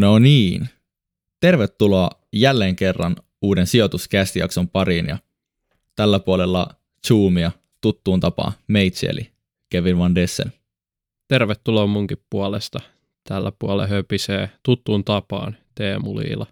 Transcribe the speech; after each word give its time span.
No 0.00 0.18
niin. 0.18 0.68
Tervetuloa 1.40 2.10
jälleen 2.32 2.76
kerran 2.76 3.16
uuden 3.42 3.66
sijoituskästijakson 3.66 4.68
pariin 4.68 5.06
ja 5.06 5.18
tällä 5.96 6.20
puolella 6.20 6.74
Zoomia 7.06 7.52
tuttuun 7.80 8.20
tapaan 8.20 8.52
meitsi 8.68 9.06
eli 9.06 9.30
Kevin 9.70 9.98
Van 9.98 10.14
Dessen. 10.14 10.52
Tervetuloa 11.28 11.86
munkin 11.86 12.24
puolesta. 12.30 12.80
Tällä 13.28 13.52
puolella 13.58 13.86
höpisee 13.86 14.50
tuttuun 14.62 15.04
tapaan 15.04 15.56
Teemu 15.74 16.18
Liila. 16.18 16.46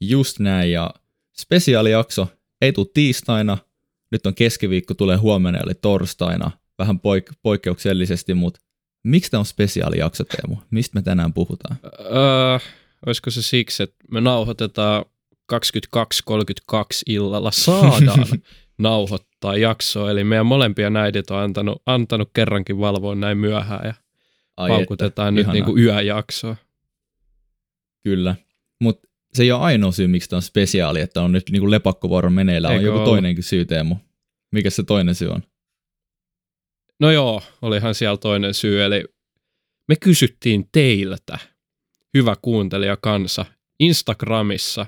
Just 0.00 0.38
näin 0.38 0.72
ja 0.72 0.94
spesiaalijakso 1.38 2.28
ei 2.60 2.72
tule 2.72 2.86
tiistaina, 2.94 3.58
nyt 4.10 4.26
on 4.26 4.34
keskiviikko, 4.34 4.94
tulee 4.94 5.16
huomenna 5.16 5.60
eli 5.60 5.74
torstaina, 5.74 6.50
vähän 6.78 6.96
poik- 6.96 7.34
poikkeuksellisesti, 7.42 8.34
mutta 8.34 8.60
miksi 9.10 9.30
tämä 9.30 9.38
on 9.38 9.46
spesiaalijakso 9.46 10.24
Teemu? 10.24 10.56
Mistä 10.70 10.98
me 10.98 11.02
tänään 11.02 11.32
puhutaan? 11.32 11.76
Öö, 12.00 12.58
olisiko 13.06 13.30
se 13.30 13.42
siksi, 13.42 13.82
että 13.82 13.96
me 14.10 14.20
nauhoitetaan 14.20 15.04
22.32 15.52 16.78
illalla 17.06 17.50
saadaan 17.50 18.26
nauhoittaa 18.78 19.56
jaksoa, 19.56 20.10
eli 20.10 20.24
meidän 20.24 20.46
molempia 20.46 20.90
näidit 20.90 21.30
on 21.30 21.38
antanut, 21.38 21.82
antanut 21.86 22.30
kerrankin 22.34 22.78
valvoa 22.80 23.14
näin 23.14 23.38
myöhään 23.38 23.86
ja 23.86 23.94
Ai 24.56 24.68
paukutetaan 24.68 25.38
että, 25.38 25.48
nyt 25.48 25.52
niin 25.52 25.64
kuin 25.64 25.82
yöjaksoa. 25.82 26.56
Kyllä, 28.02 28.36
mutta 28.80 29.08
se 29.34 29.42
ei 29.42 29.52
ole 29.52 29.60
ainoa 29.60 29.92
syy, 29.92 30.06
miksi 30.06 30.28
tämä 30.28 30.38
on 30.38 30.42
spesiaali, 30.42 31.00
että 31.00 31.22
on 31.22 31.32
nyt 31.32 31.50
niin 31.50 31.60
kuin 31.60 31.70
lepakkovuoro 31.70 32.30
meneillään, 32.30 32.74
on 32.76 32.82
joku 32.82 32.98
ollut? 32.98 33.10
toinenkin 33.10 33.44
syy 33.44 33.64
Teemu. 33.64 33.96
Mikä 34.52 34.70
se 34.70 34.82
toinen 34.82 35.14
syy 35.14 35.28
on? 35.28 35.42
No 37.00 37.10
joo, 37.10 37.42
olihan 37.62 37.94
siellä 37.94 38.16
toinen 38.16 38.54
syy, 38.54 38.84
eli 38.84 39.04
me 39.88 39.96
kysyttiin 39.96 40.68
teiltä, 40.72 41.38
hyvä 42.14 42.36
kuuntelija 42.42 42.96
kansa, 42.96 43.44
Instagramissa, 43.80 44.86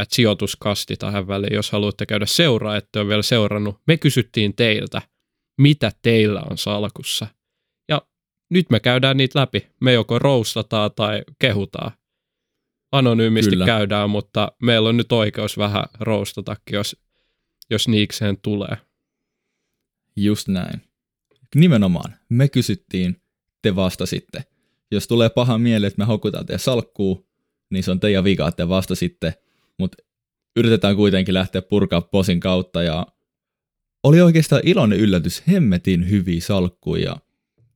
että 0.00 0.14
sijoituskasti 0.14 0.96
tähän 0.96 1.28
väliin, 1.28 1.54
jos 1.54 1.70
haluatte 1.70 2.06
käydä 2.06 2.26
seuraa, 2.26 2.76
että 2.76 3.00
on 3.00 3.08
vielä 3.08 3.22
seurannut. 3.22 3.80
Me 3.86 3.96
kysyttiin 3.96 4.56
teiltä, 4.56 5.02
mitä 5.60 5.92
teillä 6.02 6.42
on 6.50 6.58
salkussa. 6.58 7.26
Ja 7.88 8.02
nyt 8.50 8.70
me 8.70 8.80
käydään 8.80 9.16
niitä 9.16 9.40
läpi. 9.40 9.66
Me 9.80 9.92
joko 9.92 10.18
roustataan 10.18 10.90
tai 10.96 11.22
kehutaan. 11.38 11.92
Anonyymisti 12.92 13.50
Kyllä. 13.50 13.66
käydään, 13.66 14.10
mutta 14.10 14.52
meillä 14.62 14.88
on 14.88 14.96
nyt 14.96 15.12
oikeus 15.12 15.58
vähän 15.58 15.84
roustatakin, 16.00 16.76
jos, 16.76 16.96
jos 17.70 17.88
niikseen 17.88 18.36
tulee. 18.42 18.76
Just 20.16 20.48
näin. 20.48 20.93
Nimenomaan. 21.54 22.14
Me 22.28 22.48
kysyttiin, 22.48 23.22
te 23.62 23.76
vastasitte. 23.76 24.44
Jos 24.90 25.06
tulee 25.06 25.28
paha 25.28 25.58
mieli, 25.58 25.86
että 25.86 25.98
me 25.98 26.04
hokutaan 26.04 26.46
teidän 26.46 26.60
salkkuu, 26.60 27.28
niin 27.70 27.84
se 27.84 27.90
on 27.90 28.00
teidän 28.00 28.24
vika, 28.24 28.48
että 28.48 28.56
te 28.56 28.68
vastasitte. 28.68 29.34
Mutta 29.78 30.02
yritetään 30.56 30.96
kuitenkin 30.96 31.34
lähteä 31.34 31.62
purkaa 31.62 32.00
posin 32.00 32.40
kautta 32.40 32.82
ja 32.82 33.06
oli 34.04 34.20
oikeastaan 34.20 34.62
iloinen 34.64 34.98
yllätys, 34.98 35.42
hemmetin 35.48 36.10
hyviä 36.10 36.40
salkkuja. 36.40 37.16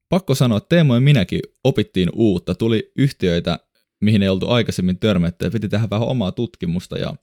Pakko 0.09 0.35
sanoa, 0.35 0.61
Teemo 0.61 0.95
ja 0.95 1.01
minäkin 1.01 1.41
opittiin 1.65 2.11
uutta. 2.15 2.55
Tuli 2.55 2.93
yhtiöitä, 2.97 3.59
mihin 4.01 4.23
ei 4.23 4.29
oltu 4.29 4.49
aikaisemmin 4.49 4.99
törmätty 4.99 5.45
ja 5.45 5.51
piti 5.51 5.69
tehdä 5.69 5.91
vähän 5.91 6.09
omaa 6.09 6.33
tutkimusta 6.33 6.99
ja 6.99 7.15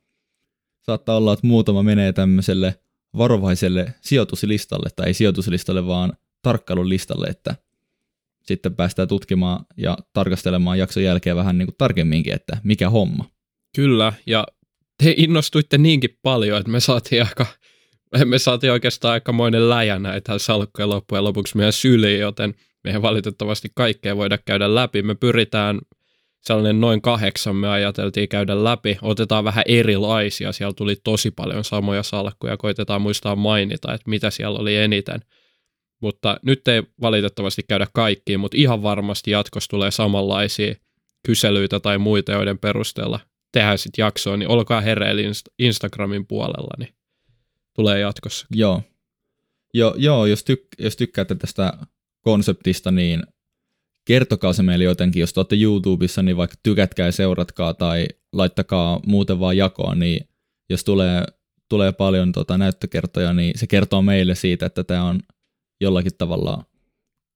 saattaa 0.81 1.17
olla, 1.17 1.33
että 1.33 1.47
muutama 1.47 1.83
menee 1.83 2.13
tämmöiselle 2.13 2.79
varovaiselle 3.17 3.93
sijoituslistalle, 4.01 4.89
tai 4.95 5.07
ei 5.07 5.13
sijoituslistalle, 5.13 5.87
vaan 5.87 6.13
tarkkailulistalle, 6.45 7.27
että 7.27 7.55
sitten 8.41 8.75
päästään 8.75 9.07
tutkimaan 9.07 9.65
ja 9.77 9.97
tarkastelemaan 10.13 10.79
jakson 10.79 11.03
jälkeen 11.03 11.35
vähän 11.35 11.57
niin 11.57 11.67
kuin 11.67 11.75
tarkemminkin, 11.77 12.33
että 12.33 12.57
mikä 12.63 12.89
homma. 12.89 13.25
Kyllä, 13.75 14.13
ja 14.25 14.47
te 15.03 15.13
innostuitte 15.17 15.77
niinkin 15.77 16.17
paljon, 16.21 16.59
että 16.59 16.71
me 16.71 16.79
saatiin 16.79 17.23
aika, 17.23 17.45
me 18.25 18.39
saatiin 18.39 18.71
oikeastaan 18.71 19.11
aikamoinen 19.11 19.69
läjä 19.69 19.99
näitä 19.99 20.39
salkkuja 20.39 20.89
loppujen 20.89 21.23
lopuksi 21.23 21.57
meidän 21.57 21.73
syliin, 21.73 22.19
joten 22.19 22.53
meidän 22.83 23.01
valitettavasti 23.01 23.71
kaikkea 23.75 24.17
voida 24.17 24.37
käydä 24.37 24.75
läpi. 24.75 25.01
Me 25.01 25.15
pyritään 25.15 25.79
sellainen 26.41 26.81
noin 26.81 27.01
kahdeksan 27.01 27.55
me 27.55 27.67
ajateltiin 27.67 28.29
käydä 28.29 28.63
läpi. 28.63 28.97
Otetaan 29.01 29.43
vähän 29.43 29.63
erilaisia, 29.67 30.51
siellä 30.51 30.73
tuli 30.73 30.95
tosi 31.03 31.31
paljon 31.31 31.63
samoja 31.63 32.03
salkkuja, 32.03 32.57
koitetaan 32.57 33.01
muistaa 33.01 33.35
mainita, 33.35 33.93
että 33.93 34.09
mitä 34.09 34.29
siellä 34.29 34.59
oli 34.59 34.75
eniten– 34.75 35.19
mutta 36.05 36.37
nyt 36.41 36.67
ei 36.67 36.83
valitettavasti 37.01 37.63
käydä 37.67 37.87
kaikkiin, 37.93 38.39
mutta 38.39 38.57
ihan 38.57 38.83
varmasti 38.83 39.31
jatkossa 39.31 39.69
tulee 39.69 39.91
samanlaisia 39.91 40.75
kyselyitä 41.25 41.79
tai 41.79 41.97
muita, 41.97 42.31
joiden 42.31 42.57
perusteella 42.57 43.19
tehdään 43.51 43.77
sitten 43.77 44.03
jaksoa, 44.03 44.37
niin 44.37 44.49
olkaa 44.49 44.81
hereillä 44.81 45.21
Instagramin 45.59 46.27
puolella, 46.27 46.73
niin 46.79 46.95
tulee 47.75 47.99
jatkossa. 47.99 48.47
Joo, 48.55 48.81
joo, 49.73 49.93
joo 49.97 50.25
jos, 50.25 50.45
tyk- 50.51 50.83
jos 50.83 50.95
tykkäätte 50.95 51.35
tästä 51.35 51.73
konseptista, 52.21 52.91
niin 52.91 53.23
kertokaa 54.07 54.53
se 54.53 54.63
meille 54.63 54.83
jotenkin, 54.83 55.19
jos 55.19 55.33
te 55.33 55.39
olette 55.39 55.55
YouTubessa, 55.55 56.23
niin 56.23 56.37
vaikka 56.37 56.57
tykätkää 56.63 57.05
ja 57.05 57.11
seuratkaa 57.11 57.73
tai 57.73 58.07
laittakaa 58.33 58.99
muuten 59.05 59.39
vaan 59.39 59.57
jakoa, 59.57 59.95
niin 59.95 60.27
jos 60.69 60.83
tulee, 60.83 61.23
tulee 61.69 61.91
paljon 61.91 62.31
tota 62.31 62.57
näyttökertoja, 62.57 63.33
niin 63.33 63.59
se 63.59 63.67
kertoo 63.67 64.01
meille 64.01 64.35
siitä, 64.35 64.65
että 64.65 64.83
tämä 64.83 65.03
on 65.03 65.19
jollakin 65.85 66.17
tavalla 66.17 66.65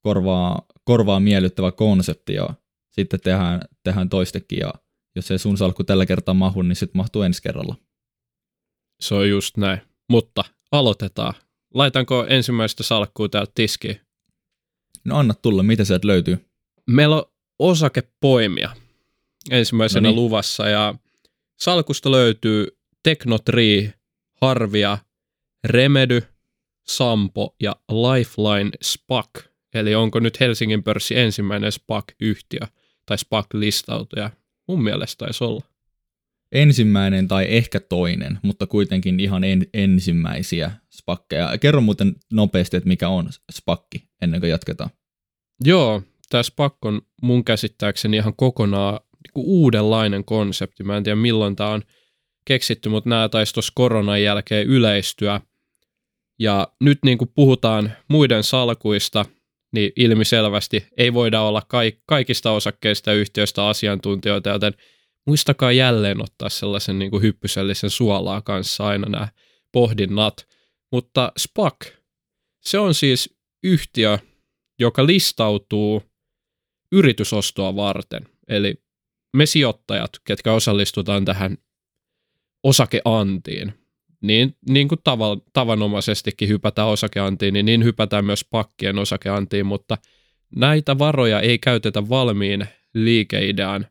korvaa, 0.02 0.66
korvaa 0.84 1.20
miellyttävä 1.20 1.72
konsepti 1.72 2.34
ja 2.34 2.50
sitten 2.92 3.20
tehdään, 3.20 3.62
tehdään 3.84 4.10
toistekin 4.10 4.60
ja 4.60 4.74
jos 5.16 5.32
ei 5.32 5.40
sun 5.40 5.58
salkku 5.58 5.84
tällä 5.84 6.06
kertaa 6.06 6.34
mahu, 6.34 6.62
niin 6.62 6.76
sitten 6.76 6.98
mahtuu 6.98 7.22
ensi 7.22 7.42
kerralla. 7.42 7.76
Se 9.02 9.16
on 9.16 9.30
just 9.30 9.58
näin. 9.58 9.82
Mutta 10.10 10.44
aloitetaan. 10.72 11.34
Laitanko 11.74 12.26
ensimmäistä 12.30 12.84
salkkua 12.84 13.30
täältä 13.30 13.52
tiskiin? 13.56 14.02
No 15.06 15.18
anna 15.18 15.34
tulla, 15.34 15.64
mitä 15.64 15.86
sieltä 15.86 16.08
löytyy? 16.08 16.46
Meillä 16.88 17.16
on 17.16 17.24
osakepoimia 17.60 18.70
ensimmäisenä 19.52 20.08
no 20.08 20.10
niin. 20.10 20.16
luvassa 20.16 20.70
ja 20.70 20.96
salkusta 21.60 22.12
löytyy 22.12 22.68
Technotree, 23.04 23.94
Harvia, 24.42 24.98
Remedy, 25.64 26.22
Sampo 26.90 27.56
ja 27.60 27.76
Lifeline 27.92 28.70
SPAC, 28.82 29.30
eli 29.74 29.96
onko 29.96 30.20
nyt 30.20 30.40
Helsingin 30.40 30.84
pörssi 30.84 31.20
ensimmäinen 31.20 31.72
SPAC-yhtiö 31.72 32.60
tai 33.06 33.18
SPAC-listautuja? 33.18 34.30
Mun 34.68 34.84
mielestä 34.84 35.26
taisi 35.26 35.44
olla. 35.44 35.62
Ensimmäinen 36.52 37.28
tai 37.28 37.46
ehkä 37.50 37.80
toinen, 37.80 38.40
mutta 38.44 38.68
kuitenkin 38.68 39.20
ihan 39.20 39.44
en, 39.44 39.68
ensimmäisiä 39.74 40.72
spakkeja. 40.92 41.58
Kerro 41.58 41.82
muuten 41.82 42.16
nopeasti, 42.34 42.78
että 42.78 42.90
mikä 42.90 43.10
on 43.10 43.30
spakki 43.52 44.04
ennen 44.22 44.40
kuin 44.40 44.50
jatketaan. 44.50 44.90
Joo, 45.64 46.02
tämä 46.30 46.44
SPAC 46.44 46.74
on 46.86 47.02
mun 47.22 47.46
käsittääkseni 47.46 48.18
ihan 48.18 48.36
kokonaan 48.36 48.94
niin 48.94 49.46
uudenlainen 49.46 50.26
konsepti. 50.26 50.84
Mä 50.84 50.98
en 50.98 51.04
tiedä 51.04 51.16
milloin 51.16 51.56
tämä 51.56 51.70
on 51.70 51.82
keksitty, 52.46 52.90
mutta 52.90 53.10
nämä 53.10 53.30
taisi 53.30 53.54
tuossa 53.54 53.74
koronan 53.76 54.24
jälkeen 54.24 54.68
yleistyä. 54.68 55.42
Ja 56.40 56.68
nyt 56.82 57.00
niin 57.06 57.18
kuin 57.18 57.32
puhutaan 57.36 57.94
muiden 58.08 58.44
salkuista, 58.44 59.26
niin 59.72 59.92
ilmiselvästi 59.96 60.88
ei 60.98 61.14
voida 61.14 61.42
olla 61.42 61.62
kaikista 62.06 62.52
osakkeista 62.52 63.10
ja 63.10 63.16
yhtiöistä 63.16 63.68
asiantuntijoita, 63.68 64.50
joten 64.50 64.74
muistakaa 65.28 65.72
jälleen 65.72 66.24
ottaa 66.24 66.50
sellaisen 66.50 67.00
niin 67.00 67.12
kuin 67.12 67.24
hyppysellisen 67.24 67.90
suolaa 67.90 68.42
kanssa 68.42 68.88
aina 68.88 69.10
nämä 69.10 69.28
pohdinnat. 69.72 70.48
Mutta 70.92 71.32
SPAC, 71.38 71.76
se 72.62 72.80
on 72.80 72.94
siis 72.94 73.38
yhtiö, 73.64 74.20
joka 74.80 75.06
listautuu 75.06 76.04
yritysostoa 76.92 77.76
varten. 77.76 78.28
Eli 78.48 78.76
me 79.34 79.46
sijoittajat, 79.46 80.10
ketkä 80.24 80.54
osallistutaan 80.54 81.26
tähän 81.26 81.58
osakeantiin, 82.64 83.74
niin, 84.22 84.56
niin 84.70 84.88
kuin 84.88 85.00
tavan, 85.04 85.42
tavanomaisestikin 85.54 86.50
hypätään 86.50 86.88
osakeantiin, 86.88 87.54
niin, 87.54 87.66
niin 87.66 87.84
hypätään 87.84 88.26
myös 88.26 88.46
pakkien 88.46 89.00
osakeantiin, 89.00 89.66
mutta 89.66 89.98
näitä 90.56 90.98
varoja 90.98 91.40
ei 91.40 91.60
käytetä 91.60 92.10
valmiin 92.10 92.68
liikeidean 92.94 93.86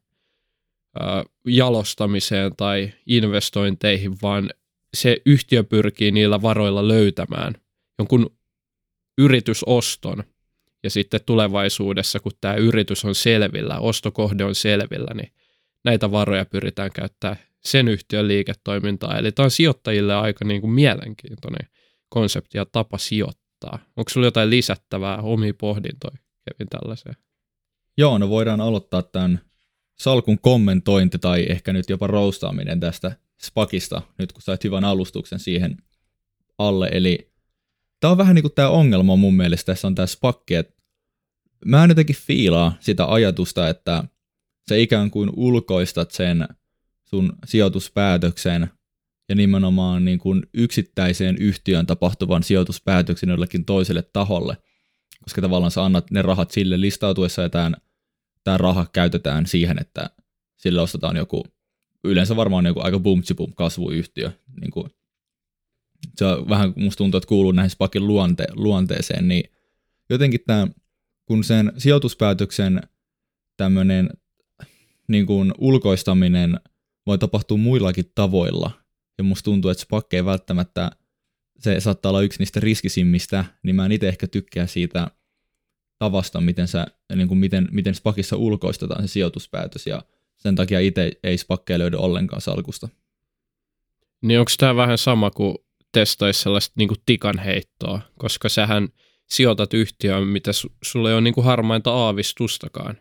äh, 1.02 1.24
jalostamiseen 1.46 2.52
tai 2.56 2.92
investointeihin, 3.06 4.16
vaan 4.22 4.50
se 4.94 5.16
yhtiö 5.26 5.64
pyrkii 5.64 6.10
niillä 6.10 6.42
varoilla 6.42 6.88
löytämään 6.88 7.54
jonkun 7.98 8.30
yritysoston, 9.18 10.24
ja 10.82 10.90
sitten 10.90 11.20
tulevaisuudessa, 11.26 12.20
kun 12.20 12.32
tämä 12.40 12.54
yritys 12.54 13.04
on 13.04 13.14
selvillä, 13.14 13.78
ostokohde 13.78 14.44
on 14.44 14.54
selvillä, 14.54 15.14
niin 15.14 15.32
näitä 15.84 16.10
varoja 16.10 16.44
pyritään 16.44 16.90
käyttämään 16.94 17.38
sen 17.64 17.88
yhtiön 17.88 18.28
liiketoimintaa. 18.28 19.18
Eli 19.18 19.32
tämä 19.32 19.44
on 19.44 19.50
sijoittajille 19.50 20.14
aika 20.14 20.44
niin 20.44 20.60
kuin 20.60 20.70
mielenkiintoinen 20.70 21.68
konsepti 22.08 22.58
ja 22.58 22.66
tapa 22.66 22.98
sijoittaa. 22.98 23.78
Onko 23.96 24.08
sinulla 24.08 24.26
jotain 24.26 24.50
lisättävää, 24.50 25.16
omia 25.16 25.54
pohdintoja 25.54 26.18
Kevin 26.44 26.68
tällaiseen? 26.68 27.16
Joo, 27.96 28.18
no 28.18 28.28
voidaan 28.28 28.60
aloittaa 28.60 29.02
tämän 29.02 29.40
salkun 29.98 30.38
kommentointi 30.38 31.18
tai 31.18 31.46
ehkä 31.48 31.72
nyt 31.72 31.90
jopa 31.90 32.06
roustaaminen 32.06 32.80
tästä 32.80 33.16
spakista, 33.42 34.02
nyt 34.18 34.32
kun 34.32 34.42
sait 34.42 34.64
hyvän 34.64 34.84
alustuksen 34.84 35.38
siihen 35.38 35.76
alle. 36.58 36.88
Eli 36.92 37.32
tämä 38.00 38.10
on 38.10 38.18
vähän 38.18 38.34
niin 38.34 38.42
kuin 38.42 38.54
tämä 38.54 38.68
ongelma 38.68 39.16
mun 39.16 39.34
mielestä 39.34 39.72
tässä 39.72 39.86
on 39.86 39.94
tämä 39.94 40.06
spakki, 40.06 40.54
että 40.54 40.78
mä 41.64 41.84
en 41.84 41.90
jotenkin 41.90 42.16
fiilaa 42.16 42.76
sitä 42.80 43.12
ajatusta, 43.12 43.68
että 43.68 44.04
se 44.68 44.80
ikään 44.80 45.10
kuin 45.10 45.30
ulkoistat 45.36 46.10
sen 46.10 46.48
sun 47.10 47.32
sijoituspäätöksen 47.46 48.70
ja 49.28 49.34
nimenomaan 49.34 50.04
niin 50.04 50.18
kuin 50.18 50.42
yksittäiseen 50.54 51.36
yhtiön 51.36 51.86
tapahtuvan 51.86 52.42
sijoituspäätöksen 52.42 53.28
jollekin 53.28 53.64
toiselle 53.64 54.02
taholle, 54.02 54.56
koska 55.24 55.40
tavallaan 55.40 55.70
sä 55.70 55.84
annat 55.84 56.10
ne 56.10 56.22
rahat 56.22 56.50
sille 56.50 56.80
listautuessa 56.80 57.42
ja 57.42 57.48
tämän, 57.48 57.76
tämä 58.44 58.58
raha 58.58 58.86
käytetään 58.92 59.46
siihen, 59.46 59.78
että 59.80 60.10
sille 60.56 60.80
ostetaan 60.80 61.16
joku, 61.16 61.44
yleensä 62.04 62.36
varmaan 62.36 62.66
joku 62.66 62.80
aika 62.80 62.98
bum 62.98 63.22
bum 63.36 63.52
kasvuyhtiö. 63.54 64.30
Niin 64.60 64.70
kuin, 64.70 64.90
se 66.16 66.24
on 66.24 66.48
vähän, 66.48 66.72
musta 66.76 66.98
tuntuu, 66.98 67.18
että 67.18 67.28
kuuluu 67.28 67.52
näihin 67.52 67.70
spakin 67.70 68.06
luonte, 68.06 68.46
luonteeseen, 68.52 69.28
niin 69.28 69.50
jotenkin 70.10 70.40
tämä, 70.46 70.68
kun 71.26 71.44
sen 71.44 71.72
sijoituspäätöksen 71.78 72.80
tämmöinen 73.56 74.10
niin 75.08 75.26
kuin 75.26 75.52
ulkoistaminen 75.58 76.60
voi 77.08 77.18
tapahtua 77.18 77.56
muillakin 77.56 78.12
tavoilla, 78.14 78.70
ja 79.18 79.24
musta 79.24 79.44
tuntuu, 79.44 79.70
että 79.70 79.82
Spack 79.82 80.14
ei 80.14 80.24
välttämättä, 80.24 80.90
se 81.58 81.80
saattaa 81.80 82.10
olla 82.10 82.22
yksi 82.22 82.38
niistä 82.38 82.60
riskisimmistä, 82.60 83.44
niin 83.62 83.76
mä 83.76 83.86
en 83.86 83.92
itse 83.92 84.08
ehkä 84.08 84.26
tykkää 84.26 84.66
siitä 84.66 85.10
tavasta, 85.98 86.40
miten, 86.40 86.68
sä, 86.68 86.86
niin 87.14 87.28
kuin 87.28 87.38
miten, 87.38 87.68
miten 87.70 87.94
Spakissa 87.94 88.36
ulkoistetaan 88.36 89.08
se 89.08 89.12
sijoituspäätös, 89.12 89.86
ja 89.86 90.02
sen 90.36 90.54
takia 90.54 90.80
itse 90.80 91.12
ei 91.22 91.38
Spakkeja 91.38 91.78
löydy 91.78 91.96
ollenkaan 91.96 92.42
salkusta. 92.42 92.88
Niin 94.22 94.40
onko 94.40 94.50
tämä 94.58 94.76
vähän 94.76 94.98
sama 94.98 95.30
kuin 95.30 95.58
testaisi 95.92 96.42
sellaista 96.42 96.72
niin 96.76 96.88
kuin 96.88 96.98
tikan 97.06 97.38
heittoa, 97.38 98.00
koska 98.18 98.48
sähän 98.48 98.88
sijoitat 99.26 99.74
yhtiöön, 99.74 100.26
mitä 100.26 100.50
su- 100.50 100.72
sulle 100.82 101.10
ei 101.10 101.14
ole 101.14 101.20
niin 101.20 101.34
kuin 101.34 101.44
harmainta 101.44 101.92
aavistustakaan. 101.92 102.98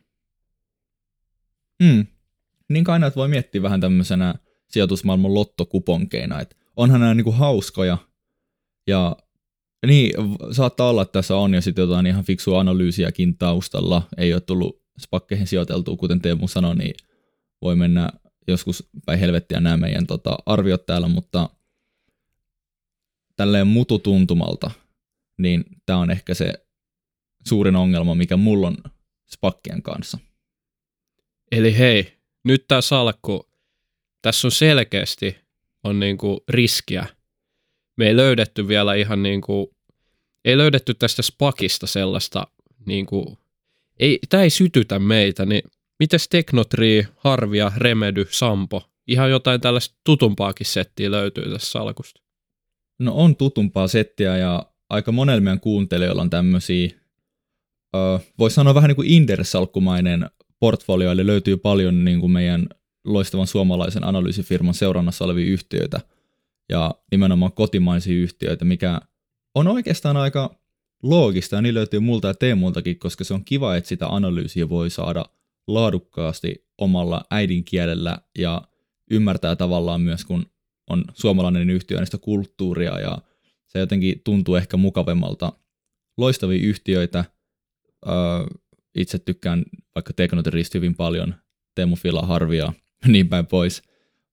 Mm. 1.83 2.07
Niin 2.69 2.89
aina, 2.89 3.07
että 3.07 3.17
voi 3.17 3.27
miettiä 3.27 3.61
vähän 3.61 3.81
tämmöisenä 3.81 4.35
sijoitusmaailman 4.67 5.33
lottokuponkeina, 5.33 6.41
että 6.41 6.55
onhan 6.75 6.99
nämä 6.99 7.13
niinku 7.13 7.31
hauskoja, 7.31 7.97
ja 8.87 9.17
niin, 9.87 10.11
saattaa 10.51 10.89
olla, 10.89 11.01
että 11.01 11.11
tässä 11.11 11.35
on 11.35 11.53
jo 11.53 11.61
sitten 11.61 11.81
jotain 11.81 12.05
ihan 12.05 12.23
fiksua 12.23 12.59
analyysiäkin 12.59 13.37
taustalla, 13.37 14.01
ei 14.17 14.33
ole 14.33 14.41
tullut 14.41 14.81
spakkeihin 14.99 15.47
sijoiteltua, 15.47 15.97
kuten 15.97 16.21
Teemu 16.21 16.47
sanoi, 16.47 16.75
niin 16.75 16.95
voi 17.61 17.75
mennä 17.75 18.09
joskus 18.47 18.89
päin 19.05 19.19
helvettiä 19.19 19.59
nämä 19.59 19.77
meidän 19.77 20.07
tota, 20.07 20.37
arviot 20.45 20.85
täällä, 20.85 21.07
mutta 21.07 21.49
tälleen 23.35 23.67
mututuntumalta, 23.67 24.71
niin 25.37 25.63
tämä 25.85 25.99
on 25.99 26.11
ehkä 26.11 26.33
se 26.33 26.53
suurin 27.47 27.75
ongelma, 27.75 28.15
mikä 28.15 28.37
mulla 28.37 28.67
on 28.67 28.77
spakkien 29.25 29.81
kanssa. 29.81 30.17
Eli 31.51 31.77
hei, 31.77 32.16
nyt 32.47 32.67
tämä 32.67 32.81
salkku, 32.81 33.49
tässä 34.21 34.47
on 34.47 34.51
selkeästi 34.51 35.37
on 35.83 35.99
niinku 35.99 36.43
riskiä. 36.49 37.05
Me 37.97 38.07
ei 38.07 38.15
löydetty 38.15 38.67
vielä 38.67 38.95
ihan 38.95 39.23
niinku, 39.23 39.75
ei 40.45 40.57
löydetty 40.57 40.93
tästä 40.93 41.21
spakista 41.21 41.87
sellaista, 41.87 42.47
niinku, 42.85 43.37
ei, 43.99 44.19
tämä 44.29 44.43
ei 44.43 44.49
sytytä 44.49 44.99
meitä, 44.99 45.45
niin 45.45 45.61
mites 45.99 46.29
Teknotri, 46.29 47.07
Harvia, 47.17 47.71
Remedy, 47.77 48.25
Sampo? 48.29 48.89
Ihan 49.07 49.29
jotain 49.29 49.61
tällaista 49.61 49.95
tutumpaakin 50.03 50.65
settiä 50.65 51.11
löytyy 51.11 51.49
tässä 51.49 51.71
salkusta. 51.71 52.21
No 52.99 53.13
on 53.15 53.35
tutumpaa 53.35 53.87
settiä 53.87 54.37
ja 54.37 54.65
aika 54.89 55.11
monella 55.11 55.41
meidän 55.41 55.59
kuuntelijoilla 55.59 56.21
on 56.21 56.29
tämmöisiä, 56.29 56.89
voisi 58.39 58.53
sanoa 58.53 58.75
vähän 58.75 58.87
niin 58.87 58.95
kuin 58.95 59.09
Indersalkkumainen 59.09 60.29
portfolio, 60.59 61.11
eli 61.11 61.27
löytyy 61.27 61.57
paljon 61.57 62.05
niin 62.05 62.19
kuin 62.19 62.31
meidän 62.31 62.67
loistavan 63.05 63.47
suomalaisen 63.47 64.03
analyysifirman 64.03 64.73
seurannassa 64.73 65.25
olevia 65.25 65.45
yhtiöitä 65.45 65.99
ja 66.69 66.95
nimenomaan 67.11 67.51
kotimaisia 67.51 68.15
yhtiöitä, 68.15 68.65
mikä 68.65 69.01
on 69.55 69.67
oikeastaan 69.67 70.17
aika 70.17 70.55
loogista 71.03 71.55
ja 71.55 71.61
niin 71.61 71.73
löytyy 71.73 71.99
multa 71.99 72.27
ja 72.27 72.33
Teemultakin, 72.33 72.99
koska 72.99 73.23
se 73.23 73.33
on 73.33 73.45
kiva, 73.45 73.75
että 73.75 73.87
sitä 73.87 74.07
analyysiä 74.07 74.69
voi 74.69 74.89
saada 74.89 75.25
laadukkaasti 75.67 76.67
omalla 76.77 77.25
äidinkielellä 77.31 78.17
ja 78.37 78.61
ymmärtää 79.11 79.55
tavallaan 79.55 80.01
myös, 80.01 80.25
kun 80.25 80.45
on 80.89 81.05
suomalainen 81.13 81.69
yhtiö, 81.69 81.99
niistä 81.99 82.17
kulttuuria 82.17 82.99
ja 82.99 83.17
se 83.67 83.79
jotenkin 83.79 84.21
tuntuu 84.23 84.55
ehkä 84.55 84.77
mukavemmalta. 84.77 85.53
Loistavia 86.17 86.67
yhtiöitä, 86.67 87.25
itse 88.97 89.19
tykkään 89.19 89.65
vaikka 89.95 90.13
Teknoterista 90.13 90.77
hyvin 90.77 90.95
paljon, 90.95 91.35
Teemu 91.75 91.95
Fila 91.95 92.21
Harvia, 92.21 92.73
niin 93.07 93.29
päin 93.29 93.45
pois. 93.45 93.81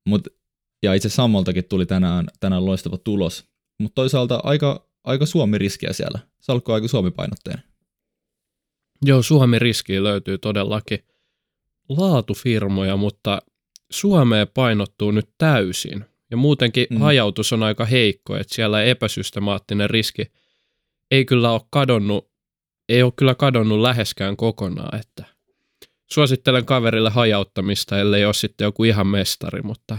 Mut, 0.06 0.28
ja 0.82 0.94
itse 0.94 1.08
Sammoltakin 1.08 1.64
tuli 1.64 1.86
tänään, 1.86 2.26
tänään 2.40 2.66
loistava 2.66 2.98
tulos. 2.98 3.44
Mutta 3.78 3.94
toisaalta 3.94 4.40
aika, 4.42 4.88
aika 5.04 5.26
Suomi-riskiä 5.26 5.92
siellä. 5.92 6.18
Salkku 6.40 6.72
aika 6.72 6.88
Suomi-painotteinen. 6.88 7.64
Joo, 9.04 9.22
Suomi-riskiä 9.22 10.02
löytyy 10.02 10.38
todellakin 10.38 10.98
laatufirmoja, 11.88 12.96
mutta 12.96 13.42
Suomeen 13.90 14.48
painottuu 14.54 15.10
nyt 15.10 15.28
täysin. 15.38 16.04
Ja 16.30 16.36
muutenkin 16.36 16.86
mm. 16.90 16.98
hajautus 16.98 17.52
on 17.52 17.62
aika 17.62 17.84
heikko, 17.84 18.36
että 18.36 18.54
siellä 18.54 18.82
epäsystemaattinen 18.82 19.90
riski 19.90 20.32
ei 21.10 21.24
kyllä 21.24 21.50
ole 21.50 21.60
kadonnut 21.70 22.33
ei 22.88 23.02
ole 23.02 23.12
kyllä 23.16 23.34
kadonnut 23.34 23.80
läheskään 23.80 24.36
kokonaan, 24.36 25.00
että 25.00 25.24
suosittelen 26.06 26.64
kaverille 26.64 27.10
hajauttamista, 27.10 27.98
ellei 27.98 28.24
ole 28.24 28.34
sitten 28.34 28.64
joku 28.64 28.84
ihan 28.84 29.06
mestari, 29.06 29.62
mutta 29.62 29.98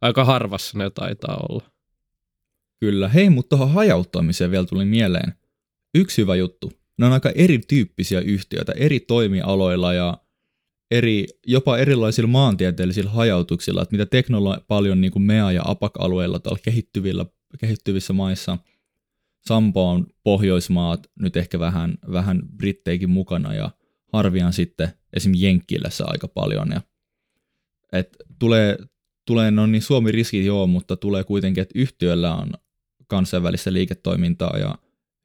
aika 0.00 0.24
harvassa 0.24 0.78
ne 0.78 0.90
taitaa 0.90 1.46
olla. 1.48 1.64
Kyllä, 2.80 3.08
hei, 3.08 3.30
mutta 3.30 3.56
tuohon 3.56 3.74
hajauttamiseen 3.74 4.50
vielä 4.50 4.66
tuli 4.66 4.84
mieleen 4.84 5.32
yksi 5.94 6.22
hyvä 6.22 6.36
juttu. 6.36 6.72
Ne 6.98 7.06
on 7.06 7.12
aika 7.12 7.30
erityyppisiä 7.30 8.20
yhtiöitä 8.20 8.72
eri 8.72 9.00
toimialoilla 9.00 9.94
ja 9.94 10.18
eri, 10.90 11.26
jopa 11.46 11.78
erilaisilla 11.78 12.28
maantieteellisillä 12.28 13.10
hajautuksilla, 13.10 13.82
että 13.82 13.92
mitä 13.92 14.06
teknologia 14.06 14.64
paljon 14.68 15.00
niin 15.00 15.12
kuin 15.12 15.22
MEA- 15.22 15.52
ja 15.52 15.62
APAC-alueilla 15.64 16.38
tuolla 16.38 16.58
kehittyvillä, 16.62 17.26
kehittyvissä 17.60 18.12
maissa– 18.12 18.58
Sampo 19.48 19.90
on 19.90 20.06
Pohjoismaat, 20.22 21.06
nyt 21.20 21.36
ehkä 21.36 21.58
vähän, 21.58 21.94
vähän 22.12 22.42
Britteikin 22.56 23.10
mukana 23.10 23.54
ja 23.54 23.70
Harvian 24.12 24.52
sitten 24.52 24.88
esim. 25.12 25.32
Jenkkilässä 25.36 26.04
aika 26.06 26.28
paljon. 26.28 26.70
Ja, 26.70 26.80
et 27.92 28.16
tulee, 28.38 28.78
tulee 29.26 29.50
no 29.50 29.66
niin 29.66 29.82
Suomi 29.82 30.12
riskit 30.12 30.44
joo, 30.44 30.66
mutta 30.66 30.96
tulee 30.96 31.24
kuitenkin, 31.24 31.62
että 31.62 31.78
yhtiöllä 31.78 32.34
on 32.34 32.50
kansainvälistä 33.06 33.72
liiketoimintaa 33.72 34.58
ja 34.58 34.74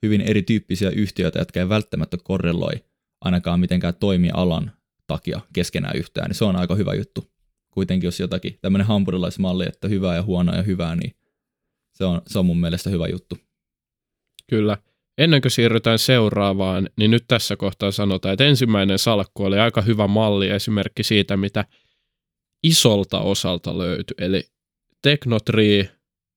hyvin 0.03 0.21
erityyppisiä 0.21 0.89
yhtiöitä, 0.89 1.39
jotka 1.39 1.59
ei 1.59 1.69
välttämättä 1.69 2.17
korreloi 2.23 2.73
ainakaan 3.21 3.59
mitenkään 3.59 3.95
toimialan 3.95 4.71
takia 5.07 5.41
keskenään 5.53 5.97
yhtään, 5.97 6.27
niin 6.27 6.37
se 6.37 6.45
on 6.45 6.55
aika 6.55 6.75
hyvä 6.75 6.93
juttu. 6.93 7.31
Kuitenkin 7.71 8.07
jos 8.07 8.19
jotakin 8.19 8.57
tämmöinen 8.61 8.87
hampurilaismalli, 8.87 9.65
että 9.67 9.87
hyvää 9.87 10.15
ja 10.15 10.23
huonoa 10.23 10.55
ja 10.55 10.63
hyvää, 10.63 10.95
niin 10.95 11.15
se 11.93 12.05
on, 12.05 12.21
se 12.27 12.39
on 12.39 12.45
mun 12.45 12.59
mielestä 12.59 12.89
hyvä 12.89 13.07
juttu. 13.07 13.37
Kyllä. 14.51 14.77
Ennen 15.17 15.41
kuin 15.41 15.51
siirrytään 15.51 15.99
seuraavaan, 15.99 16.89
niin 16.95 17.11
nyt 17.11 17.23
tässä 17.27 17.55
kohtaa 17.55 17.91
sanotaan, 17.91 18.33
että 18.33 18.45
ensimmäinen 18.45 18.99
salkku 18.99 19.43
oli 19.43 19.59
aika 19.59 19.81
hyvä 19.81 20.07
malli 20.07 20.49
esimerkki 20.49 21.03
siitä, 21.03 21.37
mitä 21.37 21.65
isolta 22.63 23.19
osalta 23.19 23.77
löytyi. 23.77 24.15
Eli 24.17 24.43
Teknotree, 25.01 25.89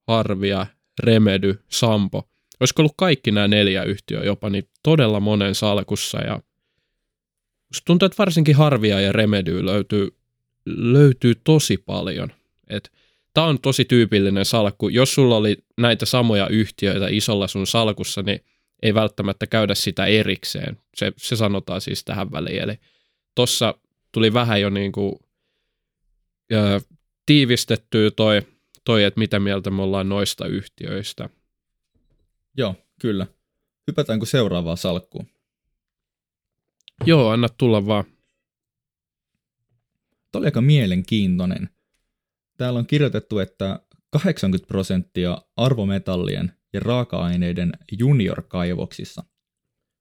Harvia, 0.06 0.66
Remedy, 1.02 1.58
Sampo. 1.68 2.28
Olisiko 2.60 2.82
ollut 2.82 2.94
kaikki 2.96 3.30
nämä 3.30 3.48
neljä 3.48 3.82
yhtiöä 3.82 4.24
jopa 4.24 4.50
niin 4.50 4.68
todella 4.82 5.20
monen 5.20 5.54
salkussa 5.54 6.18
ja 6.20 6.40
tuntuu, 7.86 8.06
että 8.06 8.18
varsinkin 8.18 8.56
Harvia 8.56 9.00
ja 9.00 9.12
Remedy 9.12 9.66
löytyy, 9.66 10.16
löytyy 10.66 11.34
tosi 11.44 11.76
paljon. 11.76 12.32
Et 12.68 12.92
tämä 13.34 13.46
on 13.46 13.60
tosi 13.60 13.84
tyypillinen 13.84 14.44
salkku. 14.44 14.88
Jos 14.88 15.14
sulla 15.14 15.36
oli 15.36 15.56
näitä 15.78 16.06
samoja 16.06 16.48
yhtiöitä 16.48 17.06
isolla 17.10 17.46
sun 17.46 17.66
salkussa, 17.66 18.22
niin 18.22 18.40
ei 18.82 18.94
välttämättä 18.94 19.46
käydä 19.46 19.74
sitä 19.74 20.06
erikseen. 20.06 20.78
Se, 20.96 21.12
se 21.16 21.36
sanotaan 21.36 21.80
siis 21.80 22.04
tähän 22.04 22.32
väliin. 22.32 22.62
Eli 22.62 22.78
tossa 23.34 23.74
tuli 24.12 24.32
vähän 24.32 24.60
jo 24.60 24.70
niin 24.70 24.92
kuin, 24.92 25.14
ö, 26.52 26.80
tiivistettyä 27.26 28.10
toi, 28.10 28.42
toi, 28.84 29.04
että 29.04 29.20
mitä 29.20 29.40
mieltä 29.40 29.70
me 29.70 29.82
ollaan 29.82 30.08
noista 30.08 30.46
yhtiöistä. 30.46 31.28
Joo, 32.56 32.74
kyllä. 33.00 33.26
Hypätäänkö 33.86 34.26
seuraavaan 34.26 34.76
salkkuun? 34.76 35.26
Joo, 37.04 37.30
anna 37.30 37.48
tulla 37.48 37.86
vaan. 37.86 38.04
Tämä 40.32 40.40
oli 40.40 40.46
aika 40.46 40.60
mielenkiintoinen. 40.60 41.73
Täällä 42.56 42.78
on 42.78 42.86
kirjoitettu, 42.86 43.38
että 43.38 43.80
80 44.10 44.68
prosenttia 44.68 45.38
arvometallien 45.56 46.52
ja 46.72 46.80
raaka-aineiden 46.80 47.72
junior-kaivoksissa 47.98 49.24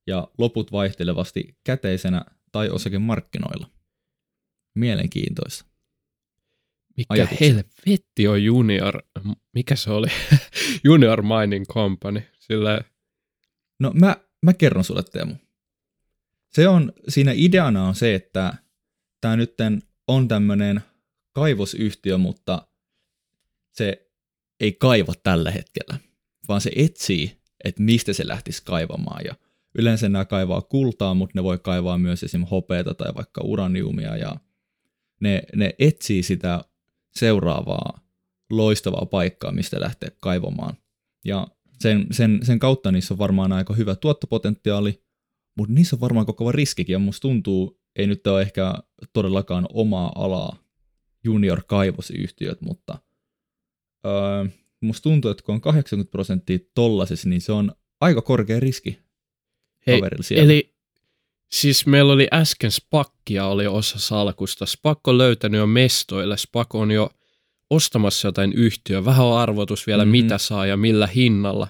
ja 0.08 0.28
loput 0.38 0.72
vaihtelevasti 0.72 1.58
käteisenä 1.64 2.26
tai 2.52 2.70
osakemarkkinoilla. 2.70 3.70
Mielenkiintoista. 4.76 5.66
Mikä 6.98 7.14
Ajatuksia. 7.14 7.48
helvetti 7.48 8.28
on 8.28 8.44
junior, 8.44 9.04
mikä 9.54 9.76
se 9.76 9.92
oli? 9.92 10.08
junior 10.84 11.22
Mining 11.22 11.66
Company. 11.66 12.22
Sillä 12.40 12.82
No 13.80 13.92
mä, 13.94 14.16
mä 14.42 14.54
kerron 14.54 14.84
sulle 14.84 15.04
Teemu. 15.04 15.36
Se 16.50 16.68
on, 16.68 16.94
siinä 17.08 17.32
ideana 17.36 17.88
on 17.88 17.96
se, 17.96 18.16
että 18.16 18.54
tämä 19.22 19.36
nyt 19.36 19.54
on 20.08 20.28
tämmöinen 20.28 20.82
kaivosyhtiö, 21.34 22.18
mutta 22.18 22.68
se 23.72 24.10
ei 24.60 24.74
kaiva 24.74 25.14
tällä 25.24 25.52
hetkellä, 25.52 26.00
vaan 26.48 26.62
se 26.62 26.72
etsii, 26.76 27.38
että 27.64 27.82
mistä 27.84 28.14
se 28.14 28.28
lähtisi 28.28 28.62
kaivamaan. 28.66 29.22
Ja 29.26 29.36
yleensä 29.78 30.10
nämä 30.10 30.26
kaivaa 30.26 30.62
kultaa, 30.62 31.14
mutta 31.14 31.32
ne 31.36 31.44
voi 31.44 31.60
kaivaa 31.60 31.98
myös 31.98 32.24
esimerkiksi 32.24 32.52
hopeata 32.52 32.94
tai 32.94 33.16
vaikka 33.16 33.42
uraniumia 33.44 34.18
ja 34.18 34.36
ne, 35.22 35.42
ne 35.56 35.76
etsii 35.80 36.24
sitä 36.24 36.64
seuraavaa 37.16 38.00
loistavaa 38.50 39.06
paikkaa, 39.06 39.52
mistä 39.52 39.80
lähteä 39.80 40.10
kaivamaan. 40.20 40.78
Ja 41.26 41.48
sen, 41.80 42.08
sen, 42.12 42.40
sen 42.44 42.60
kautta 42.60 42.92
niissä 42.92 43.14
on 43.14 43.18
varmaan 43.18 43.52
aika 43.52 43.74
hyvä 43.74 43.96
tuottopotentiaali, 43.96 45.04
mutta 45.58 45.74
niissä 45.74 45.96
on 45.96 46.00
varmaan 46.00 46.26
koko 46.26 46.52
riskikin, 46.52 46.94
ja 46.94 47.00
musta 47.00 47.22
tuntuu, 47.22 47.82
ei 47.96 48.08
nyt 48.08 48.28
ole 48.28 48.42
ehkä 48.42 48.74
todellakaan 49.14 49.68
omaa 49.74 50.12
alaa 50.16 50.63
junior-kaivosyhtiöt, 51.24 52.62
mutta 52.62 53.00
öö, 54.06 54.46
musta 54.82 55.04
tuntuu, 55.04 55.32
että 55.32 55.44
kun 55.44 55.56
on 55.56 55.62
80 55.62 56.12
prosenttia 56.12 56.60
tollasessa, 56.76 57.30
niin 57.30 57.42
se 57.42 57.52
on 57.52 57.72
aika 58.02 58.22
korkea 58.22 58.60
riski 58.60 59.00
Hei. 59.88 60.02
Eli 60.44 60.74
siis 61.52 61.86
meillä 61.86 62.14
oli 62.14 62.28
äsken 62.34 62.72
Spakkia 62.72 63.46
oli 63.46 63.68
osa 63.68 64.00
salkusta. 64.00 64.66
Spak 64.66 65.08
on 65.08 65.18
löytänyt 65.18 65.60
jo 65.60 65.68
mestoille. 65.68 66.38
Spak 66.38 66.76
on 66.76 66.92
jo 66.92 67.10
ostamassa 67.70 68.28
jotain 68.28 68.54
yhtiöä. 68.54 69.06
Vähän 69.06 69.26
on 69.26 69.38
arvotus 69.40 69.88
vielä, 69.88 70.06
Mhm. 70.06 70.10
mm-hmm. 70.12 70.24
mitä 70.24 70.38
saa 70.38 70.66
ja 70.66 70.78
millä 70.78 71.08
hinnalla. 71.08 71.68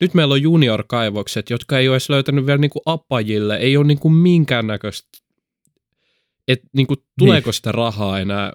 Nyt 0.00 0.14
meillä 0.14 0.32
on 0.32 0.42
junior-kaivokset, 0.42 1.50
jotka 1.50 1.78
ei 1.78 1.88
ole 1.88 1.94
edes 1.94 2.10
löytänyt 2.10 2.46
vielä 2.46 2.58
niinku 2.58 2.82
apajille. 2.86 3.56
Ei 3.56 3.76
ole 3.76 3.86
niinku 3.86 4.10
minkäännäköistä, 4.10 5.08
että 6.48 6.68
niinku, 6.72 6.94
tuleeko 7.18 7.52
sitä 7.52 7.72
rahaa 7.72 8.20
enää, 8.20 8.52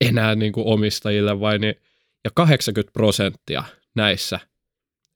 enää 0.00 0.34
niinku 0.34 0.72
omistajille 0.72 1.40
vai 1.40 1.58
niin, 1.58 1.74
ja 2.24 2.30
80 2.34 2.92
prosenttia 2.92 3.64
näissä. 3.94 4.40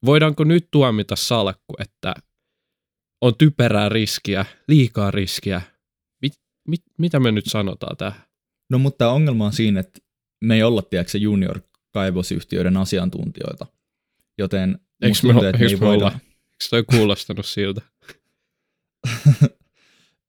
Voidaanko 0.05 0.45
nyt 0.45 0.69
tuomita 0.71 1.17
salkku, 1.17 1.75
että 1.79 2.15
on 3.21 3.37
typerää 3.39 3.89
riskiä, 3.89 4.45
liikaa 4.69 5.11
riskiä. 5.11 5.61
Mit, 6.23 6.33
mit, 6.69 6.83
mitä 6.99 7.21
me 7.21 7.33
nyt 7.33 7.47
sanotaan 7.47 7.97
tähän? 7.97 8.21
No 8.71 8.79
mutta 8.79 8.99
tämä 8.99 9.11
ongelma 9.11 9.47
on 9.47 9.53
siinä, 9.53 9.81
että 9.81 10.01
me 10.45 10.55
ei 10.55 10.63
olla, 10.63 10.83
tiedätkö, 10.83 11.19
junior-kaivosyhtiöiden 11.19 12.77
asiantuntijoita. 12.77 13.67
Joten 14.39 14.79
Eikö 15.03 15.19
me, 15.23 15.33
tuntuu, 15.33 15.49
että 15.49 15.59
eikö 15.59 15.71
ei 15.71 15.77
me 15.77 15.87
voida, 15.87 16.05
olla? 16.05 16.13
Eikö 16.13 16.65
toi 16.71 16.83
kuulostanut 16.83 17.47
siltä? 17.47 17.81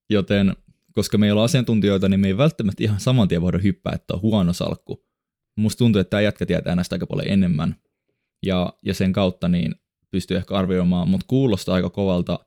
joten 0.09 0.55
koska 0.96 1.17
me 1.17 1.25
ei 1.25 1.31
olla 1.31 1.43
asiantuntijoita, 1.43 2.10
niin 2.10 2.19
me 2.19 2.27
ei 2.27 2.38
välttämättä 2.38 2.84
ihan 2.84 3.00
saman 3.00 3.27
tien 3.27 3.41
voida 3.41 3.58
hyppää, 3.58 3.93
että 3.96 4.13
on 4.13 4.22
huono 4.22 4.53
salkku. 4.53 5.05
Musta 5.55 5.77
tuntuu, 5.77 6.00
että 6.00 6.10
tämä 6.10 6.22
jätkä 6.22 6.46
tietää 6.46 6.75
näistä 6.75 6.96
aika 6.96 7.08
paljon 7.08 7.27
enemmän. 7.27 7.75
Ja, 8.46 8.74
ja 8.86 8.93
sen 8.93 9.13
kautta 9.13 9.48
niin 9.48 9.75
pystyy 10.12 10.38
ehkä 10.38 10.55
arvioimaan, 10.55 11.10
mutta 11.10 11.25
kuulostaa 11.29 11.75
aika 11.75 11.89
kovalta 11.89 12.39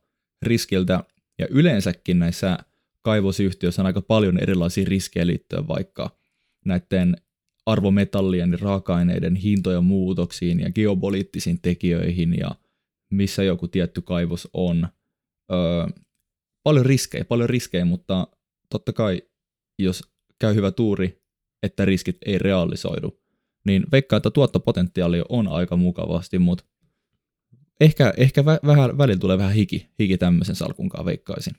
riskiltä. 0.43 1.05
Ja 1.39 1.47
yleensäkin 1.51 2.19
näissä 2.19 2.59
kaivosyhtiöissä 3.03 3.83
on 3.83 3.87
aika 3.87 4.03
paljon 4.03 4.39
erilaisia 4.39 4.85
riskejä 4.89 5.27
liittyen 5.27 5.69
vaikka 5.69 6.17
näiden 6.65 7.17
arvometallien 7.67 8.53
ja 8.53 8.59
raaka-aineiden 8.61 9.37
hintojen 9.37 9.85
muutoksiin 9.85 10.61
ja 10.61 10.73
geopoliittisiin 10.73 11.59
tekijöihin 11.63 12.39
ja 12.39 12.51
missä 13.11 13.43
joku 13.43 13.69
tietty 13.69 14.03
kaivos 14.03 14.49
on. 14.53 14.89
Öö, 15.53 15.87
paljon 16.63 16.87
riskejä, 16.87 17.25
paljon 17.25 17.51
riskejä, 17.51 17.85
mutta 17.85 18.27
totta 18.71 18.93
kai 18.93 19.23
jos 19.79 20.03
käy 20.39 20.55
hyvä 20.55 20.71
tuuri, 20.71 21.23
että 21.63 21.85
riskit 21.85 22.17
ei 22.27 22.39
realisoidu, 22.39 23.21
niin 23.65 23.85
veikkaa, 23.93 24.17
että 24.17 24.31
tuottopotentiaali 24.31 25.23
on 25.29 25.49
aika 25.49 25.77
mukavasti, 25.77 26.39
mutta 26.39 26.65
ehkä, 27.81 28.15
ehkä 28.17 28.45
vä, 28.45 28.59
vähän, 28.67 28.99
välillä 28.99 29.21
tulee 29.21 29.39
vähän 29.39 29.53
hiki, 29.53 29.89
hiki 29.99 30.19
tämmöisen 30.19 30.57
salkunkaan 30.57 31.05
veikkaisin. 31.05 31.55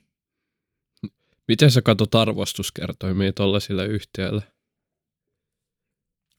Miten 1.47 1.71
sä 1.71 1.81
katsot 1.81 2.15
arvostuskertoimia 2.15 3.33
tuollaisille 3.33 3.85
yhtiöille? 3.85 4.43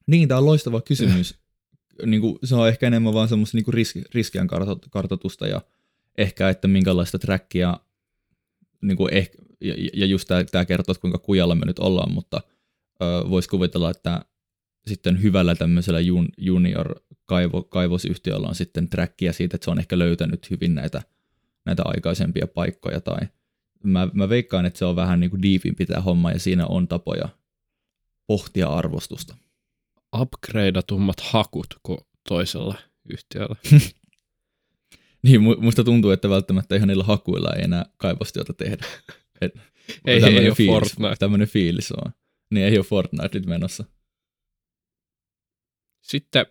Niin, 0.07 0.29
tämä 0.29 0.39
on 0.39 0.47
loistava 0.47 0.81
kysymys. 0.81 1.39
niin 2.07 2.21
kuin, 2.21 2.39
se 2.45 2.55
on 2.55 2.69
ehkä 2.69 2.87
enemmän 2.87 3.15
vaan 3.15 3.29
semmoista 3.29 3.57
niin 3.57 3.75
riski, 3.75 4.03
riskien 4.15 4.47
karto- 4.47 4.79
kartoitusta 4.91 5.47
ja 5.47 5.61
ehkä, 6.19 6.49
että 6.49 6.69
minkälaista 6.69 7.19
trackia, 7.19 7.81
niin 8.85 8.97
kuin 8.97 9.15
ehkä, 9.15 9.39
ja, 9.61 9.75
ja 9.93 10.07
just 10.07 10.29
tämä 10.51 10.65
kertoo, 10.65 10.93
että 10.93 11.01
kuinka 11.01 11.19
kujalla 11.19 11.55
me 11.55 11.67
nyt 11.67 11.79
ollaan, 11.79 12.13
mutta 12.13 12.41
voisi 13.31 13.49
kuvitella, 13.49 13.91
että 13.91 14.25
sitten 14.87 15.23
hyvällä 15.23 15.55
tämmöisellä 15.55 16.01
jun, 16.01 16.29
junior 16.39 16.95
kaivo, 17.27 17.63
kaivosyhtiöllä 17.63 18.49
on 18.49 18.55
sitten 18.55 18.89
trackia 18.89 19.33
siitä, 19.33 19.57
että 19.57 19.65
se 19.65 19.71
on 19.71 19.79
ehkä 19.79 19.99
löytänyt 19.99 20.51
hyvin 20.51 20.75
näitä, 20.75 21.03
näitä 21.67 21.83
aikaisempia 21.87 22.47
paikkoja 22.47 23.01
tai 23.01 23.19
mä, 23.85 24.09
mä 24.13 24.29
veikkaan, 24.29 24.67
että 24.67 24.79
se 24.79 24.85
on 24.85 24.97
vähän 24.97 25.21
niin 25.21 25.31
kuin 25.31 25.43
diipimpi 25.43 25.87
tämä 25.87 26.03
homma 26.03 26.31
ja 26.31 26.39
siinä 26.39 26.67
on 26.67 26.89
tapoja 26.89 27.29
pohtia 28.27 28.69
arvostusta. 28.69 29.37
Upgradeatummat 30.21 31.21
hakut 31.21 31.67
kuin 31.83 31.99
toisella 32.29 32.75
yhtiöllä. 33.11 33.57
Niin, 35.25 35.41
mu- 35.41 35.61
musta 35.61 35.85
tuntuu, 35.85 36.11
että 36.11 36.29
välttämättä 36.29 36.77
ihan 36.77 36.89
niillä 36.89 37.05
hakuilla 37.05 37.53
ei 37.57 37.65
enää 37.65 37.85
kaivostyötä 37.97 38.53
tehdä. 38.53 38.87
Et, 39.41 39.55
Ei, 40.07 40.21
tämmönen 40.21 40.43
ei 40.43 40.49
ole 40.49 40.57
fiilis, 40.57 40.73
Fortnite. 40.75 41.17
Tämmöinen 41.19 41.49
fiilis 41.49 41.93
on. 41.93 42.13
Niin 42.51 42.67
ei 42.67 42.79
ole 42.79 42.85
Fortnite 42.85 43.39
nyt 43.39 43.47
menossa. 43.47 43.85
Sitten 46.01 46.47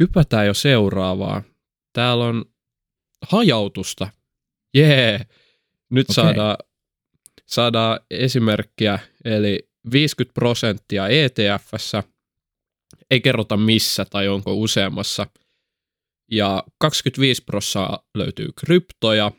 hypätään 0.00 0.46
jo 0.46 0.54
seuraavaan. 0.54 1.42
Täällä 1.92 2.24
on 2.24 2.44
hajautusta. 3.22 4.08
Jee! 4.74 5.20
Nyt 5.90 6.10
Okei. 6.10 6.14
saadaan, 6.14 6.56
saadaan 7.46 8.00
esimerkkiä, 8.10 8.98
eli 9.24 9.70
50 9.92 10.34
prosenttia 10.34 11.08
ETFssä, 11.08 12.02
ei 13.10 13.20
kerrota 13.20 13.56
missä 13.56 14.04
tai 14.04 14.28
onko 14.28 14.54
useammassa, 14.54 15.26
ja 16.30 16.64
25 16.78 17.44
prosenttia 17.44 17.98
löytyy 18.14 18.48
kryptoja, 18.60 19.32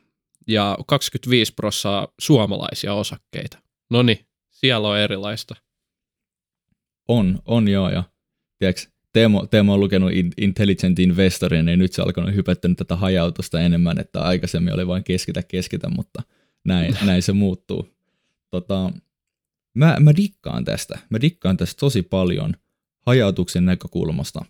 ja 0.47 0.77
25 0.87 1.53
prosenttia 1.53 2.07
suomalaisia 2.19 2.93
osakkeita. 2.93 3.57
No 3.89 4.03
niin, 4.03 4.25
siellä 4.49 4.87
on 4.87 4.99
erilaista. 4.99 5.55
On, 7.07 7.39
on 7.45 7.67
joo. 7.67 7.89
Ja, 7.89 8.03
tiedätkö, 8.59 8.91
Teemo, 9.13 9.45
Teemo 9.45 9.73
on 9.73 9.79
lukenut 9.79 10.11
In- 10.11 10.33
Intelligent 10.37 10.99
Investorin, 10.99 11.65
niin 11.65 11.79
nyt 11.79 11.93
se 11.93 12.01
alkanut 12.01 12.35
hypättänyt 12.35 12.77
tätä 12.77 12.95
hajautusta 12.95 13.61
enemmän, 13.61 13.99
että 13.99 14.21
aikaisemmin 14.21 14.73
oli 14.73 14.87
vain 14.87 15.03
keskitä 15.03 15.43
keskitä, 15.43 15.89
mutta 15.89 16.23
näin, 16.65 16.97
näin 17.05 17.21
se 17.21 17.33
muuttuu. 17.33 17.89
Tota, 18.49 18.91
mä, 19.73 19.97
mä 19.99 20.15
dikkaan 20.15 20.65
tästä. 20.65 20.99
Mä 21.09 21.21
dikkaan 21.21 21.57
tästä 21.57 21.79
tosi 21.79 22.01
paljon 22.01 22.53
hajautuksen 23.05 23.65
näkökulmasta. 23.65 24.45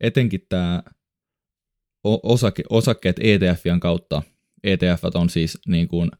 Etenkin 0.00 0.46
tämä 0.48 0.82
osake, 2.04 2.62
osakkeet 2.70 3.16
ETFien 3.20 3.80
kautta. 3.80 4.22
ETF 4.64 5.04
on 5.14 5.30
siis 5.30 5.58
niin 5.66 5.88
kuin 5.88 6.10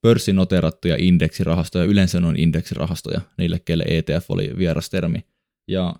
pörssinoterattuja 0.00 0.96
indeksirahastoja, 0.98 1.84
yleensä 1.84 2.18
on 2.18 2.36
indeksirahastoja, 2.36 3.20
niille 3.38 3.58
kelle 3.58 3.84
ETF 3.88 4.30
oli 4.30 4.52
vieras 4.58 4.90
termi. 4.90 5.24
Ja 5.68 5.94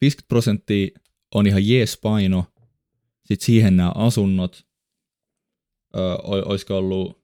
50 0.00 0.28
prosenttia 0.28 0.88
on 1.34 1.46
ihan 1.46 1.68
jees 1.68 1.98
paino, 2.02 2.44
sitten 3.24 3.46
siihen 3.46 3.76
nämä 3.76 3.92
asunnot, 3.94 4.66
ol- 6.22 6.42
olisiko 6.46 6.76
ollut, 6.76 7.17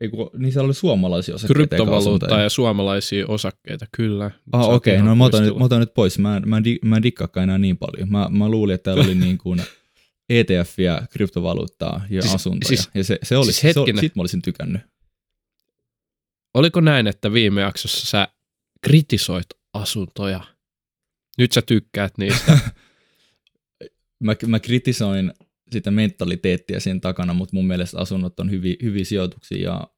ei 0.00 0.08
kun, 0.08 0.30
niin 0.38 0.52
siellä 0.52 0.66
oli 0.66 0.74
suomalaisia 0.74 1.34
osakkeita. 1.34 1.54
Kryptovaluuttaa 1.54 1.98
asuntoja. 2.26 2.42
ja 2.42 2.48
suomalaisia 2.50 3.26
osakkeita, 3.28 3.86
kyllä. 3.96 4.30
Ah, 4.52 4.68
okei, 4.68 4.94
ihan 4.94 5.06
no 5.06 5.14
mä 5.16 5.24
otan, 5.24 5.42
nyt, 5.42 5.58
mä 5.58 5.64
otan 5.64 5.80
nyt 5.80 5.94
pois. 5.94 6.18
Mä, 6.18 6.36
en- 6.36 6.48
mä, 6.48 6.62
mä 6.84 6.96
en 6.96 7.02
dikkaakaan 7.02 7.44
enää 7.44 7.58
niin 7.58 7.76
paljon. 7.78 8.10
Mä, 8.10 8.28
mä 8.30 8.48
luulin, 8.48 8.74
että 8.74 8.84
täällä 8.84 9.04
oli 9.04 9.14
niin 9.26 9.38
kuin 9.38 9.62
ETFiä, 10.28 11.02
kryptovaluuttaa 11.10 12.04
ja 12.10 12.22
Siis- 12.22 12.34
asuntoja. 12.34 12.68
siis- 12.68 12.90
ja 12.94 13.04
se, 13.04 13.18
se 13.22 13.36
oli, 13.36 13.44
siis 13.44 13.60
se, 13.60 13.66
oli- 13.68 13.76
hetkinen. 13.76 14.00
sit 14.00 14.16
mä 14.16 14.20
olisin 14.22 14.42
tykännyt. 14.42 14.82
oliko 16.54 16.80
näin, 16.80 17.06
että 17.06 17.32
viime 17.32 17.60
jaksossa 17.60 18.06
sä 18.06 18.28
kritisoit 18.82 19.46
asuntoja? 19.72 20.40
Nyt 21.38 21.52
sä 21.52 21.62
tykkäät 21.62 22.18
niistä. 22.18 22.58
mä, 24.24 24.34
mä 24.46 24.60
kritisoin 24.60 25.32
sitä 25.72 25.90
mentaliteettia 25.90 26.80
siinä 26.80 27.00
takana, 27.00 27.34
mutta 27.34 27.56
mun 27.56 27.66
mielestä 27.66 27.98
asunnot 27.98 28.40
on 28.40 28.50
hyviä, 28.50 28.76
hyviä 28.82 29.04
sijoituksia 29.04 29.58
ja, 29.62 29.88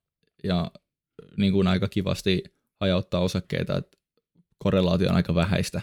ja 0.45 0.71
niin 1.37 1.53
kuin 1.53 1.67
aika 1.67 1.89
kivasti 1.89 2.43
hajauttaa 2.81 3.21
osakkeita, 3.21 3.77
että 3.77 3.99
korrelaatio 4.59 5.09
on 5.09 5.17
aika 5.17 5.35
vähäistä. 5.35 5.81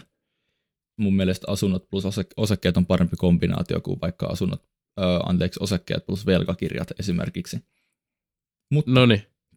Mun 0.98 1.16
mielestä 1.16 1.46
asunnot 1.50 1.90
plus 1.90 2.04
osakkeet 2.36 2.76
on 2.76 2.86
parempi 2.86 3.16
kombinaatio 3.16 3.80
kuin 3.80 4.00
vaikka 4.00 4.26
asunnot, 4.26 4.62
ö, 5.00 5.02
anteeksi, 5.26 5.60
osakkeet 5.62 6.06
plus 6.06 6.26
velkakirjat 6.26 6.88
esimerkiksi. 6.98 7.58
Mutta 8.70 8.90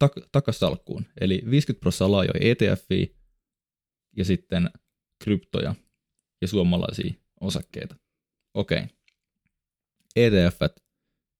tak- 0.04 0.28
takas 0.32 0.60
salkkuun. 0.60 1.06
Eli 1.22 1.42
50 1.50 1.80
prosenttia 1.80 2.12
laajoja 2.12 2.40
ETF 2.42 2.88
ja 4.18 4.26
sitten 4.26 4.70
kryptoja 5.24 5.76
ja 6.42 6.48
suomalaisia 6.48 7.14
osakkeita. 7.42 7.96
Okei. 8.54 8.78
Okay. 8.78 8.97
ETF 10.26 10.60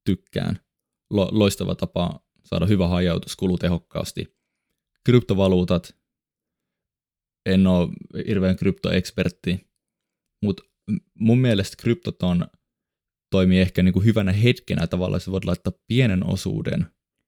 tykkään. 0.06 0.60
Lo- 1.14 1.30
loistava 1.32 1.76
tapa 1.76 2.20
saada 2.46 2.66
hyvä 2.66 2.88
hajautus 2.88 3.36
kulutehokkaasti. 3.36 4.38
Kryptovaluutat, 5.06 5.96
en 7.46 7.68
ole 7.68 7.90
hirveän 8.28 8.56
kryptoekspertti, 8.56 9.68
mutta 10.44 10.64
mun 11.20 11.38
mielestä 11.40 11.78
kryptot 11.80 12.24
on, 12.24 12.48
toimii 13.32 13.60
ehkä 13.60 13.84
niin 13.84 13.94
kuin 13.94 14.06
hyvänä 14.06 14.32
hetkenä 14.32 14.88
tavallaan, 14.88 15.18
että 15.18 15.32
voit 15.32 15.46
laittaa 15.46 15.74
pienen 15.88 16.26
osuuden 16.26 16.86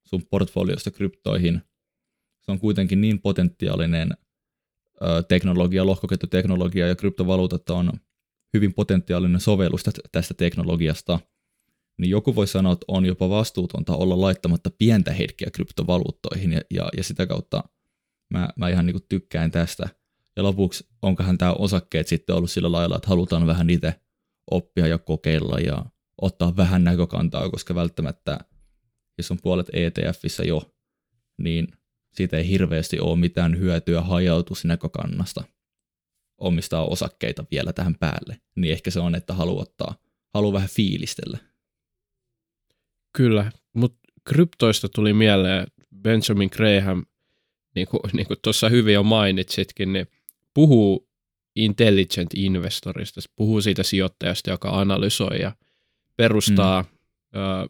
sun 0.08 0.26
portfoliosta 0.26 0.92
kryptoihin. 0.92 1.62
Se 2.46 2.52
on 2.52 2.60
kuitenkin 2.60 3.02
niin 3.02 3.22
potentiaalinen 3.22 4.10
ö, 5.02 5.24
teknologia, 5.24 5.86
lohkoketjuteknologia 5.86 6.88
ja 6.88 6.96
kryptovaluutat 6.96 7.70
on 7.70 7.92
hyvin 8.54 8.74
potentiaalinen 8.74 9.42
sovellus 9.42 9.84
tästä 10.12 10.34
teknologiasta, 10.34 11.20
niin 12.00 12.10
joku 12.10 12.36
voi 12.36 12.48
sanoa, 12.48 12.74
että 12.74 12.86
on 12.88 13.06
jopa 13.06 13.30
vastuutonta 13.30 13.96
olla 13.96 14.22
laittamatta 14.22 14.70
pientä 14.78 15.14
hetkeä 15.14 15.50
kryptovaluuttoihin 15.54 16.52
ja, 16.52 16.62
ja, 16.72 16.90
ja 16.98 17.04
sitä 17.04 17.28
kautta 17.28 17.64
mä, 18.30 18.50
mä 18.56 18.70
ihan 18.70 18.86
niin 18.86 19.00
tykkään 19.10 19.52
tästä. 19.52 19.90
Ja 20.36 20.44
lopuksi 20.44 20.88
onkohan 21.02 21.38
tämä 21.38 21.54
osakkeet 21.54 22.08
sitten 22.08 22.36
ollut 22.36 22.52
sillä 22.52 22.72
lailla, 22.72 22.96
että 22.96 23.10
halutaan 23.10 23.48
vähän 23.48 23.68
niitä 23.68 23.94
oppia 24.52 24.88
ja 24.88 24.98
kokeilla 24.98 25.60
ja 25.60 25.86
ottaa 26.22 26.56
vähän 26.58 26.84
näkökantaa, 26.84 27.50
koska 27.50 27.76
välttämättä 27.76 28.40
jos 29.18 29.32
on 29.32 29.38
puolet 29.44 29.68
ETFissä 29.74 30.44
jo, 30.44 30.76
niin 31.38 31.68
siitä 32.14 32.38
ei 32.38 32.50
hirveästi 32.50 33.00
ole 33.00 33.20
mitään 33.20 33.58
hyötyä 33.58 34.02
hajautusnäkökannasta 34.02 35.44
omistaa 36.38 36.86
osakkeita 36.86 37.46
vielä 37.52 37.74
tähän 37.74 37.96
päälle. 37.96 38.42
Niin 38.56 38.72
ehkä 38.72 38.92
se 38.92 39.00
on, 39.00 39.16
että 39.16 39.34
haluaa 39.34 39.62
ottaa, 39.62 39.96
haluaa 40.34 40.54
vähän 40.54 40.70
fiilistellä. 40.70 41.38
Kyllä, 43.20 43.52
mutta 43.74 44.00
kryptoista 44.24 44.90
tuli 44.90 45.14
mieleen 45.14 45.68
Benjamin 46.02 46.50
Graham, 46.52 47.06
niin 47.76 47.88
kuin, 47.88 48.00
niin 48.14 48.28
kuin 48.28 48.38
tuossa 48.44 48.70
hyvin 48.70 48.94
jo 48.94 49.04
mainitsitkin, 49.04 49.94
niin 49.94 50.08
puhuu 50.54 51.10
intelligent 51.56 52.30
investorista, 52.36 53.22
puhuu 53.36 53.62
siitä 53.62 53.84
sijoittajasta, 53.84 54.50
joka 54.50 54.70
analysoi 54.70 55.42
ja 55.42 55.52
perustaa 56.18 56.82
mm. 56.82 56.90
ö, 57.40 57.70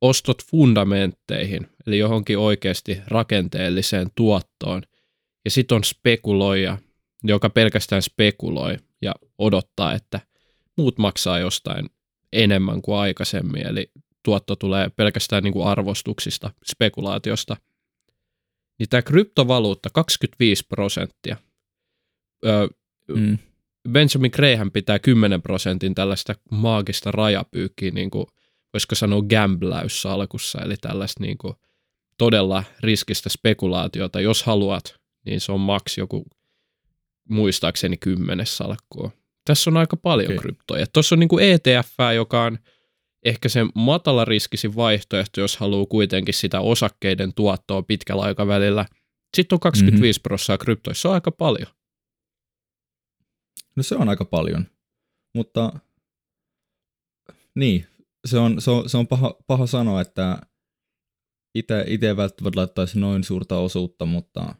ostot 0.00 0.44
fundamentteihin, 0.44 1.66
eli 1.86 1.98
johonkin 1.98 2.38
oikeasti 2.38 2.98
rakenteelliseen 3.06 4.08
tuottoon. 4.14 4.82
Ja 5.44 5.50
sitten 5.50 5.76
on 5.76 5.84
spekuloija, 5.84 6.78
joka 7.24 7.50
pelkästään 7.50 8.02
spekuloi 8.02 8.76
ja 9.02 9.14
odottaa, 9.38 9.94
että 9.94 10.20
muut 10.76 10.98
maksaa 10.98 11.38
jostain 11.38 11.86
enemmän 12.32 12.82
kuin 12.82 12.98
aikaisemmin, 12.98 13.66
eli 13.66 13.90
tuotto 14.26 14.56
tulee 14.56 14.90
pelkästään 14.96 15.42
niin 15.42 15.52
kuin 15.52 15.66
arvostuksista, 15.66 16.50
spekulaatiosta. 16.70 17.56
Niin 18.78 18.88
tämä 18.88 19.02
kryptovaluutta 19.02 19.88
25 19.92 20.64
prosenttia. 20.68 21.36
Öö, 22.46 22.66
mm. 23.08 23.38
Benjamin 23.90 24.30
Graham 24.34 24.70
pitää 24.70 24.98
10 24.98 25.42
prosentin 25.42 25.94
tällaista 25.94 26.34
maagista 26.50 27.10
rajapyykkiä 27.10 27.90
niin 27.90 28.10
kuin 28.10 28.26
voisiko 28.72 28.94
sanoa 28.94 29.22
gambläyssalkussa, 29.22 30.62
eli 30.62 30.76
tällaista 30.76 31.22
niin 31.22 31.38
kuin 31.38 31.54
todella 32.18 32.64
riskistä 32.80 33.28
spekulaatiota. 33.28 34.20
Jos 34.20 34.42
haluat, 34.42 34.94
niin 35.26 35.40
se 35.40 35.52
on 35.52 35.60
maks 35.60 35.98
joku 35.98 36.26
muistaakseni 37.28 37.96
kymmenes 37.96 38.56
salkkua. 38.56 39.10
Tässä 39.44 39.70
on 39.70 39.76
aika 39.76 39.96
paljon 39.96 40.26
okay. 40.26 40.38
kryptoja. 40.38 40.86
Tuossa 40.86 41.14
on 41.14 41.18
niin 41.20 41.28
kuin 41.28 41.44
ETF, 41.44 41.92
joka 42.14 42.42
on 42.42 42.58
ehkä 43.26 43.48
se 43.48 43.60
matala 43.74 44.24
riskisin 44.24 44.76
vaihtoehto, 44.76 45.40
jos 45.40 45.56
haluaa 45.56 45.86
kuitenkin 45.86 46.34
sitä 46.34 46.60
osakkeiden 46.60 47.34
tuottoa 47.34 47.82
pitkällä 47.82 48.22
aikavälillä. 48.22 48.86
Sitten 49.36 49.56
on 49.56 49.60
25 49.60 50.18
mm-hmm. 50.18 50.22
prosenttia 50.22 50.64
kryptoissa, 50.64 51.02
se 51.02 51.08
on 51.08 51.14
aika 51.14 51.30
paljon. 51.30 51.68
No 53.76 53.82
se 53.82 53.96
on 53.96 54.08
aika 54.08 54.24
paljon, 54.24 54.66
mutta 55.34 55.72
niin, 57.54 57.86
se 58.26 58.38
on, 58.38 58.60
se 58.60 58.70
on, 58.70 58.88
se 58.88 58.96
on 58.96 59.06
paha, 59.06 59.36
paha 59.46 59.66
sanoa, 59.66 60.00
että 60.00 60.38
itse, 61.54 61.84
itse 61.86 62.16
välttämättä 62.16 62.60
laittaisi 62.60 63.00
noin 63.00 63.24
suurta 63.24 63.58
osuutta, 63.58 64.06
mutta 64.06 64.54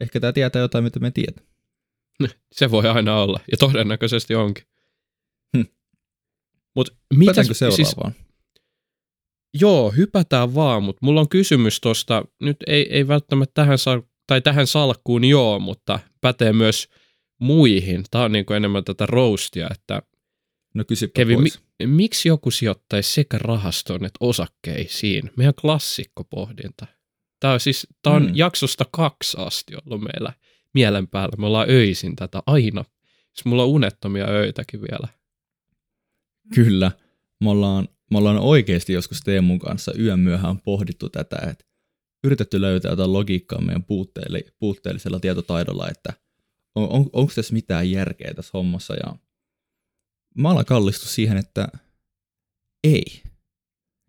ehkä 0.00 0.20
tämä 0.20 0.32
tietää 0.32 0.62
jotain, 0.62 0.84
mitä 0.84 1.00
me 1.00 1.10
tiedät. 1.10 1.44
Se 2.52 2.70
voi 2.70 2.88
aina 2.88 3.20
olla, 3.20 3.40
ja 3.50 3.56
todennäköisesti 3.56 4.34
onkin. 4.34 4.64
Hm. 5.56 5.62
Mut 6.76 6.96
mitä? 7.14 7.42
Siis, 7.42 7.96
joo, 9.60 9.90
hypätään 9.90 10.54
vaan, 10.54 10.82
mutta 10.82 11.06
mulla 11.06 11.20
on 11.20 11.28
kysymys 11.28 11.80
tuosta, 11.80 12.24
nyt 12.40 12.56
ei, 12.66 12.94
ei 12.96 13.08
välttämättä 13.08 13.52
tähän, 13.54 13.78
sal- 13.78 14.02
tai 14.26 14.40
tähän 14.40 14.66
salkkuun 14.66 15.24
joo, 15.24 15.58
mutta 15.58 15.98
pätee 16.20 16.52
myös 16.52 16.88
muihin. 17.40 18.04
Tämä 18.10 18.24
on 18.24 18.32
niin 18.32 18.46
kuin 18.46 18.56
enemmän 18.56 18.84
tätä 18.84 19.06
roastia, 19.06 19.68
että 19.70 20.02
No 20.74 20.84
kysypä 20.84 21.12
Kevin, 21.14 21.38
pois. 21.38 21.60
Mi- 21.78 21.86
miksi 21.86 22.28
joku 22.28 22.50
sijoittaisi 22.50 23.12
sekä 23.12 23.38
rahastoon 23.38 24.04
että 24.04 24.16
osakkeisiin? 24.20 25.30
Meidän 25.36 25.54
klassikkopohdinta. 25.54 26.86
Tämä 27.40 27.54
on 27.54 27.60
siis, 27.60 27.86
tämä 28.02 28.16
on 28.16 28.22
mm. 28.26 28.32
jaksosta 28.34 28.84
kaksi 28.90 29.36
asti 29.40 29.74
ollut 29.86 30.00
meillä 30.00 30.32
mielen 30.74 31.08
päällä. 31.08 31.36
Me 31.38 31.46
ollaan 31.46 31.70
öisin 31.70 32.16
tätä 32.16 32.42
aina. 32.46 32.84
Siis 33.32 33.44
mulla 33.44 33.62
on 33.62 33.68
unettomia 33.68 34.26
öitäkin 34.28 34.80
vielä. 34.80 35.08
Kyllä. 36.54 36.92
Me 37.40 37.50
ollaan, 37.50 37.88
me 38.10 38.18
ollaan 38.18 38.38
oikeasti 38.38 38.92
joskus 38.92 39.20
Teemun 39.20 39.58
kanssa 39.58 39.92
yön 39.98 40.20
myöhään 40.20 40.60
pohdittu 40.60 41.08
tätä, 41.08 41.36
että 41.50 41.64
yritetty 42.24 42.60
löytää 42.60 42.90
jotain 42.90 43.12
logiikkaa 43.12 43.60
meidän 43.60 43.84
puutteellisella 44.58 45.20
tietotaidolla, 45.20 45.88
että 45.88 46.12
on, 46.74 46.88
on, 46.88 47.10
onko 47.12 47.32
tässä 47.34 47.52
mitään 47.52 47.90
järkeä 47.90 48.34
tässä 48.34 48.50
hommassa. 48.54 48.94
Ja 48.94 49.16
mä 50.36 50.50
alan 50.50 50.64
kallistu 50.64 51.06
siihen, 51.06 51.36
että 51.36 51.68
ei. 52.84 53.04
Niin, 53.04 53.22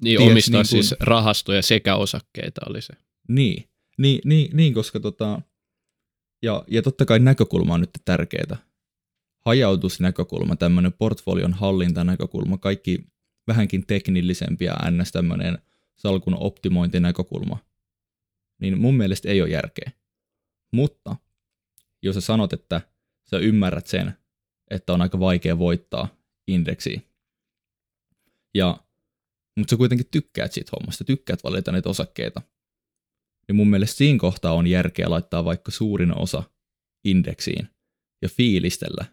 Tiedätkö, 0.03 0.31
omistaa 0.31 0.61
niin 0.61 0.69
kun... 0.69 0.83
siis 0.83 0.95
rahastoja 0.99 1.61
sekä 1.61 1.95
osakkeita 1.95 2.61
oli 2.69 2.81
se. 2.81 2.93
Niin, 3.29 3.69
niin, 3.97 4.21
niin, 4.25 4.57
niin 4.57 4.73
koska 4.73 4.99
tota, 4.99 5.41
ja, 6.43 6.63
ja 6.67 6.81
totta 6.81 7.05
kai 7.05 7.19
näkökulma 7.19 7.73
on 7.73 7.81
nyt 7.81 7.89
tärkeää. 8.05 8.57
Hajautusnäkökulma, 9.45 10.55
tämmöinen 10.55 10.93
portfolion 10.93 11.53
hallintanäkökulma, 11.53 12.57
kaikki 12.57 12.99
vähänkin 13.47 13.85
teknillisempi 13.87 14.65
ja 14.65 14.75
ns. 14.91 15.11
tämmöinen 15.11 15.57
salkun 15.95 16.37
optimointinäkökulma, 16.39 17.57
niin 18.61 18.77
mun 18.77 18.95
mielestä 18.95 19.29
ei 19.29 19.41
ole 19.41 19.49
järkeä. 19.49 19.91
Mutta 20.73 21.15
jos 22.01 22.13
sä 22.13 22.21
sanot, 22.21 22.53
että 22.53 22.81
sä 23.29 23.37
ymmärrät 23.37 23.87
sen, 23.87 24.13
että 24.69 24.93
on 24.93 25.01
aika 25.01 25.19
vaikea 25.19 25.57
voittaa 25.57 26.07
indeksiä. 26.47 27.01
Ja, 28.53 28.83
mutta 29.57 29.71
sä 29.71 29.77
kuitenkin 29.77 30.07
tykkäät 30.11 30.51
siitä 30.51 30.71
hommasta, 30.79 31.03
tykkäät 31.03 31.43
valita 31.43 31.71
niitä 31.71 31.89
osakkeita. 31.89 32.41
Niin 33.47 33.55
mun 33.55 33.69
mielestä 33.69 33.97
siinä 33.97 34.19
kohtaa 34.19 34.53
on 34.53 34.67
järkeä 34.67 35.09
laittaa 35.09 35.45
vaikka 35.45 35.71
suurin 35.71 36.17
osa 36.17 36.43
indeksiin 37.03 37.69
ja 38.21 38.29
fiilistellä 38.29 39.05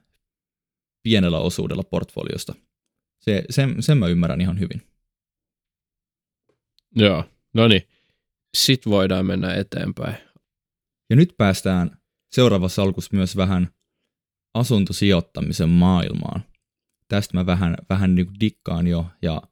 pienellä 1.03 1.39
osuudella 1.39 1.83
portfoliosta. 1.83 2.55
Se, 3.21 3.45
sen, 3.51 3.83
sen 3.83 3.99
mä 3.99 4.07
ymmärrän 4.07 4.41
ihan 4.41 4.61
hyvin. 4.61 4.83
Joo, 6.97 7.25
no 7.55 7.69
niin. 7.69 7.83
Sitten 8.57 8.91
voidaan 8.91 9.27
mennä 9.27 9.55
eteenpäin. 9.55 10.17
Ja 11.11 11.17
nyt 11.17 11.35
päästään 11.37 11.91
seuraavassa 12.33 12.75
salkus 12.75 13.13
myös 13.13 13.37
vähän 13.37 13.69
asuntosijoittamisen 14.55 15.69
maailmaan. 15.69 16.43
Tästä 17.09 17.37
mä 17.37 17.47
vähän, 17.47 17.77
vähän 17.89 18.15
niin 18.15 18.27
kuin 18.27 18.41
dikkaan 18.41 18.87
jo 18.87 19.07
ja 19.23 19.43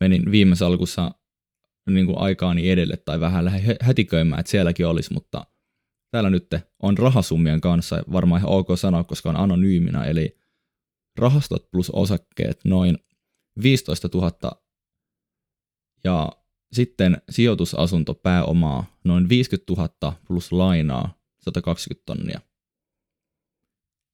menin 0.00 0.30
viime 0.30 0.56
salkussa 0.56 1.14
niin 1.90 2.06
kuin 2.06 2.18
aikaani 2.18 2.70
edelle 2.70 2.96
tai 2.96 3.20
vähän 3.20 3.44
lähden 3.44 3.76
hätiköimään, 3.80 4.40
että 4.40 4.50
sielläkin 4.50 4.86
olisi, 4.86 5.12
mutta 5.12 5.46
täällä 6.10 6.30
nyt 6.30 6.46
on 6.82 6.98
rahasummien 6.98 7.60
kanssa, 7.60 8.02
varmaan 8.12 8.38
ihan 8.40 8.52
ok 8.52 8.68
sanoa, 8.74 9.04
koska 9.04 9.28
on 9.28 9.36
anonyyminä, 9.36 10.04
eli 10.04 10.38
rahastot 11.16 11.70
plus 11.70 11.90
osakkeet 11.90 12.60
noin 12.64 12.98
15 13.62 14.08
000 14.14 14.62
ja 16.04 16.32
sitten 16.72 17.22
sijoitusasunto 17.30 18.14
pääomaa 18.14 18.96
noin 19.04 19.28
50 19.28 19.72
000 19.72 20.16
plus 20.26 20.52
lainaa 20.52 21.18
120 21.40 22.02
tonnia. 22.06 22.40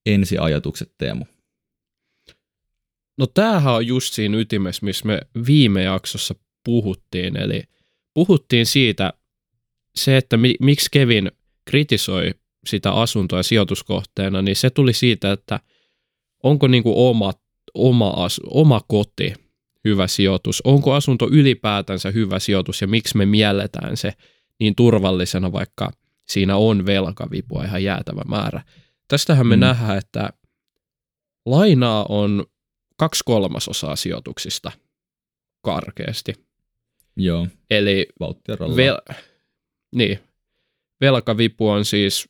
Ensiajatukset 0.07 0.95
Teemu. 0.99 1.25
No 3.19 3.27
tämähän 3.27 3.75
on 3.75 3.87
just 3.87 4.15
siinä 4.15 4.39
ytimessä, 4.39 4.87
missä 4.87 5.07
me 5.07 5.21
viime 5.47 5.83
jaksossa 5.83 6.35
puhuttiin. 6.65 7.37
Eli 7.37 7.63
puhuttiin 8.15 8.67
siitä, 8.67 9.13
se, 9.95 10.17
että 10.17 10.37
mi- 10.37 10.57
miksi 10.61 10.89
Kevin 10.93 11.33
kritisoi 11.65 12.35
sitä 12.67 12.93
asuntoa 12.93 13.43
sijoituskohteena, 13.43 14.43
niin 14.43 14.57
se 14.57 14.71
tuli 14.71 14.93
siitä, 14.93 15.33
että 15.33 15.61
onko 16.43 16.69
niin 16.69 16.83
kuin 16.83 16.95
oma, 16.97 17.33
oma, 17.75 18.09
asu, 18.09 18.43
oma 18.51 18.81
koti 18.89 19.35
hyvä 19.85 20.07
sijoitus, 20.07 20.63
onko 20.65 20.93
asunto 20.93 21.29
ylipäätänsä 21.31 22.11
hyvä 22.11 22.39
sijoitus 22.39 22.81
ja 22.81 22.87
miksi 22.87 23.17
me 23.17 23.27
mielletään 23.27 23.97
se 23.97 24.13
niin 24.61 24.75
turvallisena, 24.75 25.53
vaikka 25.53 25.91
siinä 26.29 26.57
on 26.57 26.87
velkavipua 26.87 27.65
ihan 27.65 27.85
jäätävä 27.85 28.23
määrä. 28.29 28.63
Tästähän 29.09 29.47
me 29.47 29.57
mm. 29.57 29.61
nähdään, 29.61 29.99
että 29.99 30.31
lainaa 31.47 32.07
on 32.09 32.47
kaksi 32.97 33.23
kolmasosaa 33.27 33.97
sijoituksista 33.97 34.73
karkeasti. 35.63 36.33
Joo. 37.17 37.47
Eli 37.71 38.09
vel, 38.77 38.97
niin, 39.95 40.19
velkavipu 41.01 41.69
on 41.69 41.85
siis, 41.85 42.29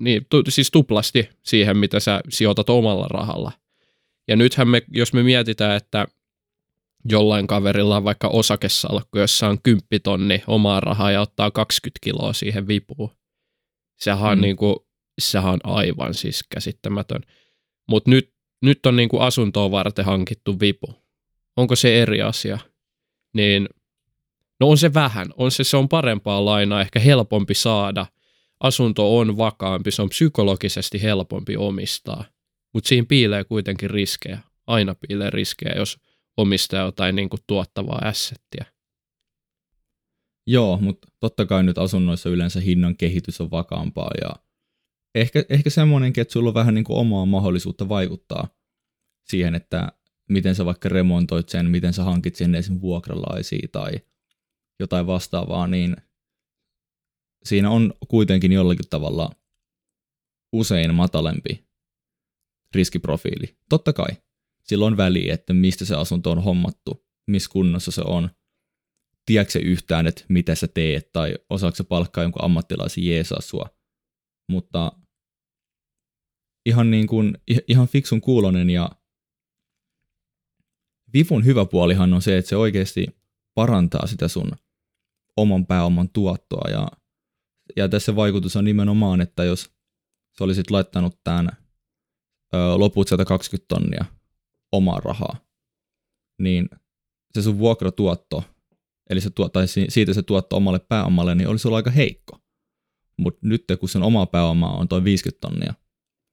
niin, 0.00 0.26
tu, 0.30 0.42
siis 0.48 0.70
tuplasti 0.70 1.28
siihen, 1.42 1.76
mitä 1.76 2.00
sä 2.00 2.20
sijoitat 2.28 2.70
omalla 2.70 3.06
rahalla. 3.10 3.52
Ja 4.28 4.36
nythän 4.36 4.68
me, 4.68 4.82
jos 4.88 5.12
me 5.12 5.22
mietitään, 5.22 5.76
että 5.76 6.06
jollain 7.10 7.46
kaverilla 7.46 7.96
on 7.96 8.04
vaikka 8.04 8.28
osakesalkku, 8.28 9.18
jossa 9.18 9.48
on 9.48 9.62
10 9.62 9.82
tonni 10.02 10.42
omaa 10.46 10.80
rahaa 10.80 11.10
ja 11.10 11.20
ottaa 11.20 11.50
20 11.50 11.98
kiloa 12.02 12.32
siihen 12.32 12.68
vipuun. 12.68 13.10
Sehän 14.00 14.30
on, 14.30 14.38
mm. 14.38 14.42
niin 14.42 14.56
kuin, 14.56 14.76
sehän 15.20 15.52
on 15.52 15.60
aivan 15.64 16.14
siis 16.14 16.44
käsittämätön. 16.50 17.22
Mutta 17.88 18.10
nyt, 18.10 18.34
nyt 18.62 18.86
on 18.86 18.96
niin 18.96 19.08
kuin 19.08 19.22
asuntoa 19.22 19.70
varten 19.70 20.04
hankittu 20.04 20.60
vipu. 20.60 20.94
Onko 21.56 21.76
se 21.76 22.02
eri 22.02 22.22
asia? 22.22 22.58
Niin 23.34 23.68
No 24.62 24.68
on 24.68 24.78
se 24.78 24.94
vähän, 24.94 25.26
on 25.36 25.50
se, 25.50 25.64
se 25.64 25.76
on 25.76 25.88
parempaa 25.88 26.44
lainaa, 26.44 26.80
ehkä 26.80 27.00
helpompi 27.00 27.54
saada. 27.54 28.06
Asunto 28.62 29.18
on 29.18 29.36
vakaampi, 29.36 29.90
se 29.90 30.02
on 30.02 30.08
psykologisesti 30.08 31.02
helpompi 31.02 31.56
omistaa. 31.56 32.24
Mutta 32.74 32.88
siinä 32.88 33.06
piilee 33.08 33.44
kuitenkin 33.44 33.90
riskejä. 33.90 34.38
Aina 34.66 34.94
piilee 34.94 35.30
riskejä, 35.30 35.74
jos 35.76 35.98
omistaa 36.36 36.80
jotain 36.80 37.16
niin 37.16 37.28
kuin 37.28 37.40
tuottavaa 37.46 37.98
assettia. 38.04 38.64
Joo, 40.46 40.78
mutta 40.80 41.08
totta 41.20 41.46
kai 41.46 41.62
nyt 41.62 41.78
asunnoissa 41.78 42.30
yleensä 42.30 42.60
hinnan 42.60 42.96
kehitys 42.96 43.40
on 43.40 43.50
vakaampaa 43.50 44.10
ja 44.20 44.30
ehkä, 45.14 45.44
ehkä 45.48 45.70
semmoinenkin, 45.70 46.22
että 46.22 46.32
sulla 46.32 46.48
on 46.50 46.54
vähän 46.54 46.74
niin 46.74 46.84
kuin 46.84 46.98
omaa 46.98 47.26
mahdollisuutta 47.26 47.88
vaikuttaa 47.88 48.48
siihen, 49.28 49.54
että 49.54 49.92
miten 50.28 50.54
sä 50.54 50.64
vaikka 50.64 50.88
remontoit 50.88 51.48
sen, 51.48 51.70
miten 51.70 51.92
sä 51.92 52.04
hankit 52.04 52.34
sinne 52.36 52.58
esim. 52.58 52.80
vuokralaisia 52.80 53.68
tai 53.72 53.92
jotain 54.80 55.06
vastaavaa, 55.06 55.66
niin 55.66 55.96
siinä 57.44 57.70
on 57.70 57.94
kuitenkin 58.08 58.52
jollakin 58.52 58.88
tavalla 58.90 59.30
usein 60.52 60.94
matalempi 60.94 61.66
riskiprofiili. 62.74 63.56
Totta 63.68 63.92
kai, 63.92 64.08
sillä 64.64 64.86
on 64.86 64.96
väliä, 64.96 65.34
että 65.34 65.52
mistä 65.52 65.84
se 65.84 65.94
asunto 65.94 66.30
on 66.30 66.42
hommattu, 66.42 67.06
missä 67.26 67.50
kunnossa 67.52 67.90
se 67.90 68.02
on, 68.04 68.30
tiedätkö 69.26 69.58
yhtään, 69.58 70.06
että 70.06 70.24
mitä 70.28 70.54
sä 70.54 70.68
teet, 70.68 71.12
tai 71.12 71.34
osaako 71.50 71.76
sä 71.76 71.84
palkkaa 71.84 72.24
jonkun 72.24 72.44
ammattilaisen 72.44 73.06
jeesaa 73.06 73.40
sua. 73.40 73.66
Mutta 74.48 74.92
ihan, 76.66 76.90
niin 76.90 77.06
kuin, 77.06 77.38
ihan 77.68 77.88
fiksun 77.88 78.20
kuulonen 78.20 78.70
ja 78.70 78.90
Vivun 81.14 81.44
hyvä 81.44 81.64
puolihan 81.64 82.12
on 82.12 82.22
se, 82.22 82.38
että 82.38 82.48
se 82.48 82.56
oikeasti 82.56 83.06
parantaa 83.54 84.06
sitä 84.06 84.28
sun 84.28 84.52
oman 85.36 85.66
pääoman 85.66 86.08
tuottoa. 86.08 86.70
Ja, 86.70 86.88
ja 87.76 87.88
tässä 87.88 88.16
vaikutus 88.16 88.56
on 88.56 88.64
nimenomaan, 88.64 89.20
että 89.20 89.44
jos 89.44 89.70
sä 90.38 90.44
olisit 90.44 90.70
laittanut 90.70 91.18
tämän 91.24 91.48
ö, 92.54 92.78
loput 92.78 93.08
120 93.08 93.68
tonnia 93.68 94.04
omaa 94.72 95.00
rahaa, 95.00 95.36
niin 96.38 96.68
se 97.34 97.42
sun 97.42 97.58
vuokratuotto, 97.58 98.44
eli 99.10 99.20
se 99.20 99.30
tuot, 99.30 99.52
tai 99.52 99.66
siitä 99.88 100.14
se 100.14 100.22
tuotto 100.22 100.56
omalle 100.56 100.78
pääomalle, 100.78 101.34
niin 101.34 101.48
olisi 101.48 101.68
ollut 101.68 101.76
aika 101.76 101.90
heikko. 101.90 102.38
Mutta 103.16 103.40
nyt 103.42 103.64
kun 103.80 103.88
sen 103.88 104.02
oma 104.02 104.26
pääoma 104.26 104.72
on 104.72 104.88
toi 104.88 105.04
50 105.04 105.40
tonnia, 105.40 105.74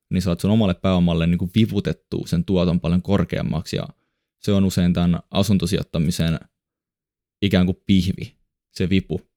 niin 0.09 0.21
saat 0.21 0.39
sun 0.39 0.51
omalle 0.51 0.73
pääomalle 0.73 1.27
niin 1.27 1.37
kuin 1.37 1.51
vivutettua 1.55 2.27
sen 2.27 2.45
tuoton 2.45 2.79
paljon 2.79 3.01
korkeammaksi 3.01 3.75
ja 3.75 3.87
se 4.39 4.51
on 4.51 4.65
usein 4.65 4.93
tämän 4.93 5.19
asuntosijoittamisen 5.31 6.39
ikään 7.41 7.65
kuin 7.65 7.81
pihvi 7.85 8.37
se 8.71 8.89
vipu, 8.89 9.28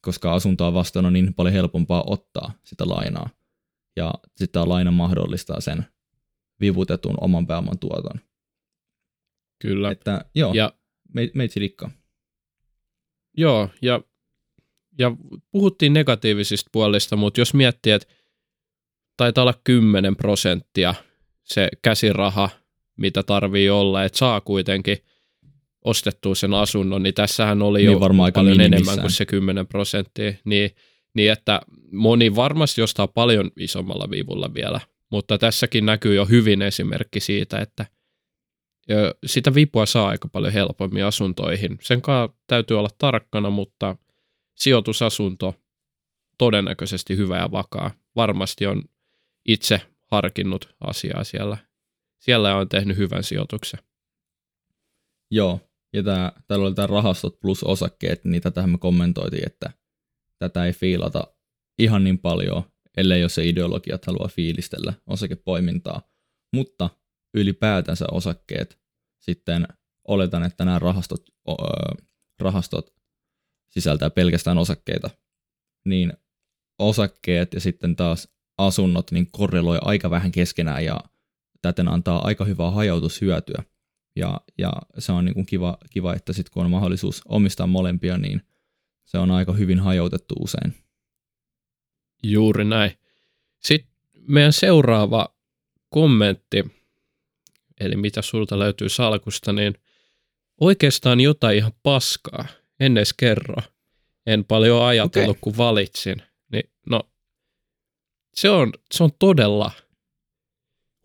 koska 0.00 0.34
asuntoa 0.34 0.74
vastaan 0.74 1.06
on 1.06 1.12
niin 1.12 1.34
paljon 1.34 1.52
helpompaa 1.52 2.04
ottaa 2.06 2.52
sitä 2.64 2.88
lainaa. 2.88 3.30
Ja 3.96 4.14
sitten 4.26 4.52
tämä 4.52 4.68
laina 4.68 4.90
mahdollistaa 4.90 5.60
sen 5.60 5.86
vivutetun 6.60 7.14
oman 7.20 7.46
pääoman 7.46 7.78
tuoton. 7.78 8.20
Kyllä. 9.58 9.90
Että 9.90 10.24
joo, 10.34 10.54
ja, 10.54 10.72
me, 11.14 11.30
meitsi 11.34 11.60
likkaa. 11.60 11.90
Joo, 13.36 13.68
ja, 13.82 14.00
ja 14.98 15.16
puhuttiin 15.52 15.92
negatiivisista 15.92 16.70
puolista, 16.72 17.16
mutta 17.16 17.40
jos 17.40 17.54
miettii, 17.54 17.92
että 17.92 18.08
taitaa 19.16 19.42
olla 19.42 19.60
10 19.64 20.16
prosenttia 20.16 20.94
se 21.44 21.68
käsiraha, 21.82 22.50
mitä 22.96 23.22
tarvii 23.22 23.70
olla, 23.70 24.04
että 24.04 24.18
saa 24.18 24.40
kuitenkin 24.40 24.98
ostettua 25.84 26.34
sen 26.34 26.54
asunnon, 26.54 27.02
niin 27.02 27.14
tässähän 27.14 27.62
oli 27.62 27.78
niin 27.78 27.92
jo 27.92 28.00
varmaan 28.00 28.32
paljon 28.32 28.60
enemmän 28.60 29.00
kuin 29.00 29.10
se 29.10 29.26
10 29.26 29.66
prosenttia. 29.66 30.32
Niin, 30.44 30.70
niin 31.14 31.32
että 31.32 31.60
moni 31.92 32.34
varmasti 32.36 32.82
ostaa 32.82 33.08
paljon 33.08 33.50
isommalla 33.56 34.10
viivulla 34.10 34.54
vielä, 34.54 34.80
mutta 35.10 35.38
tässäkin 35.38 35.86
näkyy 35.86 36.14
jo 36.14 36.24
hyvin 36.24 36.62
esimerkki 36.62 37.20
siitä, 37.20 37.58
että 37.58 37.86
sitä 39.26 39.54
vipua 39.54 39.86
saa 39.86 40.08
aika 40.08 40.28
paljon 40.28 40.52
helpommin 40.52 41.04
asuntoihin. 41.04 41.78
Sen 41.82 42.02
kanssa 42.02 42.38
täytyy 42.46 42.78
olla 42.78 42.90
tarkkana, 42.98 43.50
mutta 43.50 43.96
sijoitusasunto 44.54 45.54
todennäköisesti 46.38 47.16
hyvä 47.16 47.36
ja 47.36 47.50
vakaa. 47.50 47.90
Varmasti 48.16 48.66
on 48.66 48.82
itse 49.48 49.80
harkinnut 50.10 50.74
asiaa 50.80 51.24
siellä. 51.24 51.56
Siellä 52.18 52.56
on 52.56 52.68
tehnyt 52.68 52.96
hyvän 52.96 53.22
sijoituksen. 53.22 53.80
Joo, 55.30 55.60
ja 55.92 56.02
tää, 56.02 56.32
täällä 56.46 56.66
oli 56.66 56.74
tämä 56.74 56.86
rahastot 56.86 57.40
plus 57.40 57.62
osakkeet, 57.64 58.24
niin 58.24 58.42
tätähän 58.42 58.70
me 58.70 58.78
kommentoitiin, 58.78 59.46
että 59.46 59.70
tätä 60.38 60.64
ei 60.64 60.72
fiilata 60.72 61.34
ihan 61.78 62.04
niin 62.04 62.18
paljon, 62.18 62.62
ellei 62.96 63.20
jos 63.20 63.34
se 63.34 63.48
ideologiat 63.48 64.06
haluaa 64.06 64.28
fiilistellä 64.28 64.92
osakepoimintaa. 65.06 66.02
Mutta 66.54 66.90
ylipäätänsä 67.34 68.06
osakkeet, 68.12 68.78
sitten 69.20 69.68
oletan, 70.08 70.42
että 70.42 70.64
nämä 70.64 70.78
rahastot, 70.78 71.22
öö, 71.48 71.56
rahastot 72.40 72.94
sisältää 73.68 74.10
pelkästään 74.10 74.58
osakkeita, 74.58 75.10
niin 75.84 76.12
osakkeet 76.78 77.54
ja 77.54 77.60
sitten 77.60 77.96
taas 77.96 78.28
asunnot 78.58 79.10
niin 79.10 79.28
korreloi 79.32 79.78
aika 79.82 80.10
vähän 80.10 80.32
keskenään 80.32 80.84
ja 80.84 81.00
täten 81.62 81.88
antaa 81.88 82.26
aika 82.26 82.44
hyvää 82.44 82.70
hajautushyötyä. 82.70 83.62
Ja, 84.16 84.40
ja 84.58 84.72
se 84.98 85.12
on 85.12 85.24
niin 85.24 85.34
kuin 85.34 85.46
kiva, 85.46 85.78
kiva, 85.90 86.14
että 86.14 86.32
sitten 86.32 86.52
kun 86.52 86.64
on 86.64 86.70
mahdollisuus 86.70 87.22
omistaa 87.28 87.66
molempia, 87.66 88.18
niin 88.18 88.42
se 89.04 89.18
on 89.18 89.30
aika 89.30 89.52
hyvin 89.52 89.78
hajautettu 89.78 90.34
usein. 90.40 90.74
Juuri 92.22 92.64
näin. 92.64 92.98
Sitten 93.60 93.90
meidän 94.28 94.52
seuraava 94.52 95.34
kommentti, 95.88 96.64
eli 97.80 97.96
mitä 97.96 98.22
sulta 98.22 98.58
löytyy 98.58 98.88
salkusta, 98.88 99.52
niin 99.52 99.74
oikeastaan 100.60 101.20
jotain 101.20 101.56
ihan 101.56 101.72
paskaa. 101.82 102.44
En 102.80 102.96
edes 102.96 103.12
kerro. 103.12 103.62
En 104.26 104.44
paljon 104.44 104.82
ajatellut, 104.82 105.30
okay. 105.30 105.40
kun 105.40 105.56
valitsin. 105.56 106.22
Niin, 106.52 106.70
no, 106.86 107.10
se 108.34 108.50
on, 108.50 108.72
se 108.92 109.04
on 109.04 109.10
todella 109.18 109.70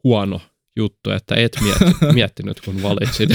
huono 0.03 0.41
juttu, 0.75 1.11
että 1.11 1.35
et 1.35 1.57
mietti, 1.61 1.85
miettinyt, 2.13 2.61
kun 2.61 2.83
valitsit. 2.83 3.29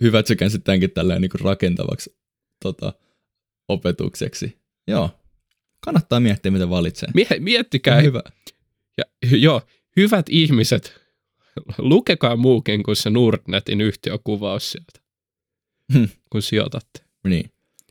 Hyvä, 0.00 0.18
että 0.18 0.48
sä 0.48 0.58
tämänkin 0.58 0.90
tälleen 0.90 1.20
niin 1.20 1.40
rakentavaksi 1.40 2.16
tota, 2.62 2.92
opetukseksi. 3.68 4.58
Joo, 4.86 5.10
kannattaa 5.80 6.20
miettiä, 6.20 6.50
mitä 6.52 6.70
valitsee. 6.70 7.08
Mie- 7.14 7.38
miettikää, 7.38 7.96
On 7.96 8.02
hyvä. 8.04 8.22
ja, 8.98 9.04
joo, 9.38 9.62
hyvät 9.96 10.26
ihmiset, 10.28 11.00
lukekaa 11.78 12.36
muukin 12.36 12.82
kuin 12.82 12.96
se 12.96 13.10
Nordnetin 13.10 13.80
yhtiökuvaus 13.80 14.70
sieltä, 14.72 15.00
Hmm. 15.92 16.08
kun 16.30 16.42
sijoitatte. 16.42 17.00
Niin. 17.24 17.50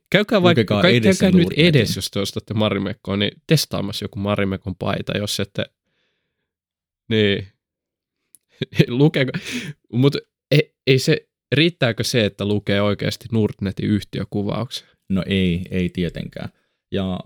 Käykää 0.10 0.42
vaikka, 0.42 0.82
käykää 0.82 1.32
nyt 1.32 1.48
edes, 1.58 1.96
jos 1.96 2.12
te 2.12 2.20
ostatte 2.20 2.54
Marimekkoa, 2.54 3.18
niin 3.18 3.32
testaamassa 3.48 4.06
joku 4.06 4.20
Marimekon 4.20 4.76
paita, 4.76 5.18
jos 5.18 5.40
ette, 5.40 5.66
niin, 7.12 7.48
lukeko, 8.88 9.32
mutta 9.94 10.20
ei, 10.52 10.76
ei 10.88 11.00
se, 11.00 11.30
riittääkö 11.52 12.04
se, 12.04 12.26
että 12.26 12.46
lukee 12.46 12.82
oikeasti 12.82 13.26
Nordnetin 13.32 13.90
yhtiökuvauksen? 13.90 14.88
No 15.10 15.24
ei, 15.28 15.62
ei 15.72 15.90
tietenkään. 15.90 16.50
Ja, 16.92 17.20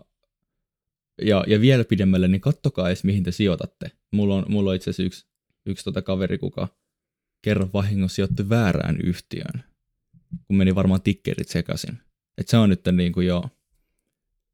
ja, 1.21 1.43
ja 1.47 1.61
vielä 1.61 1.83
pidemmälle, 1.83 2.27
niin 2.27 2.41
kattokaa 2.41 2.87
edes, 2.87 3.03
mihin 3.03 3.23
te 3.23 3.31
sijoitatte. 3.31 3.91
Mulla 4.11 4.35
on, 4.35 4.45
mulla 4.49 4.69
on 4.69 4.75
itse 4.75 4.89
asiassa 4.89 5.03
yksi, 5.03 5.25
yksi 5.65 5.83
tota 5.83 6.01
kaveri, 6.01 6.37
kuka 6.37 6.67
kerran 7.41 7.73
vahingossa 7.73 8.15
sijoitti 8.15 8.49
väärään 8.49 8.97
yhtiöön, 9.03 9.63
kun 10.47 10.57
meni 10.57 10.75
varmaan 10.75 11.01
tikkerit 11.01 11.47
sekaisin. 11.47 11.97
Et 12.37 12.47
se 12.47 12.57
on 12.57 12.69
nyt 12.69 12.81
niin 12.91 13.13
kuin 13.13 13.27
jo, 13.27 13.43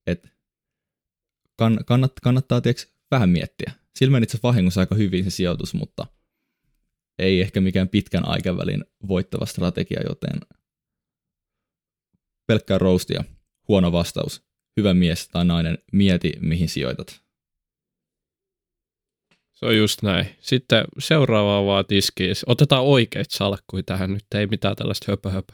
että 0.08 0.30
kann, 1.58 1.80
kannat, 1.86 2.12
kannattaa 2.24 2.62
tiiäks, 2.62 2.88
vähän 3.12 3.30
miettiä. 3.30 3.72
Sillä 3.96 4.12
meni 4.12 4.24
itse 4.24 4.40
vahingossa 4.44 4.82
aika 4.82 4.96
hyvin 4.96 5.24
se 5.24 5.30
sijoitus, 5.30 5.74
mutta 5.74 6.08
ei 7.20 7.42
ehkä 7.42 7.62
mikään 7.62 7.90
pitkän 7.90 8.28
aikavälin 8.28 8.86
voittava 9.08 9.46
strategia, 9.46 10.02
joten 10.10 10.40
pelkkää 12.48 12.78
roastia. 12.78 13.24
Huono 13.68 13.92
vastaus. 13.92 14.44
Hyvä 14.78 14.94
mies 14.94 15.28
tai 15.28 15.46
nainen, 15.46 15.78
mieti 15.92 16.32
mihin 16.40 16.70
sijoitat. 16.70 17.22
Se 19.52 19.66
on 19.66 19.78
just 19.78 20.02
näin. 20.02 20.26
Sitten 20.40 20.86
seuraavaa 21.00 21.66
vaan 21.66 21.86
tiskiin. 21.86 22.36
Otetaan 22.46 22.84
oikeita 22.84 23.36
salkkuja 23.38 23.84
tähän 23.84 24.14
nyt, 24.14 24.26
ei 24.36 24.48
mitään 24.48 24.76
tällaista 24.76 25.06
höpö, 25.12 25.30
höpö. 25.30 25.54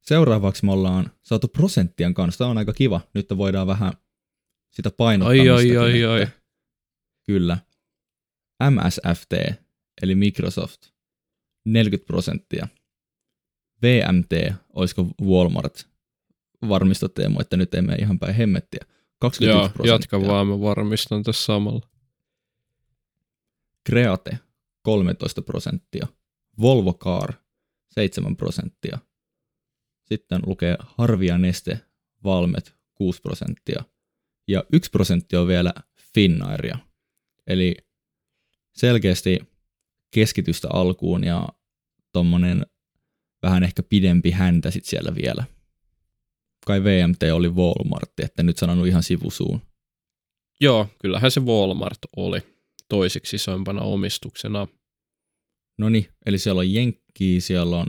Seuraavaksi 0.00 0.64
me 0.64 0.72
ollaan 0.72 1.10
saatu 1.22 1.48
prosenttien 1.48 2.14
kanssa. 2.14 2.38
Tämä 2.38 2.50
on 2.50 2.58
aika 2.58 2.72
kiva. 2.72 3.00
Nyt 3.14 3.26
voidaan 3.36 3.66
vähän 3.66 3.92
sitä 4.72 4.90
painottaa. 4.90 5.30
Oi, 5.30 5.50
oi, 5.50 5.76
oi, 5.76 6.04
oi. 6.04 6.26
Kyllä. 7.26 7.58
MSFT, 8.70 9.32
eli 10.02 10.14
Microsoft, 10.14 10.82
40 11.64 12.06
prosenttia. 12.06 12.68
VMT, 13.82 14.54
olisiko 14.72 15.06
Walmart? 15.22 15.88
Varmista 16.68 17.08
Teemu, 17.08 17.40
että 17.40 17.56
nyt 17.56 17.74
ei 17.74 17.82
mene 17.82 17.96
ihan 17.98 18.18
päin 18.18 18.34
hemmettiä. 18.34 18.80
21 19.18 19.44
Joo, 19.44 19.68
prosenttia. 19.68 19.92
jatka 19.92 20.32
vaan, 20.32 20.46
mä 20.46 20.60
varmistan 20.60 21.22
tässä 21.22 21.44
samalla. 21.44 21.88
Create 23.88 24.38
13 24.82 25.42
prosenttia, 25.42 26.06
Volvo 26.60 26.94
Car 26.94 27.32
7 27.88 28.36
prosenttia, 28.36 28.98
sitten 30.04 30.40
lukee 30.46 30.76
Harvia 30.80 31.38
Neste 31.38 31.80
Valmet 32.24 32.76
6 32.94 33.22
prosenttia 33.22 33.84
ja 34.48 34.64
1 34.72 34.90
prosentti 34.90 35.36
on 35.36 35.46
vielä 35.46 35.72
Finnairia. 36.14 36.78
Eli 37.46 37.76
selkeästi 38.72 39.38
keskitystä 40.14 40.68
alkuun 40.72 41.24
ja 41.24 41.48
tommonen 42.12 42.66
vähän 43.42 43.62
ehkä 43.62 43.82
pidempi 43.82 44.30
häntä 44.30 44.70
sit 44.70 44.84
siellä 44.84 45.14
vielä. 45.14 45.44
Kai 46.66 46.84
VMT 46.84 47.22
oli 47.32 47.48
Walmart, 47.48 48.20
että 48.22 48.42
nyt 48.42 48.58
sanonut 48.58 48.86
ihan 48.86 49.02
sivusuun. 49.02 49.60
Joo, 50.60 50.88
kyllähän 50.98 51.30
se 51.30 51.40
Walmart 51.40 51.98
oli 52.16 52.40
toiseksi 52.88 53.36
isoimpana 53.36 53.80
omistuksena. 53.82 54.68
No 55.78 55.88
niin, 55.88 56.08
eli 56.26 56.38
siellä 56.38 56.58
on 56.58 56.72
Jenkkiä, 56.72 57.40
siellä 57.40 57.76
on, 57.76 57.86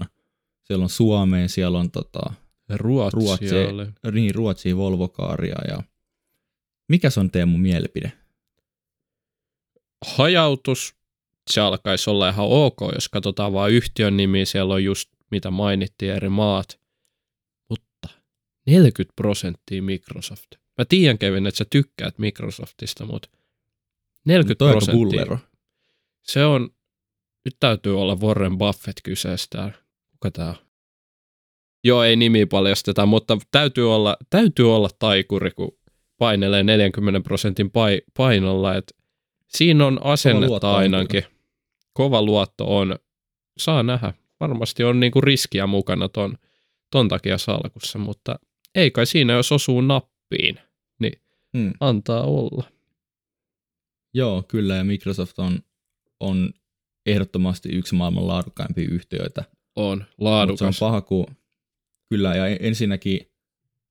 siellä 0.63 0.83
on 0.83 0.89
Suomea, 0.89 1.47
siellä 1.47 1.79
on 1.79 1.91
tota, 1.91 2.33
Ruotsi, 2.69 3.17
Ruotsi, 3.17 3.45
niin, 4.11 4.35
Ruotsia, 4.35 4.77
Volvokaaria 4.77 5.55
ja 5.67 5.83
mikä 6.89 7.09
se 7.09 7.19
on 7.19 7.31
Teemu 7.31 7.57
mielipide? 7.57 8.11
Hajautus, 10.05 10.95
se 11.51 11.61
alkaisi 11.61 12.09
olla 12.09 12.29
ihan 12.29 12.47
ok, 12.49 12.77
jos 12.93 13.09
katsotaan 13.09 13.53
vaan 13.53 13.71
yhtiön 13.71 14.17
nimi, 14.17 14.45
siellä 14.45 14.73
on 14.73 14.83
just 14.83 15.09
mitä 15.31 15.51
mainittiin 15.51 16.11
eri 16.11 16.29
maat. 16.29 16.79
Mutta 17.69 18.09
40 18.65 19.13
prosenttia 19.15 19.81
Microsoft. 19.81 20.47
Mä 20.77 20.85
tiedän 20.89 21.17
Kevin, 21.17 21.47
että 21.47 21.57
sä 21.57 21.65
tykkäät 21.69 22.19
Microsoftista, 22.19 23.05
mutta 23.05 23.29
40 24.25 24.59
Toi 24.59 24.69
on 24.69 24.75
aika 24.75 24.85
prosenttia. 24.85 25.49
Se 26.21 26.45
on, 26.45 26.69
nyt 27.45 27.55
täytyy 27.59 28.01
olla 28.01 28.15
Warren 28.15 28.57
Buffett 28.57 28.99
kyseessä. 29.03 29.71
Kuka 30.11 30.31
tää 30.31 30.49
on? 30.49 30.55
Joo, 31.83 32.03
ei 32.03 32.15
nimi 32.15 32.45
paljasteta, 32.45 33.05
mutta 33.05 33.37
täytyy 33.51 33.95
olla, 33.95 34.17
täytyy 34.29 34.75
olla 34.75 34.89
taikuri, 34.99 35.51
kun 35.51 35.77
painelee 36.23 36.63
40 36.63 37.21
prosentin 37.21 37.71
pai, 37.71 38.01
painolla. 38.17 38.75
Et 38.75 38.95
siinä 39.49 39.85
on 39.85 39.99
asennetta 40.03 40.69
on 40.69 40.75
ainakin. 40.75 41.23
Kova 41.93 42.21
luotto 42.21 42.77
on. 42.77 42.95
Saa 43.57 43.83
nähdä. 43.83 44.13
Varmasti 44.39 44.83
on 44.83 44.99
niinku 44.99 45.21
riskiä 45.21 45.67
mukana 45.67 46.09
ton, 46.09 46.37
ton 46.91 47.07
takia 47.07 47.37
salkussa, 47.37 47.99
mutta 47.99 48.39
ei 48.75 48.91
kai 48.91 49.05
siinä, 49.05 49.33
jos 49.33 49.51
osuu 49.51 49.81
nappiin, 49.81 50.59
niin 50.99 51.19
Hmm. 51.57 51.73
antaa 51.79 52.23
olla. 52.23 52.63
Joo, 54.13 54.43
kyllä, 54.47 54.75
ja 54.75 54.83
Microsoft 54.83 55.39
on, 55.39 55.59
on 56.19 56.53
ehdottomasti 57.05 57.69
yksi 57.69 57.95
maailman 57.95 58.27
laadukkaimpia 58.27 58.87
yhtiöitä. 58.91 59.43
On 59.75 59.97
Mutta 59.97 60.05
se 60.07 60.13
on 60.17 60.25
laadukas. 60.25 60.79
paha, 60.79 61.01
kun 61.01 61.25
kyllä, 62.09 62.35
ja 62.35 62.47
ensinnäkin 62.47 63.31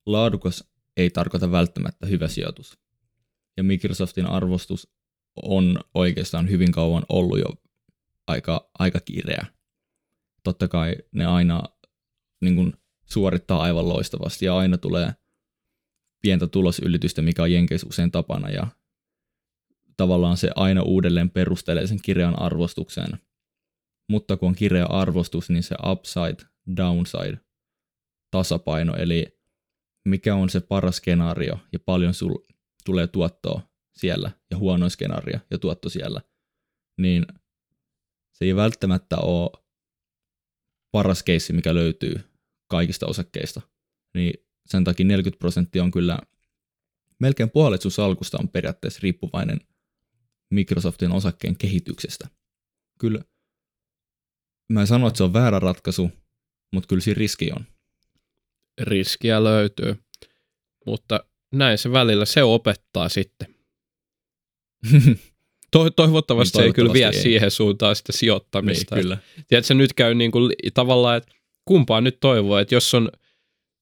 laadukas 0.05 0.72
ei 0.97 1.09
tarkoita 1.09 1.51
välttämättä 1.51 2.05
hyvä 2.05 2.27
sijoitus. 2.27 2.79
Ja 3.57 3.63
Microsoftin 3.63 4.25
arvostus 4.25 4.93
on 5.43 5.79
oikeastaan 5.93 6.49
hyvin 6.49 6.71
kauan 6.71 7.03
ollut 7.09 7.39
jo 7.39 7.45
aika, 8.27 8.69
aika 8.79 8.99
kireä. 8.99 9.45
Totta 10.43 10.67
kai 10.67 10.95
ne 11.11 11.25
aina 11.25 11.63
niin 12.41 12.55
kuin, 12.55 12.73
suorittaa 13.05 13.61
aivan 13.61 13.89
loistavasti 13.89 14.45
ja 14.45 14.57
aina 14.57 14.77
tulee 14.77 15.13
pientä 16.21 16.47
tulosylitystä, 16.47 17.21
mikä 17.21 17.43
on 17.43 17.51
Jenkeissä 17.51 17.87
usein 17.87 18.11
tapana 18.11 18.49
ja 18.49 18.67
tavallaan 19.97 20.37
se 20.37 20.49
aina 20.55 20.81
uudelleen 20.81 21.29
perustelee 21.29 21.87
sen 21.87 22.01
kireän 22.01 22.39
arvostuksen. 22.39 23.19
Mutta 24.09 24.37
kun 24.37 24.49
on 24.49 24.55
kireä 24.55 24.85
arvostus, 24.85 25.49
niin 25.49 25.63
se 25.63 25.75
upside, 25.91 26.49
downside, 26.77 27.39
tasapaino, 28.31 28.95
eli 28.95 29.32
mikä 30.05 30.35
on 30.35 30.49
se 30.49 30.59
paras 30.59 30.95
skenaario 30.95 31.59
ja 31.71 31.79
paljon 31.79 32.13
sul 32.13 32.37
tulee 32.85 33.07
tuottoa 33.07 33.61
siellä 33.93 34.31
ja 34.51 34.57
huono 34.57 34.89
skenaario 34.89 35.39
ja 35.51 35.57
tuotto 35.57 35.89
siellä, 35.89 36.21
niin 36.97 37.25
se 38.31 38.45
ei 38.45 38.55
välttämättä 38.55 39.17
ole 39.17 39.63
paras 40.91 41.23
keissi, 41.23 41.53
mikä 41.53 41.73
löytyy 41.73 42.15
kaikista 42.67 43.07
osakkeista. 43.07 43.61
Niin 44.13 44.33
sen 44.65 44.83
takia 44.83 45.05
40 45.05 45.39
prosenttia 45.39 45.83
on 45.83 45.91
kyllä 45.91 46.19
melkein 47.19 47.49
puolet 47.49 47.81
sun 47.81 47.91
salkusta 47.91 48.37
on 48.41 48.49
periaatteessa 48.49 48.99
riippuvainen 49.03 49.59
Microsoftin 50.49 51.11
osakkeen 51.11 51.57
kehityksestä. 51.57 52.27
Kyllä 52.99 53.23
mä 54.69 54.81
en 54.81 54.87
sano, 54.87 55.07
että 55.07 55.17
se 55.17 55.23
on 55.23 55.33
väärä 55.33 55.59
ratkaisu, 55.59 56.11
mutta 56.73 56.87
kyllä 56.87 57.01
siinä 57.01 57.19
riski 57.19 57.51
on. 57.51 57.65
Riskiä 58.81 59.43
löytyy. 59.43 59.95
Mutta 60.85 61.23
näin 61.51 61.77
se 61.77 61.91
välillä, 61.91 62.25
se 62.25 62.43
opettaa 62.43 63.09
sitten. 63.09 63.55
To- 65.71 65.89
toivottavasti 65.89 66.57
Niin, 66.57 66.63
se 66.63 66.67
ei 66.67 66.73
kyllä 66.73 66.93
vie 66.93 67.01
toivottavasti 67.01 67.29
ei. 67.29 67.33
siihen 67.33 67.51
suuntaan 67.51 67.95
sitä 67.95 68.11
sijoittamista. 68.11 68.95
Niin, 68.95 69.03
kyllä. 69.03 69.17
Tiedätkö, 69.47 69.73
nyt 69.73 69.93
käy 69.93 70.13
niin 70.15 70.31
kuin, 70.31 70.53
tavallaan, 70.73 71.17
että 71.17 71.31
kumpaa 71.65 72.01
nyt 72.01 72.17
toivoo, 72.19 72.57
että 72.57 72.75
jos 72.75 72.93
on 72.93 73.09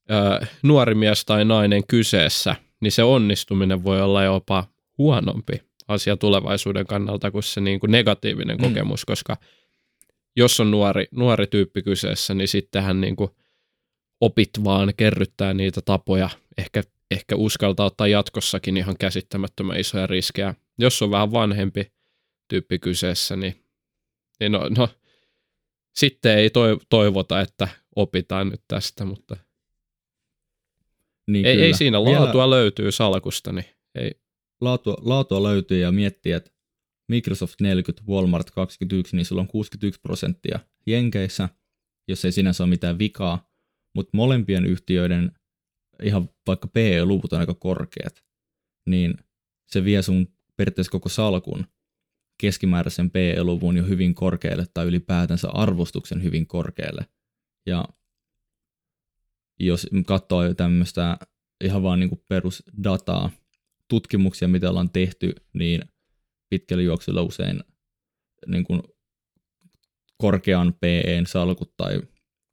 ää, 0.10 0.48
nuori 0.64 0.96
mies 0.96 1.26
tai 1.26 1.46
nainen 1.46 1.88
kyseessä, 1.88 2.56
niin 2.82 2.92
se 2.92 3.04
onnistuminen 3.04 3.84
voi 3.84 4.02
olla 4.02 4.24
jopa 4.24 4.68
huonompi 4.98 5.54
asia 5.88 6.18
tulevaisuuden 6.18 6.86
kannalta 6.88 7.32
kuin 7.32 7.44
se 7.44 7.62
niin 7.62 7.80
kuin 7.80 7.92
negatiivinen 7.92 8.58
Mm. 8.58 8.64
kokemus, 8.64 9.06
koska 9.06 9.38
jos 10.36 10.60
on 10.60 10.72
nuori, 10.72 11.06
nuori 11.12 11.48
tyyppi 11.48 11.82
kyseessä, 11.82 12.34
niin 12.34 12.48
sittenhän 12.48 13.02
niin 13.02 13.16
kuin 13.16 13.32
opit 14.22 14.50
vaan 14.64 14.94
kerryttää 14.98 15.54
niitä 15.54 15.82
tapoja, 15.82 16.30
ehkä, 16.58 16.84
ehkä 17.12 17.36
uskaltaa 17.36 17.86
ottaa 17.86 18.08
jatkossakin 18.08 18.78
ihan 18.78 18.96
käsittämättömän 19.00 19.80
isoja 19.80 20.08
riskejä. 20.08 20.56
Jos 20.80 21.02
on 21.02 21.12
vähän 21.12 21.32
vanhempi 21.32 21.92
tyyppi 22.48 22.80
kyseessä, 22.80 23.36
niin, 23.36 23.66
niin 24.40 24.52
no, 24.52 24.70
no, 24.78 24.90
sitten 25.96 26.38
ei 26.38 26.50
toi- 26.50 26.80
toivota, 26.90 27.42
että 27.42 27.68
opitaan 27.96 28.50
nyt 28.50 28.62
tästä, 28.68 29.06
mutta 29.06 29.38
Niin 31.28 31.46
Ei, 31.46 31.54
kyllä. 31.54 31.66
ei 31.66 31.74
siinä 31.74 32.04
Vielä 32.04 32.20
laatua 32.20 32.50
löytyy 32.50 32.92
salkusta, 32.92 33.52
niin 33.52 33.66
ei. 33.96 34.12
Laatua, 34.62 34.98
laatua 35.02 35.44
löytyy 35.44 35.80
ja 35.80 35.92
miettii, 35.92 36.32
että 36.32 36.52
Microsoft 37.08 37.62
40, 37.62 38.12
Walmart 38.12 38.52
21, 38.52 39.16
niin 39.16 39.26
sulla 39.26 39.42
on 39.42 39.48
61 39.48 40.00
prosenttia 40.02 40.60
Jenkeissä, 40.86 41.50
jos 42.08 42.26
ei 42.26 42.32
sinänsä 42.32 42.64
ole 42.64 42.70
mitään 42.70 43.00
vikaa, 43.00 43.51
mutta 43.96 44.18
molempien 44.18 44.66
yhtiöiden 44.66 45.32
ihan 46.04 46.30
vaikka 46.48 46.68
PE-luvut 46.68 47.34
on 47.34 47.40
aika 47.40 47.54
korkeat, 47.54 48.24
niin 48.86 49.14
se 49.68 49.84
vie 49.84 50.02
sun 50.02 50.28
periaatteessa 50.58 50.92
koko 50.92 51.10
salkun 51.10 51.66
keskimääräisen 52.42 53.12
PE-luvun 53.12 53.78
jo 53.78 53.84
hyvin 53.84 54.16
korkealle 54.16 54.66
tai 54.74 54.86
ylipäätänsä 54.86 55.50
arvostuksen 55.50 56.24
hyvin 56.24 56.48
korkealle. 56.48 57.06
Ja 57.66 57.86
jos 59.60 59.88
katsoo 60.06 60.54
tämmöistä 60.54 61.18
ihan 61.64 61.84
vaan 61.84 62.00
niin 62.00 62.24
perusdataa, 62.28 63.32
tutkimuksia, 63.88 64.48
mitä 64.48 64.70
ollaan 64.70 64.90
tehty, 64.90 65.36
niin 65.54 65.82
pitkällä 66.50 66.84
juoksulla 66.84 67.22
usein 67.22 67.64
niin 68.48 68.64
kuin 68.64 68.82
korkean 70.18 70.74
PEn 70.80 71.26
salkut 71.26 71.74
tai 71.78 72.02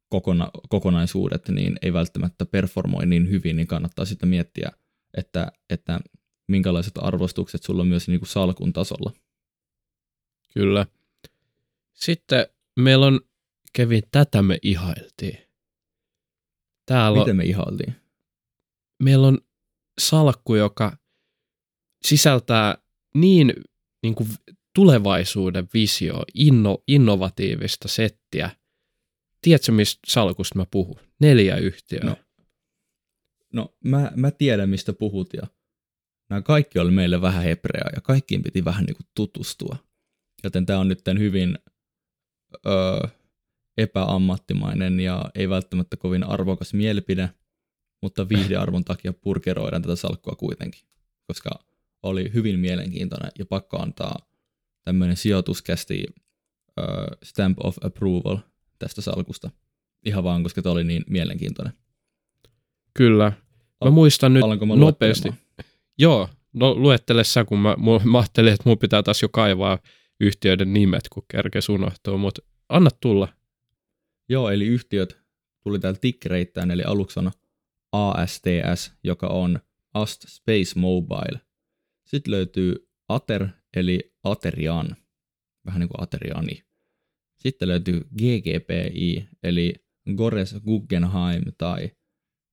kokona, 0.09 0.49
kokonaisuudet 0.69 1.49
niin 1.49 1.79
ei 1.81 1.93
välttämättä 1.93 2.45
performoi 2.45 3.05
niin 3.05 3.29
hyvin, 3.29 3.55
niin 3.55 3.67
kannattaa 3.67 4.05
sitten 4.05 4.29
miettiä, 4.29 4.71
että, 5.17 5.51
että 5.69 5.99
minkälaiset 6.47 6.93
arvostukset 6.97 7.63
sulla 7.63 7.81
on 7.81 7.87
myös 7.87 8.07
niin 8.07 8.19
kuin 8.19 8.29
salkun 8.29 8.73
tasolla. 8.73 9.13
Kyllä. 10.53 10.85
Sitten 11.93 12.47
meillä 12.79 13.05
on, 13.05 13.19
Kevin, 13.73 14.03
tätä 14.11 14.41
me 14.41 14.59
ihailtiin. 14.61 15.37
Täällä 16.85 17.19
on, 17.19 17.25
Miten 17.25 17.35
me 17.35 17.43
ihailtiin? 17.43 17.95
meillä 19.03 19.27
on 19.27 19.37
salkku, 19.99 20.55
joka 20.55 20.97
sisältää 22.05 22.77
niin, 23.15 23.53
niin 24.03 24.15
kuin 24.15 24.29
tulevaisuuden 24.75 25.67
visio, 25.73 26.23
inno, 26.33 26.83
innovatiivista 26.87 27.87
settiä. 27.87 28.49
Tiedätkö, 29.41 29.71
mistä 29.71 29.99
salkusta 30.07 30.55
mä 30.55 30.65
puhun? 30.71 30.99
Neljä 31.19 31.57
yhtiöä. 31.57 32.03
No. 32.03 32.15
No, 33.53 33.75
mä, 33.83 34.11
mä 34.15 34.31
tiedän, 34.31 34.69
mistä 34.69 34.93
puhut 34.93 35.33
ja 35.33 35.47
nämä 36.29 36.41
kaikki 36.41 36.79
oli 36.79 36.91
meille 36.91 37.21
vähän 37.21 37.43
hebreaa 37.43 37.89
ja 37.95 38.01
kaikkiin 38.01 38.43
piti 38.43 38.65
vähän 38.65 38.85
niin 38.85 38.95
kuin 38.95 39.07
tutustua. 39.15 39.75
Joten 40.43 40.65
tämä 40.65 40.79
on 40.79 40.87
nyt 40.87 41.01
hyvin 41.19 41.59
öö, 42.65 43.07
epäammattimainen 43.77 44.99
ja 44.99 45.31
ei 45.35 45.49
välttämättä 45.49 45.97
kovin 45.97 46.23
arvokas 46.23 46.73
mielipide, 46.73 47.29
mutta 48.01 48.29
viihdearvon 48.29 48.85
takia 48.85 49.13
purkeroidaan 49.13 49.81
tätä 49.81 49.95
salkkua 49.95 50.35
kuitenkin, 50.35 50.81
koska 51.27 51.49
oli 52.03 52.33
hyvin 52.33 52.59
mielenkiintoinen 52.59 53.31
ja 53.39 53.45
pakko 53.45 53.81
antaa 53.81 54.29
tämmöinen 54.85 55.17
sijoituskästi 55.17 56.05
öö, 56.79 56.85
stamp 57.23 57.57
of 57.63 57.77
approval 57.81 58.37
tästä 58.79 59.01
salkusta. 59.01 59.51
Ihan 60.05 60.23
vaan, 60.23 60.43
koska 60.43 60.61
tämä 60.61 60.73
oli 60.73 60.83
niin 60.83 61.03
mielenkiintoinen. 61.09 61.73
Kyllä. 62.93 63.31
Mä 63.85 63.91
muistan 63.91 64.33
nyt 64.33 64.43
Alanko 64.43 64.65
mä 64.65 64.75
nopeasti. 64.75 65.33
Joo, 65.97 66.29
no 66.53 66.75
luettele 66.75 67.23
sä, 67.23 67.45
kun 67.45 67.59
mä, 67.59 67.75
mä, 68.03 68.19
ajattelin, 68.19 68.53
että 68.53 68.69
mun 68.69 68.77
pitää 68.77 69.03
taas 69.03 69.21
jo 69.21 69.29
kaivaa 69.29 69.79
yhtiöiden 70.19 70.73
nimet, 70.73 71.03
kun 71.09 71.25
kerkes 71.31 71.69
unohtuu, 71.69 72.17
mutta 72.17 72.41
anna 72.69 72.89
tulla. 73.01 73.27
Joo, 74.29 74.49
eli 74.49 74.65
yhtiöt 74.65 75.19
tuli 75.63 75.79
täällä 75.79 75.99
tikkereittäin, 75.99 76.71
eli 76.71 76.83
aluksi 76.83 77.19
on 77.19 77.31
ASTS, 77.91 78.91
joka 79.03 79.27
on 79.27 79.59
Ast 79.93 80.25
Space 80.27 80.79
Mobile. 80.79 81.39
Sitten 82.05 82.31
löytyy 82.31 82.89
Ater, 83.09 83.47
eli 83.75 84.13
Aterian, 84.23 84.95
vähän 85.65 85.79
niin 85.79 85.89
kuin 85.89 86.03
Ateriani. 86.03 86.63
Sitten 87.39 87.67
löytyy 87.67 87.99
GGPI, 87.99 89.29
eli 89.43 89.73
Gores 90.15 90.55
Guggenheim 90.65 91.43
tai 91.57 91.91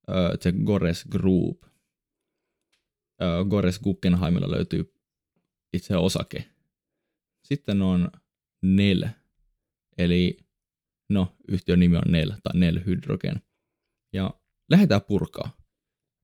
ö, 0.09 0.37
se 0.41 0.53
Gores 0.53 1.05
Group. 1.11 1.63
Ö, 3.23 3.45
Gores 3.51 3.79
Guggenheimilla 3.79 4.51
löytyy 4.51 4.95
itse 5.73 5.97
osake. 5.97 6.45
Sitten 7.45 7.83
on 7.83 8.11
NEL, 8.63 9.05
eli 9.99 10.37
no, 11.09 11.37
yhtiön 11.49 11.81
nimi 11.81 11.97
on 11.97 12.13
NEL 12.13 12.31
tai 12.31 12.61
NEL 12.61 12.81
Hydrogen. 12.87 13.43
Ja 14.13 14.31
lähdetään 14.71 15.03
purkaa. 15.03 15.57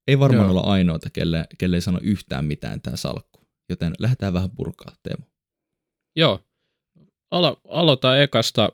Ei 0.07 0.19
varmaan 0.19 0.45
Joo. 0.45 0.51
olla 0.51 0.73
ainoita, 0.73 1.11
kelle, 1.11 1.47
kelle 1.59 1.77
ei 1.77 1.81
sano 1.81 1.99
yhtään 2.03 2.45
mitään 2.45 2.83
tämä 2.83 2.97
salkku. 2.97 3.41
Joten 3.69 3.93
lähdetään 3.99 4.33
vähän 4.33 4.51
purkaa, 4.51 4.97
Teemu. 5.03 5.25
Joo, 6.17 6.52
Alo, 7.33 7.61
aloita 7.69 8.23
ekasta, 8.23 8.73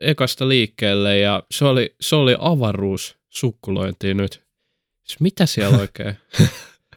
ekasta 0.00 0.48
liikkeelle 0.48 1.18
ja 1.18 1.42
se 1.50 1.64
oli, 1.64 1.96
se 2.00 2.16
oli 2.16 2.36
avaruus 2.38 3.18
sukkulointia 3.28 4.14
nyt. 4.14 4.44
Siis 5.04 5.20
Mitä 5.20 5.46
siellä 5.46 5.78
oikein? 5.78 6.14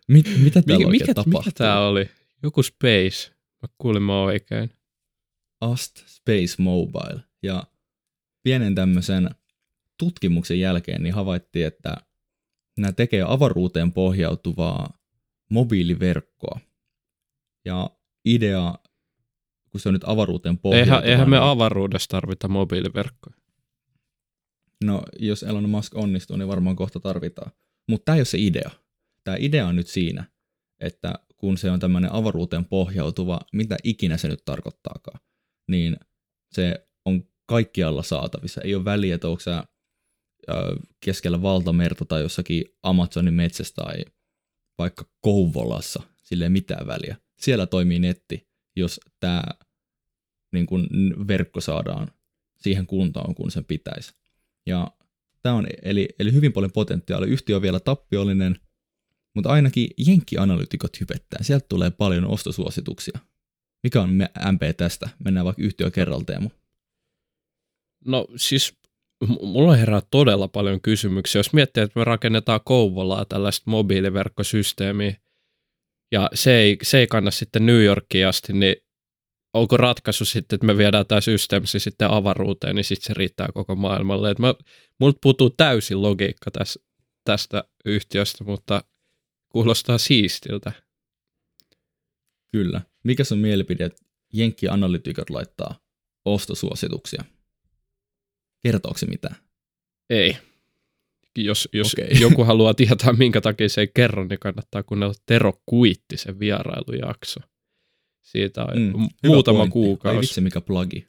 Mit, 0.07 0.25
mitä 0.43 0.61
täällä 0.61 0.87
mikä, 0.87 1.03
oikein 1.03 1.27
mikä, 1.27 1.37
mikä 1.37 1.51
tää 1.51 1.87
oli? 1.87 2.09
Joku 2.43 2.63
space. 2.63 3.31
Mä 3.61 3.69
kuulin 3.77 4.03
mä 4.03 4.21
oikein. 4.21 4.69
Ast 5.61 5.95
Space 6.07 6.61
Mobile. 6.61 7.23
Ja 7.43 7.63
pienen 8.43 8.75
tämmöisen 8.75 9.29
tutkimuksen 9.97 10.59
jälkeen 10.59 11.03
niin 11.03 11.13
havaittiin, 11.13 11.67
että 11.67 11.97
nämä 12.77 12.91
tekee 12.91 13.23
avaruuteen 13.27 13.93
pohjautuvaa 13.93 14.99
mobiiliverkkoa. 15.49 16.59
Ja 17.65 17.89
idea, 18.25 18.75
kun 19.71 19.79
se 19.81 19.89
on 19.89 19.93
nyt 19.93 20.03
avaruuteen 20.05 20.57
pohjautuva, 20.57 20.95
Eihän, 20.95 21.11
eihän 21.11 21.29
me 21.29 21.35
niin- 21.35 21.43
avaruudessa 21.43 22.07
tarvita 22.09 22.47
mobiiliverkkoja. 22.47 23.35
No, 24.83 25.03
jos 25.19 25.43
Elon 25.43 25.69
Musk 25.69 25.95
onnistuu, 25.95 26.37
niin 26.37 26.47
varmaan 26.47 26.75
kohta 26.75 26.99
tarvitaan. 26.99 27.51
Mutta 27.89 28.05
tämä 28.05 28.15
ei 28.15 28.19
ole 28.19 28.25
se 28.25 28.37
idea. 28.39 28.69
Tämä 29.23 29.37
idea 29.39 29.67
on 29.67 29.75
nyt 29.75 29.87
siinä, 29.87 30.23
että 30.79 31.13
kun 31.37 31.57
se 31.57 31.71
on 31.71 31.79
tämmöinen 31.79 32.13
avaruuteen 32.13 32.65
pohjautuva, 32.65 33.39
mitä 33.53 33.77
ikinä 33.83 34.17
se 34.17 34.27
nyt 34.27 34.45
tarkoittaakaan, 34.45 35.19
niin 35.67 35.97
se 36.51 36.87
on 37.05 37.23
kaikkialla 37.45 38.03
saatavissa. 38.03 38.61
Ei 38.61 38.75
ole 38.75 38.85
väliä, 38.85 39.15
että 39.15 39.27
onko 39.27 39.39
sä 39.39 39.63
keskellä 40.99 41.41
valtamerta 41.41 42.05
tai 42.05 42.21
jossakin 42.21 42.65
Amazonin 42.83 43.33
metsässä 43.33 43.73
tai 43.75 44.05
vaikka 44.77 45.05
Kouvolassa, 45.21 46.03
sille 46.23 46.45
ei 46.45 46.49
mitään 46.49 46.87
väliä. 46.87 47.17
Siellä 47.39 47.65
toimii 47.65 47.99
netti, 47.99 48.48
jos 48.79 48.99
tämä 49.19 49.43
niin 50.51 50.65
kun, 50.65 50.87
verkko 51.27 51.61
saadaan 51.61 52.11
siihen 52.57 52.87
kuntoon, 52.87 53.35
kun 53.35 53.51
sen 53.51 53.65
pitäisi. 53.65 54.13
Ja 54.65 54.91
tämä 55.41 55.55
on 55.55 55.67
eli, 55.81 56.09
eli 56.19 56.33
hyvin 56.33 56.53
paljon 56.53 56.71
potentiaalia. 56.71 57.29
Yhtiö 57.29 57.55
on 57.55 57.61
vielä 57.61 57.79
tappiollinen, 57.79 58.59
mutta 59.35 59.49
ainakin 59.49 59.89
jenkkianalytikot 59.97 60.99
hypettää. 60.99 61.43
Sieltä 61.43 61.65
tulee 61.69 61.89
paljon 61.89 62.25
ostosuosituksia. 62.25 63.19
Mikä 63.83 64.01
on 64.01 64.09
MP 64.51 64.77
tästä? 64.77 65.09
Mennään 65.23 65.45
vaikka 65.45 65.63
yhtiö 65.63 65.91
kerralta, 65.91 66.25
Teemu. 66.25 66.49
No 68.05 68.27
siis 68.35 68.77
mulla 69.41 69.75
herää 69.75 70.01
todella 70.11 70.47
paljon 70.47 70.81
kysymyksiä. 70.81 71.39
Jos 71.39 71.53
miettii, 71.53 71.83
että 71.83 71.99
me 71.99 72.03
rakennetaan 72.03 72.59
Kouvolaa 72.65 73.25
tällaista 73.25 73.71
mobiiliverkkosysteemiä, 73.71 75.15
ja 76.11 76.29
se 76.33 76.57
ei, 76.57 76.77
se 76.83 76.97
ei 76.97 77.07
kanna 77.07 77.31
sitten 77.31 77.65
New 77.65 77.83
Yorkiin 77.83 78.27
asti, 78.27 78.53
niin 78.53 78.75
onko 79.53 79.77
ratkaisu 79.77 80.25
sitten, 80.25 80.55
että 80.55 80.65
me 80.65 80.77
viedään 80.77 81.05
tämä 81.07 81.21
systeemi 81.21 81.67
sitten 81.67 82.11
avaruuteen, 82.11 82.75
niin 82.75 82.83
sitten 82.83 83.07
se 83.07 83.13
riittää 83.13 83.47
koko 83.53 83.75
maailmalle. 83.75 84.31
Et 84.31 84.39
mä, 84.39 84.53
multa 84.99 85.19
puuttuu 85.21 85.49
täysin 85.49 86.01
logiikka 86.01 86.51
täs, 86.51 86.79
tästä 87.23 87.63
yhtiöstä, 87.85 88.43
mutta 88.43 88.83
kuulostaa 89.49 89.97
siistiltä. 89.97 90.71
Kyllä. 92.51 92.81
Mikä 93.03 93.23
on 93.31 93.37
mielipide, 93.37 93.85
että 93.85 94.05
jenkkianalytikot 94.33 95.29
laittaa 95.29 95.79
ostosuosituksia? 96.25 97.23
Kertooko 98.63 98.97
se 98.97 99.05
mitään? 99.05 99.35
Ei. 100.09 100.37
Jos, 101.45 101.69
jos 101.73 101.93
Okei. 101.93 102.05
okay. 102.05 102.21
joku 102.29 102.43
haluaa 102.43 102.73
tietää, 102.73 103.13
minkä 103.13 103.41
takia 103.41 103.69
se 103.69 103.81
ei 103.81 103.91
kerro, 103.93 104.25
niin 104.25 104.39
kannattaa 104.39 104.83
kuunnella 104.83 105.13
Tero 105.25 105.53
Kuittisen 105.65 106.39
vierailujakso. 106.39 107.39
Siitä 108.21 108.63
on 108.63 108.81
mm, 108.81 109.07
muutama 109.25 109.57
pointti. 109.57 109.79
Ai 109.79 109.83
kuukausi. 109.83 110.21
vitsi, 110.21 110.41
mikä 110.41 110.61
plagi. 110.61 111.07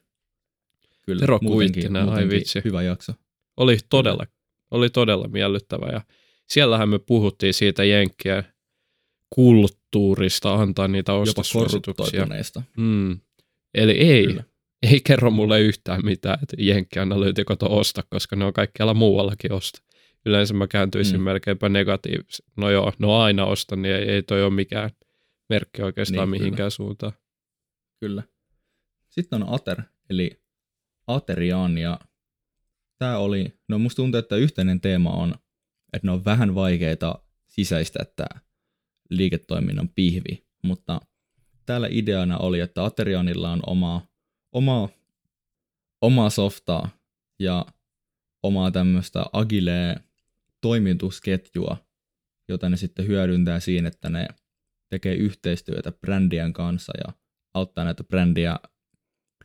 Kyllä, 1.05 1.19
Tero 1.19 1.39
muutenkin- 1.41 1.73
Kuittinen, 1.73 2.09
ai 2.09 2.29
vitsi. 2.29 2.61
Hyvä 2.65 2.81
jakso. 2.81 3.13
Oli 3.57 3.77
todella, 3.89 4.25
oli 4.71 4.89
todella 4.89 5.27
miellyttävä. 5.27 5.89
Ja 5.91 6.01
siellähän 6.49 6.89
me 6.89 6.99
puhuttiin 6.99 7.53
siitä 7.53 7.83
jenkkien 7.83 8.43
kulttuurista 9.29 10.53
antaa 10.53 10.87
niitä 10.87 11.13
ostosuosituksia. 11.13 12.27
Mm. 12.77 13.19
Eli 13.73 13.91
ei, 13.91 14.27
Kyllä. 14.27 14.43
ei 14.91 15.01
kerro 15.03 15.31
mulle 15.31 15.61
yhtään 15.61 16.05
mitään, 16.05 16.39
että 16.43 16.55
jenkkianalyytikot 16.59 17.63
on 17.63 17.71
osta, 17.71 18.03
koska 18.09 18.35
ne 18.35 18.45
on 18.45 18.53
kaikkialla 18.53 18.93
muuallakin 18.93 19.53
osta. 19.53 19.81
Yleensä 20.25 20.53
mä 20.53 20.67
kääntyisin 20.67 21.19
mm. 21.19 21.23
melkeinpä 21.23 21.69
negatiivisesti. 21.69 22.51
No 22.57 22.69
joo, 22.69 22.93
no 22.99 23.19
aina 23.19 23.45
ostan, 23.45 23.81
niin 23.81 23.95
ei, 23.95 24.09
ei 24.09 24.23
toi 24.23 24.43
ole 24.43 24.53
mikään 24.53 24.89
merkki 25.49 25.81
oikeastaan 25.81 26.31
niin, 26.31 26.41
mihinkään 26.41 26.57
kyllä. 26.57 26.69
suuntaan. 26.69 27.13
Kyllä. 27.99 28.23
Sitten 29.09 29.43
on 29.43 29.53
Ater, 29.53 29.81
eli 30.09 30.41
Ateriaan, 31.07 31.77
ja 31.77 31.99
tämä 32.97 33.17
oli, 33.17 33.53
no 33.67 33.79
musta 33.79 33.95
tuntuu, 33.95 34.19
että 34.19 34.35
yhteinen 34.35 34.81
teema 34.81 35.09
on, 35.09 35.35
että 35.93 36.07
ne 36.07 36.11
on 36.11 36.25
vähän 36.25 36.55
vaikeita 36.55 37.19
sisäistä 37.47 37.99
tämä 38.15 38.41
liiketoiminnan 39.09 39.89
pihvi, 39.89 40.45
mutta 40.63 41.01
täällä 41.65 41.87
ideana 41.91 42.37
oli, 42.37 42.59
että 42.59 42.85
Aterianilla 42.85 43.51
on 43.51 43.59
oma, 43.67 44.07
oma, 44.51 44.89
oma 46.01 46.29
softaa 46.29 46.89
ja 47.39 47.65
omaa 48.43 48.71
tämmöistä 48.71 49.25
agilee 49.33 49.95
toimitusketjua, 50.61 51.77
jota 52.47 52.69
ne 52.69 52.77
sitten 52.77 53.07
hyödyntää 53.07 53.59
siinä, 53.59 53.87
että 53.87 54.09
ne 54.09 54.27
tekee 54.89 55.15
yhteistyötä 55.15 55.91
brändien 55.91 56.53
kanssa 56.53 56.93
ja 57.07 57.13
auttaa 57.53 57.83
näitä 57.83 58.03
brändiä 58.03 58.59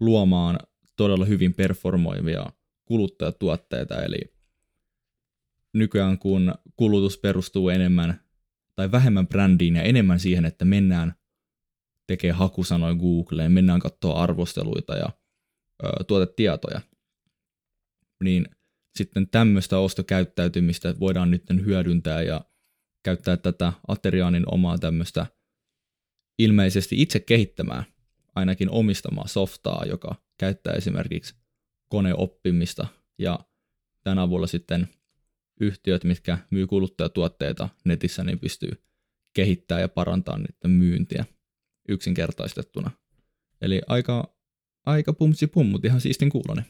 luomaan 0.01 0.59
todella 0.97 1.25
hyvin 1.25 1.55
performoivia 1.55 2.47
kuluttajatuotteita, 2.85 4.03
eli 4.03 4.21
nykyään 5.73 6.19
kun 6.19 6.55
kulutus 6.77 7.19
perustuu 7.19 7.69
enemmän 7.69 8.21
tai 8.75 8.93
vähemmän 8.93 9.27
brändiin 9.27 9.77
ja 9.77 9.83
enemmän 9.83 10.21
siihen, 10.21 10.45
että 10.45 10.65
mennään 10.65 11.15
tekee 12.07 12.33
hakusanoja 12.33 12.95
Googleen, 12.95 13.53
mennään 13.53 13.81
katsoa 13.81 14.23
arvosteluita 14.23 14.97
ja 14.97 15.11
ö, 15.85 16.05
tuotetietoja, 16.05 16.81
niin 18.23 18.47
sitten 18.97 19.29
tämmöistä 19.29 19.79
ostokäyttäytymistä 19.79 20.95
voidaan 21.01 21.31
nyt 21.31 21.43
hyödyntää 21.65 22.23
ja 22.23 22.45
käyttää 23.05 23.37
tätä 23.37 23.73
Aterianin 23.89 24.45
omaa 24.55 24.79
tämmöistä 24.79 25.27
ilmeisesti 26.39 27.03
itse 27.03 27.21
kehittämään, 27.21 27.85
ainakin 28.35 28.71
omistamaa 28.71 29.27
softaa, 29.27 29.85
joka 29.85 30.15
käyttää 30.39 30.73
esimerkiksi 30.73 31.35
koneoppimista 31.89 32.87
ja 33.19 33.39
tämän 34.05 34.19
avulla 34.19 34.47
sitten 34.47 34.89
yhtiöt, 35.61 36.05
mitkä 36.05 36.39
myy 36.51 36.67
kuluttajatuotteita 36.67 37.69
netissä, 37.85 38.25
niin 38.25 38.39
pystyy 38.39 38.83
kehittämään 39.35 39.83
ja 39.83 39.89
parantamaan 39.89 40.43
niiden 40.43 40.71
myyntiä 40.71 41.25
yksinkertaistettuna. 41.89 42.91
Eli 43.61 43.81
aika, 43.87 44.37
aika 44.87 45.13
pumtsi 45.13 45.47
pummut, 45.47 45.85
ihan 45.85 46.01
siistin 46.01 46.31
kuulonen. 46.31 46.65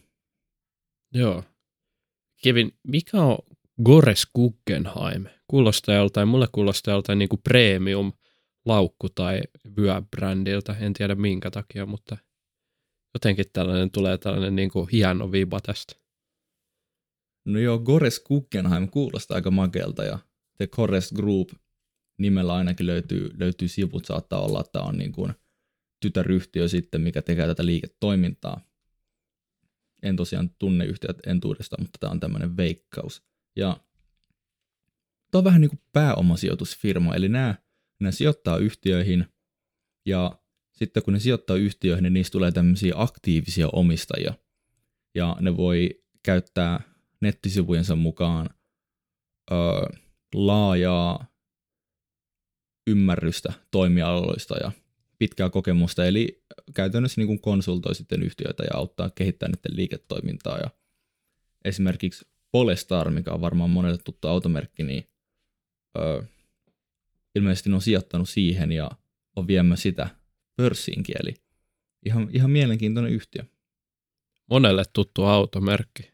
Joo. 1.15 1.45
Kevin, 2.43 2.73
mikä 2.83 3.23
on 3.23 3.39
Gores 3.85 4.27
Guggenheim? 4.35 5.25
Kuulostaa 5.49 5.95
joltain, 5.95 6.29
mulle 6.29 6.49
kuulostaa 6.53 6.95
joltain 6.95 7.19
niin 7.19 7.29
kuin 7.29 7.43
premium 7.43 8.13
laukku 8.65 9.09
tai 9.09 9.41
vyöbrändiltä, 9.77 10.77
en 10.81 10.93
tiedä 10.93 11.15
minkä 11.15 11.51
takia, 11.51 11.87
mutta 11.87 12.17
jotenkin 13.15 13.45
tällainen 13.53 13.91
tulee 13.91 14.19
tällainen 14.19 14.57
niin 14.57 14.71
kuin 14.71 14.89
hieno 14.93 15.33
viiba 15.33 15.61
tästä. 15.61 15.95
No 17.45 17.59
joo, 17.59 17.79
Gores 17.79 18.21
Guggenheim 18.21 18.89
kuulostaa 18.89 19.35
aika 19.35 19.51
makelta 19.51 20.05
ja 20.05 20.19
The 20.57 20.67
Gores 20.67 21.13
Group 21.13 21.49
nimellä 22.19 22.55
ainakin 22.55 22.87
löytyy, 22.87 23.31
löytyy 23.39 23.69
sivut, 23.69 24.05
saattaa 24.05 24.41
olla, 24.41 24.61
että 24.61 24.81
on 24.81 24.99
niin 24.99 25.13
kuin 25.13 25.33
tytäryhtiö 26.01 26.69
sitten, 26.69 27.01
mikä 27.01 27.23
tekee 27.23 27.47
tätä 27.47 27.67
liiketoimintaa. 27.67 28.61
En 30.03 30.17
tosiaan 30.17 30.51
tunne 30.59 30.85
yhtiöt 30.85 31.19
entuudesta, 31.27 31.77
mutta 31.81 31.99
tämä 31.99 32.11
on 32.11 32.21
tämmöinen 32.21 32.57
veikkaus. 32.57 33.23
Ja 33.57 33.81
tämä 35.31 35.41
on 35.41 35.45
vähän 35.45 35.61
niin 35.61 35.71
kuin 35.71 35.83
pääomasijoitusfirma, 35.93 37.15
eli 37.15 37.29
nämä, 37.29 37.55
nämä 38.01 38.11
sijoittaa 38.11 38.57
yhtiöihin 38.57 39.27
ja 40.07 40.39
sitten 40.73 41.03
kun 41.03 41.13
ne 41.13 41.19
sijoittaa 41.19 41.57
yhtiöihin, 41.57 42.03
niin 42.03 42.13
niistä 42.13 42.33
tulee 42.33 42.53
tämmöisiä 42.53 42.95
aktiivisia 42.97 43.69
omistajia. 43.73 44.35
Ja 45.15 45.37
ne 45.41 45.57
voi 45.57 46.05
käyttää 46.23 46.81
nettisivujensa 47.21 47.97
mukaan 47.97 48.51
öö, 49.51 49.59
laajaa 50.35 51.27
ymmärrystä 52.87 53.53
toimialoista 53.71 54.57
ja 54.57 54.73
pitkää 55.19 55.51
kokemusta, 55.51 56.07
eli 56.07 56.45
käytännössä 56.75 57.21
niin 57.21 57.27
kuin 57.27 57.41
konsultoi 57.41 57.95
sitten 57.95 58.23
yhtiöitä 58.23 58.63
ja 58.63 58.71
auttaa 58.75 59.11
kehittämään 59.11 59.53
niiden 59.53 59.77
liiketoimintaa. 59.77 60.59
Ja 60.59 60.71
esimerkiksi 61.65 62.29
Polestar, 62.53 63.11
mikä 63.11 63.31
on 63.31 63.41
varmaan 63.41 63.71
monelle 63.71 63.99
tuttu 63.99 64.29
automerkki, 64.29 64.83
niin 64.83 65.09
öö, 65.99 66.23
ilmeisesti 67.35 67.69
ne 67.69 67.75
on 67.75 67.83
sijoittanut 67.83 68.29
siihen 68.29 68.73
ja 68.73 68.91
on 69.37 69.47
viemässä 69.47 69.83
sitä 69.83 70.09
pörssiinkin, 70.57 71.15
eli 71.21 71.35
ihan, 72.07 72.29
ihan 72.33 72.51
mielenkiintoinen 72.51 73.13
yhtiö. 73.13 73.45
Monelle 74.47 74.85
tuttu 74.93 75.25
automerkki. 75.25 76.13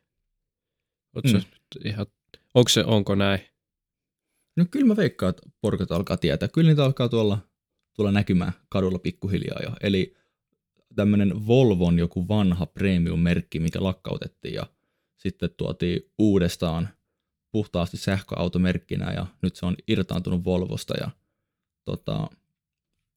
mm. 1.25 1.41
ihan, 1.85 2.07
onko, 2.55 2.69
se, 2.69 2.85
onko 2.85 3.15
näin? 3.15 3.41
No 4.57 4.65
kyllä 4.71 4.87
mä 4.87 4.97
veikkaan, 4.97 5.31
että 5.31 5.43
porukat 5.61 5.93
alkaa 5.93 6.17
tietää. 6.17 6.49
Kyllä 6.49 6.71
niitä 6.71 6.85
alkaa 6.85 7.09
tuolla, 7.09 7.39
tuolla 7.95 8.13
näkymään 8.13 8.53
kadulla 8.69 8.99
pikkuhiljaa 8.99 9.61
jo. 9.63 9.71
Eli 9.81 10.17
tämmöinen 10.95 11.47
Volvon 11.47 11.99
joku 11.99 12.29
vanha 12.29 12.67
premium-merkki, 12.67 13.61
mikä 13.61 13.83
lakkautettiin 13.83 14.55
ja 14.55 14.67
sitten 15.17 15.51
tuotiin 15.57 16.13
uudestaan 16.19 16.89
puhtaasti 17.53 17.97
sähköautomerkkinä 17.97 19.13
ja 19.13 19.27
nyt 19.43 19.57
se 19.57 19.67
on 19.67 19.77
irtaantunut 19.89 20.45
Volvosta 20.45 20.95
ja 21.01 21.11
tota, 21.85 22.29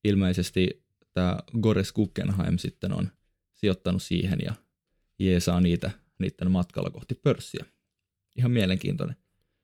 ilmeisesti 0.03 0.83
tämä 1.13 1.39
Gores 1.61 1.91
Guggenheim 1.91 2.57
sitten 2.57 2.93
on 2.93 3.11
sijoittanut 3.53 4.03
siihen 4.03 4.39
ja 4.45 4.53
jeesaa 5.19 5.61
niitä 5.61 5.91
niiden 6.19 6.51
matkalla 6.51 6.89
kohti 6.89 7.15
pörssiä. 7.15 7.65
Ihan 8.35 8.51
mielenkiintoinen. 8.51 9.15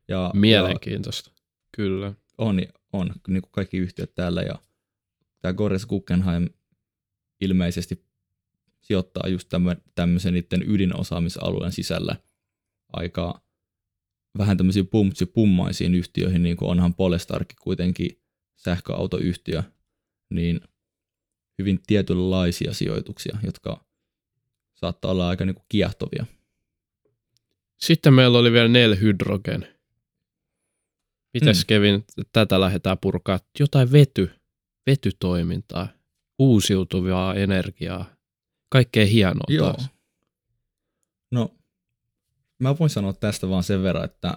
Ja, 0.07 0.31
Mielenkiintoista, 0.33 1.31
ja 1.35 1.41
kyllä. 1.71 2.13
On, 2.37 2.61
on 2.93 3.11
niin 3.27 3.41
kuin 3.41 3.51
kaikki 3.51 3.77
yhtiöt 3.77 4.15
täällä 4.15 4.41
ja 4.41 4.55
Gores 5.53 5.85
Guggenheim 5.85 6.49
ilmeisesti 7.41 8.05
sijoittaa 8.81 9.27
just 9.27 9.49
tämmöisen 9.95 10.33
niiden 10.33 10.63
ydinosaamisalueen 10.69 11.71
sisällä 11.71 12.15
aika 12.93 13.41
vähän 14.37 14.57
tämmöisiin 14.57 14.87
pumpsi 14.87 15.25
pummaisiin 15.25 15.95
yhtiöihin, 15.95 16.43
niin 16.43 16.57
kuin 16.57 16.69
onhan 16.69 16.93
Polestarki 16.93 17.55
kuitenkin 17.61 18.21
sähköautoyhtiö, 18.55 19.63
niin 20.29 20.61
hyvin 21.57 21.79
tietynlaisia 21.87 22.73
sijoituksia, 22.73 23.37
jotka 23.43 23.85
saattaa 24.73 25.11
olla 25.11 25.29
aika 25.29 25.45
niin 25.45 25.55
kuin 25.55 25.65
kiehtovia. 25.69 26.25
Sitten 27.77 28.13
meillä 28.13 28.37
oli 28.37 28.51
vielä 28.51 28.67
Nel 28.67 28.95
Hydrogen. 29.01 29.67
Mitäs 31.33 31.57
mm. 31.57 31.63
Kevin, 31.67 32.03
tätä 32.31 32.61
lähdetään 32.61 32.97
purkaa? 32.97 33.39
Jotain 33.59 33.91
vety, 33.91 34.31
vetytoimintaa, 34.87 35.87
uusiutuvaa 36.39 37.35
energiaa, 37.35 38.05
kaikkea 38.69 39.05
hienoa 39.05 39.43
Joo. 39.47 39.73
taas. 39.73 39.89
No, 41.31 41.55
mä 42.59 42.79
voin 42.79 42.89
sanoa 42.89 43.13
tästä 43.13 43.49
vaan 43.49 43.63
sen 43.63 43.83
verran, 43.83 44.05
että 44.05 44.35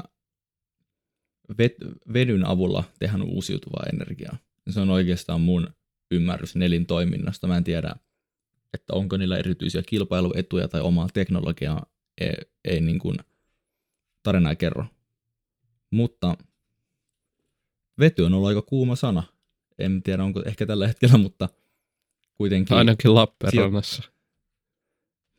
vedyn 2.12 2.46
avulla 2.46 2.84
tehdään 2.98 3.22
uusiutuvaa 3.22 3.86
energiaa. 3.92 4.36
Se 4.70 4.80
on 4.80 4.90
oikeastaan 4.90 5.40
mun 5.40 5.68
ymmärrys 6.10 6.56
nelin 6.56 6.86
toiminnasta. 6.86 7.46
Mä 7.46 7.56
en 7.56 7.64
tiedä, 7.64 7.96
että 8.74 8.92
onko 8.92 9.16
niillä 9.16 9.36
erityisiä 9.38 9.82
kilpailuetuja 9.82 10.68
tai 10.68 10.80
omaa 10.80 11.08
teknologiaa, 11.14 11.86
ei, 12.20 12.34
ei 12.64 12.80
niin 12.80 12.98
kuin 12.98 13.16
tarinaa 14.22 14.54
kerro. 14.54 14.86
Mutta 15.90 16.36
vety 17.98 18.22
on 18.22 18.34
ollut 18.34 18.48
aika 18.48 18.62
kuuma 18.62 18.96
sana. 18.96 19.22
En 19.78 20.02
tiedä, 20.02 20.24
onko 20.24 20.42
ehkä 20.46 20.66
tällä 20.66 20.86
hetkellä, 20.86 21.18
mutta 21.18 21.48
kuitenkin. 22.34 22.76
Ainakin 22.76 23.14
Lappeenrannassa. 23.14 24.02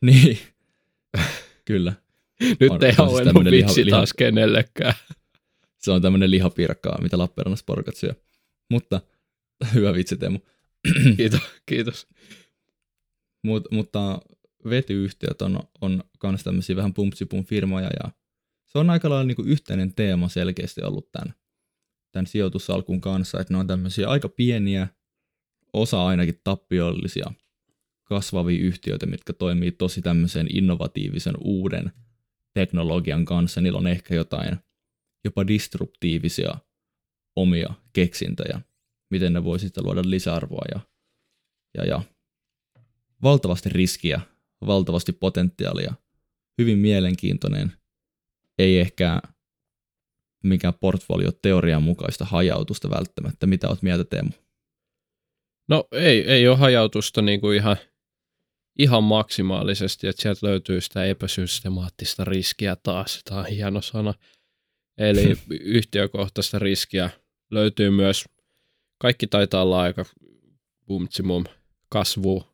Niin, 0.00 0.38
kyllä. 1.64 1.92
Nyt 2.60 2.70
on, 2.70 2.84
ei 2.84 2.92
ole 2.98 3.24
siis 3.24 3.50
vitsi 3.50 3.84
liha, 3.84 3.96
taas 3.96 4.12
kenellekään. 4.12 4.94
Se 5.78 5.90
on 5.90 6.02
tämmöinen 6.02 6.30
lihapiirakkaa, 6.30 7.02
mitä 7.02 7.18
Lappeenrannassa 7.18 7.64
porukat 7.66 7.96
syö. 7.96 8.14
Mutta 8.70 9.00
hyvä 9.74 9.94
vitsi 9.94 10.16
Teemu. 10.16 10.38
kiitos, 11.16 11.40
kiitos. 11.66 12.06
Mut, 13.42 13.64
mutta 13.70 14.20
vetyyhtiöt 14.70 15.42
on, 15.42 15.60
on 15.80 16.04
myös 16.22 16.44
tämmöisiä 16.44 16.76
vähän 16.76 16.94
pumpsipun 16.94 17.44
firmoja 17.44 17.90
ja 18.04 18.10
se 18.66 18.78
on 18.78 18.90
aika 18.90 19.10
lailla 19.10 19.24
niin 19.24 19.36
kuin 19.36 19.48
yhteinen 19.48 19.94
teema 19.94 20.28
selkeästi 20.28 20.82
ollut 20.82 21.12
tämän, 21.12 21.34
tämän 22.16 22.26
sijoitussalkun 22.26 23.00
kanssa, 23.00 23.40
että 23.40 23.54
ne 23.54 23.58
on 23.58 23.66
tämmöisiä 23.66 24.08
aika 24.08 24.28
pieniä, 24.28 24.88
osa 25.72 26.06
ainakin 26.06 26.40
tappiollisia 26.44 27.32
kasvavia 28.04 28.64
yhtiöitä, 28.64 29.06
mitkä 29.06 29.32
toimii 29.32 29.72
tosi 29.72 30.02
tämmöisen 30.02 30.46
innovatiivisen 30.50 31.34
uuden 31.40 31.92
teknologian 32.54 33.24
kanssa. 33.24 33.60
Niillä 33.60 33.78
on 33.78 33.86
ehkä 33.86 34.14
jotain 34.14 34.56
jopa 35.24 35.46
disruptiivisia 35.46 36.54
omia 37.36 37.74
keksintöjä, 37.92 38.60
miten 39.10 39.32
ne 39.32 39.44
voi 39.44 39.58
sitten 39.58 39.84
luoda 39.84 40.02
lisäarvoa 40.04 40.64
ja, 40.74 40.80
ja, 41.78 41.84
ja 41.84 42.02
valtavasti 43.22 43.68
riskiä, 43.68 44.20
valtavasti 44.66 45.12
potentiaalia, 45.12 45.94
hyvin 46.58 46.78
mielenkiintoinen, 46.78 47.72
ei 48.58 48.80
ehkä 48.80 49.22
mikään 50.46 50.74
portfolio-teorian 50.80 51.82
mukaista 51.82 52.24
hajautusta 52.24 52.90
välttämättä. 52.90 53.46
Mitä 53.46 53.68
oot 53.68 53.82
mieltä 53.82 54.04
Teemu? 54.04 54.30
No 55.68 55.84
ei, 55.92 56.30
ei 56.30 56.48
ole 56.48 56.56
hajautusta 56.56 57.22
niin 57.22 57.40
kuin 57.40 57.56
ihan, 57.56 57.76
ihan 58.78 59.04
maksimaalisesti, 59.04 60.08
että 60.08 60.22
sieltä 60.22 60.46
löytyy 60.46 60.80
sitä 60.80 61.04
epäsystemaattista 61.04 62.24
riskiä 62.24 62.76
taas. 62.82 63.20
Tämä 63.24 63.40
on 63.40 63.46
hieno 63.46 63.82
sana. 63.82 64.14
Eli 64.98 65.36
yhtiökohtaista 65.76 66.58
riskiä 66.58 67.10
löytyy 67.50 67.90
myös, 67.90 68.24
kaikki 68.98 69.26
taitaa 69.26 69.62
olla 69.62 69.80
aika 69.80 70.04
bumtsimum 70.86 71.44
kasvu. 71.88 72.46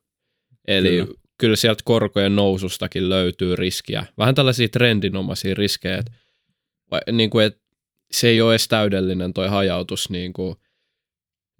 Eli 0.69 0.89
kyllä. 0.89 1.19
kyllä 1.39 1.57
sieltä 1.57 1.83
korkojen 1.85 2.37
nousustakin 2.37 3.09
löytyy 3.09 3.57
riskiä. 3.57 4.07
Vähän 4.19 4.35
tällaisia 4.35 4.69
trendinomaisia 4.69 5.55
riskejä, 5.55 5.99
että, 5.99 6.13
niin 7.13 7.31
kuin, 7.31 7.47
että 7.47 7.62
se 8.13 8.29
ei 8.29 8.41
ole 8.41 8.53
edes 8.53 8.69
täydellinen 8.69 9.33
toi 9.33 9.49
hajautus 9.49 10.11
niin 10.11 10.33
kuin 10.33 10.57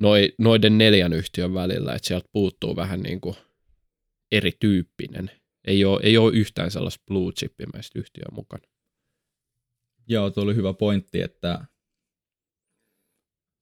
noi, 0.01 0.35
noiden 0.39 0.79
neljän 0.79 1.13
yhtiön 1.13 1.55
välillä, 1.55 1.95
että 1.95 2.09
sieltä 2.09 2.29
puuttuu 2.33 2.77
vähän 2.77 3.01
niin 3.01 3.21
kuin 3.21 3.37
erityyppinen. 4.33 5.31
Ei 5.65 5.85
ole, 5.85 6.01
ei 6.03 6.19
ole 6.19 6.33
yhtään 6.33 6.71
sellaista 6.71 7.05
blue 7.07 7.33
chipimäistä 7.33 7.99
yhtiöä 7.99 8.29
mukana. 8.33 8.69
Joo, 10.09 10.31
tuo 10.31 10.45
oli 10.45 10.55
hyvä 10.55 10.73
pointti, 10.73 11.23
että 11.23 11.65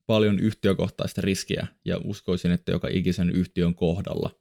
paljon 0.07 0.39
yhtiökohtaista 0.39 1.21
riskiä 1.21 1.67
ja 1.85 2.01
uskoisin, 2.05 2.51
että 2.51 2.73
joka 2.73 2.89
ikisen 2.89 3.31
yhtiön 3.31 3.75
kohdalla 3.75 4.41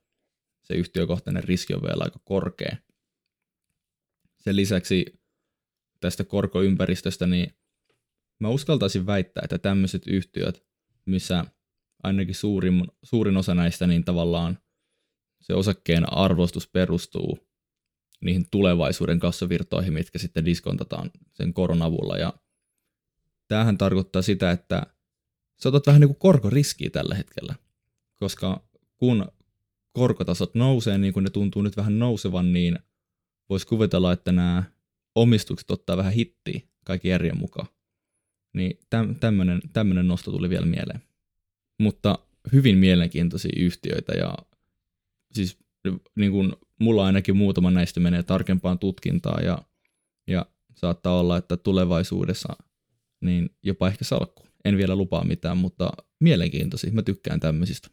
se 0.69 0.75
yhtiökohtainen 0.75 1.43
riski 1.43 1.73
on 1.73 1.81
vielä 1.81 2.03
aika 2.03 2.19
korkea. 2.23 2.77
Sen 4.37 4.55
lisäksi 4.55 5.05
tästä 5.99 6.23
korkoympäristöstä, 6.23 7.27
niin 7.27 7.53
mä 8.39 8.49
uskaltaisin 8.49 9.05
väittää, 9.05 9.41
että 9.43 9.57
tämmöiset 9.57 10.07
yhtiöt, 10.07 10.63
missä 11.05 11.45
ainakin 12.03 12.35
suurin, 12.35 12.87
suurin 13.03 13.37
osa 13.37 13.55
näistä, 13.55 13.87
niin 13.87 14.03
tavallaan 14.03 14.57
se 15.41 15.53
osakkeen 15.53 16.13
arvostus 16.13 16.67
perustuu 16.67 17.39
niihin 18.21 18.45
tulevaisuuden 18.51 19.19
kassavirtoihin, 19.19 19.93
mitkä 19.93 20.19
sitten 20.19 20.45
diskontataan 20.45 21.11
sen 21.33 21.53
koron 21.53 21.81
avulla. 21.81 22.17
Ja 22.17 22.33
tämähän 23.47 23.77
tarkoittaa 23.77 24.21
sitä, 24.21 24.51
että 24.51 24.87
sä 25.63 25.69
otat 25.69 25.87
vähän 25.87 26.01
niin 26.01 26.09
kuin 26.09 26.19
korkoriskiä 26.19 26.89
tällä 26.89 27.15
hetkellä, 27.15 27.55
koska 28.15 28.69
kun 28.97 29.31
korkotasot 29.91 30.55
nousee 30.55 30.97
niin 30.97 31.13
kuin 31.13 31.23
ne 31.23 31.29
tuntuu 31.29 31.61
nyt 31.61 31.77
vähän 31.77 31.99
nousevan, 31.99 32.53
niin 32.53 32.79
voisi 33.49 33.67
kuvitella, 33.67 34.13
että 34.13 34.31
nämä 34.31 34.63
omistukset 35.15 35.71
ottaa 35.71 35.97
vähän 35.97 36.13
hittiä 36.13 36.61
kaikki 36.85 37.07
järjen 37.07 37.37
mukaan. 37.37 37.67
Niin 38.53 38.79
tämmöinen, 39.19 39.61
tämmöinen 39.73 40.07
nosto 40.07 40.31
tuli 40.31 40.49
vielä 40.49 40.65
mieleen. 40.65 41.03
Mutta 41.79 42.19
hyvin 42.53 42.77
mielenkiintoisia 42.77 43.51
yhtiöitä 43.57 44.13
ja 44.13 44.35
siis 45.33 45.57
niin 46.15 46.31
kuin 46.31 46.53
mulla 46.79 47.05
ainakin 47.05 47.37
muutama 47.37 47.71
näistä 47.71 47.99
menee 47.99 48.23
tarkempaan 48.23 48.79
tutkintaan 48.79 49.45
ja, 49.45 49.57
ja 50.27 50.45
saattaa 50.75 51.19
olla, 51.19 51.37
että 51.37 51.57
tulevaisuudessa 51.57 52.53
niin 53.21 53.49
jopa 53.63 53.87
ehkä 53.87 54.05
salkku. 54.05 54.43
En 54.65 54.77
vielä 54.77 54.95
lupaa 54.95 55.23
mitään, 55.23 55.57
mutta 55.57 55.91
mielenkiintoisia. 56.19 56.91
Mä 56.91 57.01
tykkään 57.01 57.39
tämmöisistä. 57.39 57.89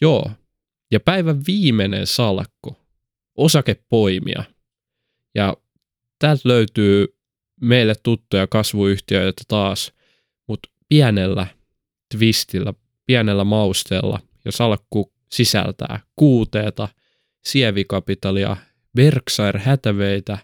Joo. 0.00 0.30
Ja 0.90 1.00
päivän 1.00 1.42
viimeinen 1.46 2.06
salkku. 2.06 2.76
Osakepoimia. 3.34 4.44
Ja 5.34 5.56
täältä 6.18 6.48
löytyy 6.48 7.15
meille 7.60 7.94
tuttuja 8.02 8.46
kasvuyhtiöitä 8.46 9.42
taas, 9.48 9.92
mutta 10.46 10.68
pienellä 10.88 11.46
twistillä, 12.14 12.74
pienellä 13.06 13.44
mausteella, 13.44 14.20
ja 14.44 14.52
salkku 14.52 15.12
sisältää 15.32 16.00
kuuteeta, 16.16 16.88
sievikapitalia, 17.44 18.56
Berkshire 18.96 19.60
Hätäveitä, 19.60 20.38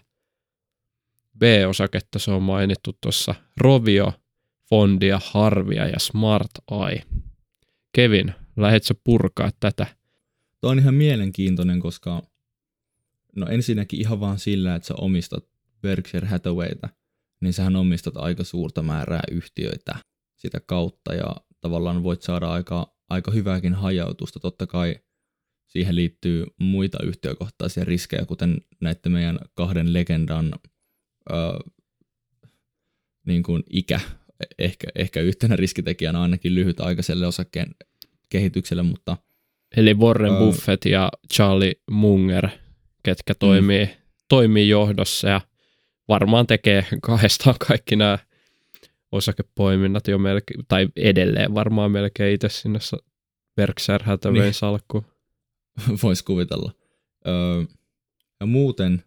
B-osaketta 1.39 2.19
se 2.19 2.31
on 2.31 2.43
mainittu 2.43 2.97
tuossa, 3.01 3.35
Rovio, 3.57 4.13
Fondia, 4.69 5.19
Harvia 5.23 5.87
ja 5.87 5.99
Smart 5.99 6.51
Eye. 6.71 7.03
Kevin, 7.93 8.33
lähdetkö 8.55 8.93
purkaa 9.03 9.49
tätä? 9.59 9.87
Tuo 10.61 10.71
on 10.71 10.79
ihan 10.79 10.93
mielenkiintoinen, 10.93 11.79
koska 11.79 12.23
no 13.35 13.47
ensinnäkin 13.47 13.99
ihan 13.99 14.19
vaan 14.19 14.39
sillä, 14.39 14.75
että 14.75 14.87
sä 14.87 14.93
omistat 14.97 15.45
Berkshire 15.81 16.27
Hathawayta, 16.27 16.89
niin 17.43 17.53
sähän 17.53 17.75
omistat 17.75 18.17
aika 18.17 18.43
suurta 18.43 18.83
määrää 18.83 19.23
yhtiöitä 19.31 19.95
sitä 20.37 20.59
kautta 20.65 21.13
ja 21.13 21.35
tavallaan 21.61 22.03
voit 22.03 22.21
saada 22.21 22.51
aika, 22.51 22.95
aika 23.09 23.31
hyvääkin 23.31 23.73
hajautusta. 23.73 24.39
Totta 24.39 24.67
kai 24.67 24.95
siihen 25.67 25.95
liittyy 25.95 26.45
muita 26.59 26.97
yhtiökohtaisia 27.03 27.85
riskejä, 27.85 28.25
kuten 28.25 28.61
näiden 28.81 29.11
meidän 29.11 29.39
kahden 29.55 29.93
legendan 29.93 30.53
ö, 31.31 31.33
niin 33.27 33.43
kuin 33.43 33.63
ikä, 33.69 33.99
ehkä, 34.59 34.87
ehkä 34.95 35.21
yhtenä 35.21 35.55
riskitekijänä 35.55 36.21
ainakin 36.21 36.55
lyhytaikaiselle 36.55 37.27
osakkeen 37.27 37.75
kehitykselle, 38.29 38.83
mutta... 38.83 39.17
Eli 39.77 39.93
Warren 39.93 40.33
ö, 40.33 40.37
Buffett 40.37 40.85
ja 40.85 41.11
Charlie 41.33 41.73
Munger, 41.91 42.49
ketkä 43.03 43.35
toimii, 43.35 43.85
mm. 43.85 43.91
toimii 44.29 44.69
johdossa 44.69 45.29
ja 45.29 45.41
varmaan 46.07 46.47
tekee 46.47 46.85
kahdestaan 47.01 47.55
kaikki 47.67 47.95
nämä 47.95 48.17
osakepoiminnat 49.11 50.07
jo 50.07 50.17
melkein, 50.17 50.65
tai 50.67 50.87
edelleen 50.95 51.53
varmaan 51.53 51.91
melkein 51.91 52.33
itse 52.33 52.49
sinne 52.49 52.79
Berkshire 53.55 54.05
Hathawayn 54.05 54.41
niin. 54.41 54.53
salkku. 54.53 55.05
Voisi 56.03 56.23
kuvitella. 56.23 56.71
Öö, 57.27 57.63
ja 58.39 58.45
muuten, 58.45 59.03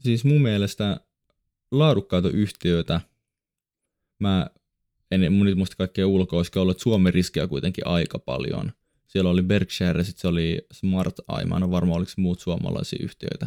siis 0.00 0.24
mun 0.24 0.42
mielestä 0.42 1.00
laadukkaita 1.70 2.30
yhtiöitä, 2.30 3.00
mä 4.18 4.50
en 5.10 5.32
mun 5.32 5.46
nyt 5.46 5.58
muista 5.58 5.76
kaikkea 5.76 6.06
ulkoa, 6.06 6.36
olisiko 6.36 6.60
ollut 6.60 6.80
Suomen 6.80 7.14
riskiä 7.14 7.46
kuitenkin 7.46 7.86
aika 7.86 8.18
paljon. 8.18 8.72
Siellä 9.06 9.30
oli 9.30 9.42
Berkshire, 9.42 10.04
sitten 10.04 10.20
se 10.20 10.28
oli 10.28 10.66
Smart 10.72 11.14
Eye, 11.36 11.44
mä 11.44 11.56
en 11.56 11.62
ole 11.62 11.70
varma, 11.70 11.94
oliko 11.94 12.12
muut 12.16 12.40
suomalaisia 12.40 12.98
yhtiöitä. 13.02 13.46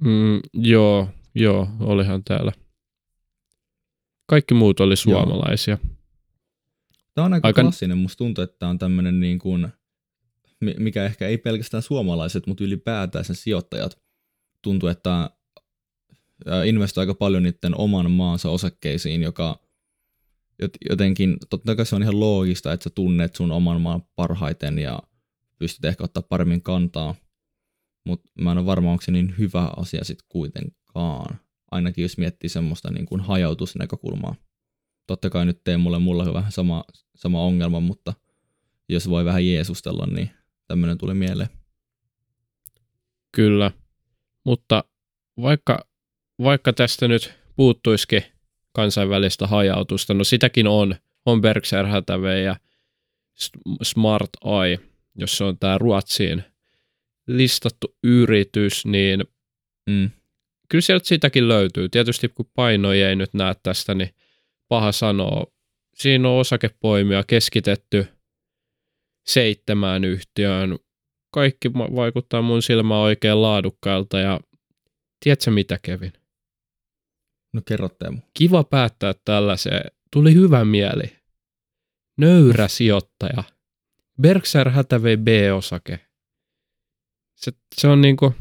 Mm, 0.00 0.40
joo, 0.54 1.08
joo, 1.34 1.68
olihan 1.80 2.24
täällä. 2.24 2.52
Kaikki 4.26 4.54
muut 4.54 4.80
oli 4.80 4.96
suomalaisia. 4.96 5.78
Joo. 5.84 5.94
Tämä 7.14 7.24
on 7.24 7.32
aika, 7.32 7.48
aika 7.48 7.62
klassinen. 7.62 7.98
Musta 7.98 8.18
tuntuu, 8.18 8.44
että 8.44 8.56
tämä 8.58 8.70
on 8.70 8.78
tämmöinen 8.78 9.20
niin 9.20 9.38
kuin, 9.38 9.68
mikä 10.78 11.04
ehkä 11.04 11.26
ei 11.26 11.38
pelkästään 11.38 11.82
suomalaiset, 11.82 12.46
mutta 12.46 12.64
ylipäätään 12.64 13.24
sen 13.24 13.36
sijoittajat 13.36 13.98
tuntuu, 14.62 14.88
että 14.88 15.30
investoi 16.64 17.02
aika 17.02 17.14
paljon 17.14 17.42
niiden 17.42 17.78
oman 17.78 18.10
maansa 18.10 18.50
osakkeisiin, 18.50 19.22
joka 19.22 19.60
jotenkin, 20.90 21.36
totta 21.50 21.76
kai 21.76 21.86
se 21.86 21.96
on 21.96 22.02
ihan 22.02 22.20
loogista, 22.20 22.72
että 22.72 22.84
sä 22.84 22.90
tunnet 22.90 23.34
sun 23.34 23.52
oman 23.52 23.80
maan 23.80 24.02
parhaiten 24.16 24.78
ja 24.78 25.02
pystyt 25.58 25.84
ehkä 25.84 26.04
ottaa 26.04 26.22
paremmin 26.22 26.62
kantaa, 26.62 27.14
mutta 28.08 28.30
mä 28.40 28.52
en 28.52 28.58
ole 28.58 28.66
varma, 28.66 28.90
onko 28.90 29.02
se 29.02 29.12
niin 29.12 29.34
hyvä 29.38 29.70
asia 29.76 30.04
sitten 30.04 30.26
kuitenkaan 30.28 31.40
ainakin 31.70 32.02
jos 32.02 32.18
miettii 32.18 32.50
semmoista 32.50 32.90
niin 32.90 33.06
kuin 33.06 33.20
hajautusnäkökulmaa. 33.20 34.34
Totta 35.06 35.30
kai 35.30 35.46
nyt 35.46 35.60
mulle 35.78 35.98
mulla 35.98 36.34
vähän 36.34 36.52
sama, 36.52 36.84
sama 37.16 37.42
ongelma, 37.42 37.80
mutta 37.80 38.14
jos 38.88 39.10
voi 39.10 39.24
vähän 39.24 39.46
jeesustella, 39.46 40.06
niin 40.06 40.30
tämmöinen 40.66 40.98
tuli 40.98 41.14
mieleen. 41.14 41.48
Kyllä, 43.32 43.70
mutta 44.44 44.84
vaikka, 45.42 45.78
vaikka 46.42 46.72
tästä 46.72 47.08
nyt 47.08 47.34
puuttuisikin 47.56 48.22
kansainvälistä 48.72 49.46
hajautusta, 49.46 50.14
no 50.14 50.24
sitäkin 50.24 50.66
on, 50.66 50.94
on 51.26 51.40
Berkshire 51.40 51.88
Hathaway 51.88 52.42
ja 52.42 52.56
Smart 53.82 54.30
Eye, 54.44 54.78
jos 55.14 55.36
se 55.36 55.44
on 55.44 55.58
tämä 55.58 55.78
Ruotsiin 55.78 56.44
listattu 57.28 57.96
yritys, 58.04 58.86
niin 58.86 59.24
mm 59.90 60.10
kyllä 60.68 60.82
sieltä 60.82 61.08
sitäkin 61.08 61.48
löytyy. 61.48 61.88
Tietysti 61.88 62.28
kun 62.28 62.50
painoja 62.54 63.08
ei 63.08 63.16
nyt 63.16 63.34
näe 63.34 63.54
tästä, 63.62 63.94
niin 63.94 64.10
paha 64.68 64.92
sanoa. 64.92 65.46
Siinä 65.94 66.28
on 66.28 66.40
osakepoimia 66.40 67.24
keskitetty 67.26 68.06
seitsemään 69.26 70.04
yhtiöön. 70.04 70.78
Kaikki 71.34 71.72
vaikuttaa 71.74 72.42
mun 72.42 72.62
silmään 72.62 73.00
oikein 73.00 73.42
laadukkailta 73.42 74.18
ja 74.18 74.40
tiedätkö 75.24 75.50
mitä 75.50 75.78
Kevin? 75.82 76.12
No 77.52 77.62
kerro 77.66 77.88
Teemu. 77.88 78.18
Kiva 78.34 78.64
päättää 78.64 79.14
tällaiseen. 79.24 79.90
Tuli 80.12 80.34
hyvä 80.34 80.64
mieli. 80.64 81.16
Nöyrä 82.16 82.68
sijoittaja. 82.68 83.44
Berkshire 84.22 84.70
Hathaway 84.70 85.16
B-osake. 85.16 86.07
Se, 87.38 87.52
se 87.74 87.88
on 87.88 88.00
niinku, 88.00 88.34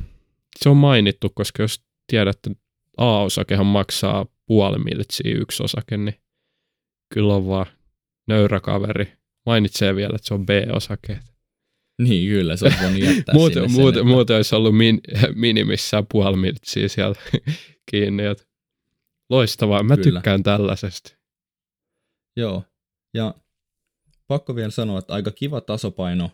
se 0.63 0.69
on 0.69 0.77
mainittu, 0.77 1.29
koska 1.29 1.63
jos 1.63 1.83
tiedätte, 2.07 2.51
A-osakehan 2.97 3.65
maksaa 3.65 4.25
puoli 4.45 4.79
miltsiä 4.83 5.35
yksi 5.35 5.63
osake, 5.63 5.97
niin 5.97 6.15
kyllä 7.13 7.33
on 7.33 7.47
vaan 7.47 7.65
nöyrä 8.27 8.59
kaveri. 8.59 9.13
Mainitsee 9.45 9.95
vielä, 9.95 10.15
että 10.15 10.27
se 10.27 10.33
on 10.33 10.45
B-osake. 10.45 11.19
Niin, 12.01 12.29
kyllä, 12.29 12.55
se 12.57 12.65
on 12.65 12.71
voinut 12.81 12.99
jättää 13.01 13.35
muuten, 13.35 13.53
sinne 13.53 13.67
sen, 13.69 13.81
muuten, 13.81 13.99
että- 14.01 14.09
muuten 14.13 14.35
olisi 14.35 14.55
ollut 14.55 14.77
min, 14.77 15.01
minimissään 15.35 16.05
puoli 16.11 16.37
miltsiä 16.37 16.87
siellä 16.87 17.15
kiinni. 17.91 18.25
Et 18.25 18.47
loistavaa, 19.29 19.83
mä 19.83 19.97
Kyllä. 19.97 20.19
tykkään 20.19 20.43
tällaisesta. 20.43 21.17
Joo, 22.37 22.63
ja 23.13 23.35
pakko 24.27 24.55
vielä 24.55 24.71
sanoa, 24.71 24.99
että 24.99 25.13
aika 25.13 25.31
kiva 25.31 25.61
tasapaino 25.61 26.31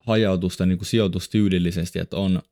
hajautusta 0.00 0.66
niin 0.66 0.78
kuin 0.78 0.86
sijoitustyydillisesti, 0.86 1.98
että 1.98 2.16
on 2.16 2.42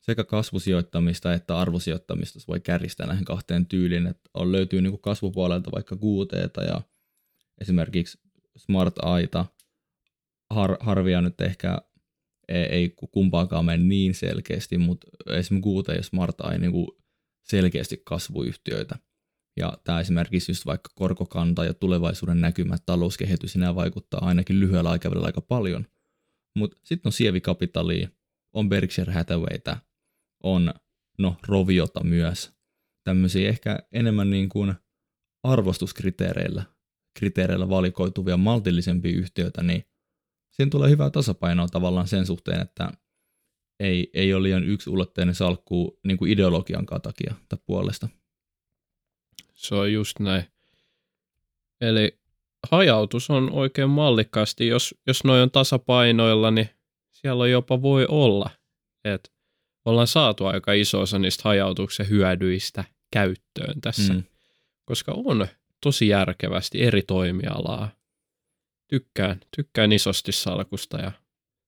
sekä 0.00 0.24
kasvusijoittamista 0.24 1.34
että 1.34 1.58
arvosijoittamista, 1.58 2.40
se 2.40 2.46
voi 2.48 2.60
kärjistää 2.60 3.06
näihin 3.06 3.24
kahteen 3.24 3.66
tyyliin, 3.66 4.06
että 4.06 4.30
on, 4.34 4.52
löytyy 4.52 4.82
niin 4.82 4.92
kuin 4.92 5.02
kasvupuolelta 5.02 5.72
vaikka 5.72 5.96
QTtä 5.96 6.62
ja 6.62 6.82
esimerkiksi 7.60 8.18
Smart 8.56 8.94
Aita, 9.02 9.46
har, 10.50 10.76
harvia 10.80 11.20
nyt 11.20 11.40
ehkä 11.40 11.78
ei, 12.48 12.62
ei 12.62 12.94
kumpaakaan 13.10 13.64
mene 13.64 13.84
niin 13.84 14.14
selkeästi, 14.14 14.78
mutta 14.78 15.06
esimerkiksi 15.26 15.70
QT 15.70 15.96
ja 15.96 16.02
Smart 16.02 16.40
Eye 16.40 16.58
niin 16.58 16.72
kuin 16.72 16.88
selkeästi 17.42 18.02
kasvuyhtiöitä. 18.04 18.98
Ja 19.56 19.78
tämä 19.84 20.00
esimerkiksi 20.00 20.52
just 20.52 20.66
vaikka 20.66 20.90
korkokanta 20.94 21.64
ja 21.64 21.74
tulevaisuuden 21.74 22.40
näkymät, 22.40 22.82
talouskehitys, 22.86 23.56
nämä 23.56 23.74
vaikuttaa 23.74 24.24
ainakin 24.24 24.60
lyhyellä 24.60 24.90
aikavälillä 24.90 25.26
aika 25.26 25.40
paljon. 25.40 25.86
Mutta 26.56 26.78
sitten 26.84 27.08
on 27.08 27.12
sievikapitalia, 27.12 28.08
on 28.52 28.68
Berkshire 28.68 29.12
Hathawaytä, 29.12 29.76
on 30.42 30.74
no 31.18 31.36
Roviota 31.48 32.04
myös. 32.04 32.52
Tämmöisiä 33.04 33.48
ehkä 33.48 33.78
enemmän 33.92 34.30
niin 34.30 34.48
kuin 34.48 34.74
arvostuskriteereillä 35.42 36.62
kriteereillä 37.18 37.68
valikoituvia 37.68 38.36
maltillisempia 38.36 39.18
yhtiöitä, 39.18 39.62
niin 39.62 39.84
siinä 40.50 40.70
tulee 40.70 40.90
hyvää 40.90 41.10
tasapainoa 41.10 41.68
tavallaan 41.68 42.08
sen 42.08 42.26
suhteen, 42.26 42.60
että 42.60 42.90
ei, 43.80 44.10
ei 44.14 44.34
ole 44.34 44.42
liian 44.42 44.64
yksiulotteinen 44.64 45.34
salkku 45.34 46.00
niin 46.04 46.16
kuin 46.16 46.32
ideologian 46.32 46.86
takia 47.02 47.34
tai 47.48 47.58
puolesta. 47.66 48.08
Se 49.54 49.74
on 49.74 49.92
just 49.92 50.18
näin. 50.20 50.44
Eli 51.80 52.19
hajautus 52.70 53.30
on 53.30 53.50
oikein 53.52 53.90
mallikkaasti. 53.90 54.66
Jos, 54.66 54.94
jos 55.06 55.24
noin 55.24 55.42
on 55.42 55.50
tasapainoilla, 55.50 56.50
niin 56.50 56.70
siellä 57.12 57.48
jopa 57.48 57.82
voi 57.82 58.06
olla, 58.08 58.50
että 59.04 59.30
ollaan 59.84 60.06
saatu 60.06 60.46
aika 60.46 60.72
iso 60.72 61.00
osa 61.00 61.18
niistä 61.18 61.42
hajautuksen 61.44 62.08
hyödyistä 62.08 62.84
käyttöön 63.12 63.80
tässä. 63.80 64.12
Mm. 64.12 64.22
Koska 64.84 65.12
on 65.16 65.48
tosi 65.82 66.08
järkevästi 66.08 66.82
eri 66.82 67.02
toimialaa. 67.02 67.90
Tykkään, 68.88 69.40
tykkään 69.56 69.92
isosti 69.92 70.32
salkusta 70.32 70.98
ja 70.98 71.12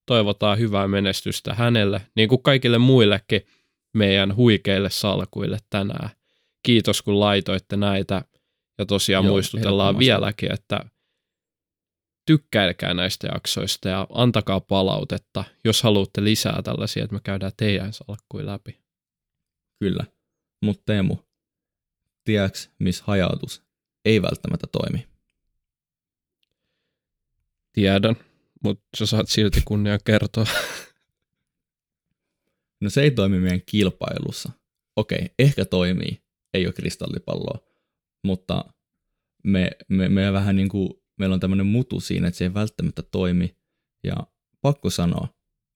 toivotaan 0.06 0.58
hyvää 0.58 0.88
menestystä 0.88 1.54
hänelle, 1.54 2.00
niin 2.16 2.28
kuin 2.28 2.42
kaikille 2.42 2.78
muillekin 2.78 3.46
meidän 3.94 4.36
huikeille 4.36 4.90
salkuille 4.90 5.58
tänään. 5.70 6.10
Kiitos 6.62 7.02
kun 7.02 7.20
laitoitte 7.20 7.76
näitä 7.76 8.22
ja 8.82 8.86
tosiaan 8.86 9.24
Joo, 9.24 9.32
muistutellaan 9.32 9.98
vieläkin, 9.98 10.52
että 10.52 10.84
tykkäilkää 12.26 12.94
näistä 12.94 13.28
jaksoista 13.34 13.88
ja 13.88 14.06
antakaa 14.12 14.60
palautetta, 14.60 15.44
jos 15.64 15.82
haluatte 15.82 16.24
lisää 16.24 16.62
tällaisia, 16.62 17.04
että 17.04 17.14
me 17.14 17.20
käydään 17.24 17.52
teidän 17.56 17.92
salkkuja 17.92 18.46
läpi. 18.46 18.78
Kyllä. 19.78 20.04
Mutta 20.62 20.82
Teemu, 20.86 21.16
tiedätkö, 22.24 22.58
missä 22.78 23.04
hajautus 23.06 23.62
ei 24.04 24.22
välttämättä 24.22 24.66
toimi? 24.66 25.06
Tiedän, 27.72 28.16
mutta 28.64 28.84
sä 28.96 29.06
saat 29.06 29.28
silti 29.28 29.62
kunnia 29.64 29.98
kertoa. 30.04 30.46
No 32.80 32.90
se 32.90 33.02
ei 33.02 33.10
toimi 33.10 33.40
meidän 33.40 33.62
kilpailussa. 33.66 34.50
Okei, 34.96 35.30
ehkä 35.38 35.64
toimii, 35.64 36.22
ei 36.54 36.66
ole 36.66 36.72
kristallipalloa, 36.72 37.58
mutta 38.24 38.64
me, 39.44 39.70
me, 39.88 40.08
me 40.08 40.32
vähän 40.32 40.56
niin 40.56 40.68
kuin, 40.68 40.90
meillä 41.18 41.34
on 41.34 41.40
tämmöinen 41.40 41.66
mutu 41.66 42.00
siinä, 42.00 42.28
että 42.28 42.38
se 42.38 42.44
ei 42.44 42.54
välttämättä 42.54 43.02
toimi. 43.02 43.56
Ja 44.04 44.16
pakko 44.60 44.90
sanoa, 44.90 45.28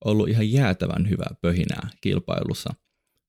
ollut 0.04 0.28
ihan 0.28 0.52
jäätävän 0.52 1.10
hyvää 1.10 1.34
pöhinää 1.42 1.88
kilpailussa. 2.00 2.74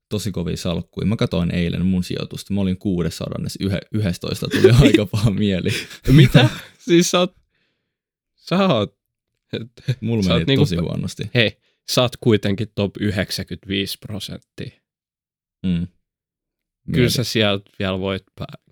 Tosi 0.09 0.32
kovia 0.32 0.57
salkkuja. 0.57 1.07
Mä 1.07 1.15
katsoin 1.15 1.51
eilen 1.55 1.86
mun 1.86 2.03
sijoitusta. 2.03 2.53
Mä 2.53 2.61
olin 2.61 2.78
611, 2.78 4.47
tuli 4.47 4.72
aika 4.82 5.05
paha 5.05 5.32
mieli. 5.32 5.70
Mitä? 6.11 6.49
siis 6.88 7.11
sä 7.11 7.20
oot, 7.20 7.36
sä 8.36 8.68
oot, 8.68 8.97
Mulla 10.01 10.24
meni 10.34 10.45
niinku- 10.45 10.61
tosi 10.61 10.76
huonosti. 10.76 11.24
hei, 11.36 11.57
sä 11.89 12.01
oot 12.01 12.18
kuitenkin 12.18 12.68
top 12.76 12.97
95 12.99 13.97
prosenttia. 13.99 14.72
Mm. 15.65 15.88
Kyllä 16.91 16.97
Mieti. 16.97 17.13
sä 17.13 17.23
sieltä 17.23 17.71
vielä 17.79 17.99
voit 17.99 18.23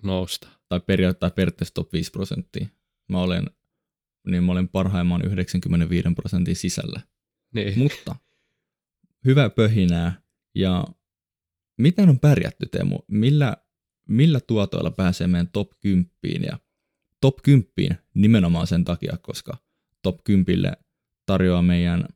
nousta. 0.02 0.48
tai 0.68 0.80
periaatteessa, 0.80 1.34
periaatteessa 1.34 1.74
top 1.74 1.92
5 1.92 2.10
prosenttia. 2.10 2.66
Mä 3.08 3.20
olen, 3.20 3.50
niin 4.26 4.44
mä 4.44 4.52
olen 4.52 4.68
parhaimman 4.68 5.24
95 5.24 6.08
prosentin 6.16 6.56
sisällä. 6.56 7.00
Niin. 7.54 7.78
Mutta 7.78 8.16
hyvä 9.24 9.50
pöhinää 9.50 10.22
ja 10.54 10.84
miten 11.80 12.08
on 12.08 12.18
pärjätty 12.18 12.66
Teemu? 12.66 12.98
Millä, 13.08 13.56
millä 14.08 14.40
tuotoilla 14.40 14.90
pääsee 14.90 15.26
meidän 15.26 15.48
top 15.48 15.70
10 15.80 16.08
ja 16.42 16.58
top 17.20 17.36
10 17.42 17.98
nimenomaan 18.14 18.66
sen 18.66 18.84
takia, 18.84 19.16
koska 19.22 19.56
top 20.02 20.24
10 20.24 20.76
tarjoaa 21.26 21.62
meidän 21.62 22.08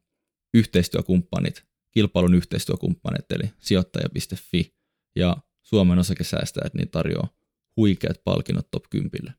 yhteistyökumppanit, 0.55 1.67
kilpailun 1.93 2.35
yhteistyökumppanit, 2.35 3.33
eli 3.33 3.51
sijoittaja.fi 3.59 4.75
ja 5.17 5.37
Suomen 5.71 5.99
osakesäästäjät, 5.99 6.75
niin 6.75 6.91
tarjoaa 6.91 7.29
huikeat 7.77 8.25
palkinnot 8.25 8.71
top 8.71 8.85
10. 8.91 9.35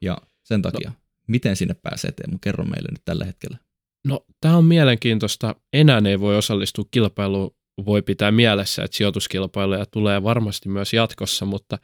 Ja 0.00 0.18
sen 0.42 0.62
takia, 0.62 0.90
no. 0.90 0.96
miten 1.26 1.56
sinne 1.56 1.74
pääsee 1.74 2.12
Teemu? 2.12 2.38
Kerro 2.38 2.64
meille 2.64 2.88
nyt 2.90 3.04
tällä 3.04 3.24
hetkellä. 3.24 3.58
No, 4.06 4.26
tämä 4.40 4.56
on 4.56 4.64
mielenkiintoista. 4.64 5.54
Enää 5.72 6.02
ei 6.08 6.20
voi 6.20 6.36
osallistua 6.36 6.84
kilpailuun. 6.90 7.56
Voi 7.86 8.02
pitää 8.02 8.32
mielessä, 8.32 8.84
että 8.84 8.96
sijoituskilpailuja 8.96 9.86
tulee 9.86 10.22
varmasti 10.22 10.68
myös 10.68 10.92
jatkossa, 10.92 11.44
mutta 11.44 11.78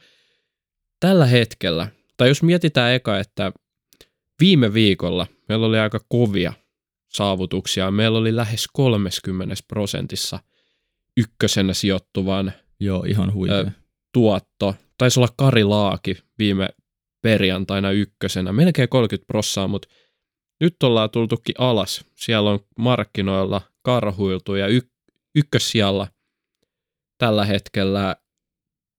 tällä 1.01 1.27
hetkellä, 1.27 1.89
tai 2.17 2.29
jos 2.29 2.43
mietitään 2.43 2.93
eka, 2.93 3.19
että 3.19 3.53
viime 4.41 4.75
viikolla 4.75 5.27
meillä 5.49 5.67
oli 5.67 5.79
aika 5.79 6.01
kovia 6.09 6.53
saavutuksia. 7.09 7.91
Meillä 7.91 8.19
oli 8.19 8.37
lähes 8.37 8.69
30 8.73 9.55
prosentissa 9.69 10.39
ykkösenä 11.17 11.75
sijoittuvan 11.75 12.53
Joo, 12.81 13.05
ihan 13.09 13.33
huikea. 13.33 13.57
Ö, 13.57 13.71
tuotto. 14.13 14.75
Taisi 14.99 15.21
olla 15.21 15.33
Kari 15.37 15.65
Laaki 15.65 16.17
viime 16.39 16.69
perjantaina 17.23 17.91
ykkösenä, 17.91 18.53
melkein 18.53 18.89
30 18.89 19.27
prossaa, 19.27 19.69
mutta 19.69 19.89
nyt 20.61 20.83
ollaan 20.83 21.11
tultukin 21.11 21.55
alas. 21.59 22.05
Siellä 22.15 22.51
on 22.51 22.61
markkinoilla 22.79 23.63
karhuiltu 23.83 24.55
ja 24.55 24.67
y- 24.67 24.91
ykkössijalla 25.35 26.07
tällä 27.19 27.45
hetkellä 27.45 28.17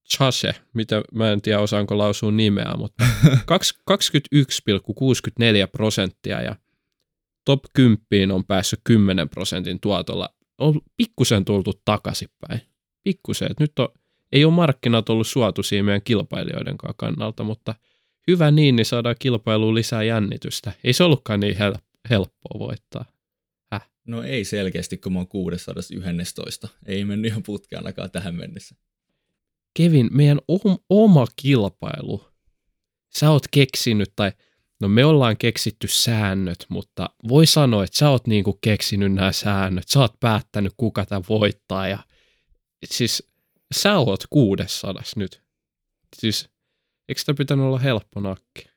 Chase, 0.09 0.55
mitä 0.73 1.01
mä 1.13 1.31
en 1.31 1.41
tiedä 1.41 1.59
osaanko 1.59 1.97
lausua 1.97 2.31
nimeä, 2.31 2.73
mutta 2.77 3.03
kaks- 3.51 3.79
21,64 3.91 5.67
prosenttia 5.71 6.41
ja 6.41 6.55
top 7.45 7.59
10 7.73 8.31
on 8.31 8.45
päässyt 8.45 8.79
10 8.83 9.29
prosentin 9.29 9.79
tuotolla. 9.79 10.29
On 10.57 10.81
pikkusen 10.97 11.45
tultu 11.45 11.73
takaisinpäin. 11.85 12.61
Pikkusen, 13.03 13.51
että 13.51 13.63
nyt 13.63 13.79
on, 13.79 13.89
ei 14.31 14.45
ole 14.45 14.53
markkinat 14.53 15.09
ollut 15.09 15.27
suotuisia 15.27 15.83
meidän 15.83 16.01
kilpailijoiden 16.01 16.75
kannalta, 16.97 17.43
mutta 17.43 17.75
hyvä 18.27 18.51
niin, 18.51 18.75
niin 18.75 18.85
saadaan 18.85 19.15
kilpailuun 19.19 19.75
lisää 19.75 20.03
jännitystä. 20.03 20.71
Ei 20.83 20.93
se 20.93 21.03
ollutkaan 21.03 21.39
niin 21.39 21.55
hel- 21.55 21.81
helppoa 22.09 22.59
voittaa. 22.59 23.05
No 24.07 24.23
ei 24.23 24.45
selkeästi, 24.45 24.97
kun 24.97 25.13
mä 25.13 25.19
oon 25.19 25.27
611. 25.27 26.67
Ei 26.85 27.05
mennyt 27.05 27.31
ihan 27.31 27.43
putkeen 27.43 27.83
tähän 28.11 28.35
mennessä. 28.35 28.75
Kevin, 29.77 30.09
meidän 30.11 30.39
om- 30.47 30.79
oma 30.89 31.27
kilpailu, 31.35 32.25
sä 33.17 33.31
oot 33.31 33.43
keksinyt, 33.51 34.13
tai 34.15 34.31
no 34.81 34.87
me 34.87 35.05
ollaan 35.05 35.37
keksitty 35.37 35.87
säännöt, 35.87 36.65
mutta 36.69 37.09
voi 37.27 37.45
sanoa, 37.45 37.83
että 37.83 37.97
sä 37.97 38.09
oot 38.09 38.27
niinku 38.27 38.57
keksinyt 38.61 39.13
nämä 39.13 39.31
säännöt, 39.31 39.87
sä 39.87 39.99
oot 39.99 40.19
päättänyt, 40.19 40.73
kuka 40.77 41.05
tämä 41.05 41.21
voittaa, 41.29 41.87
ja 41.87 41.99
siis 42.85 43.30
sä 43.75 43.97
oot 43.97 44.23
600 44.29 45.03
nyt. 45.15 45.41
siis, 46.15 46.49
eikö 47.09 47.19
sitä 47.19 47.33
pitänyt 47.33 47.65
olla 47.65 47.79
helppo 47.79 48.19
nakki? 48.19 48.71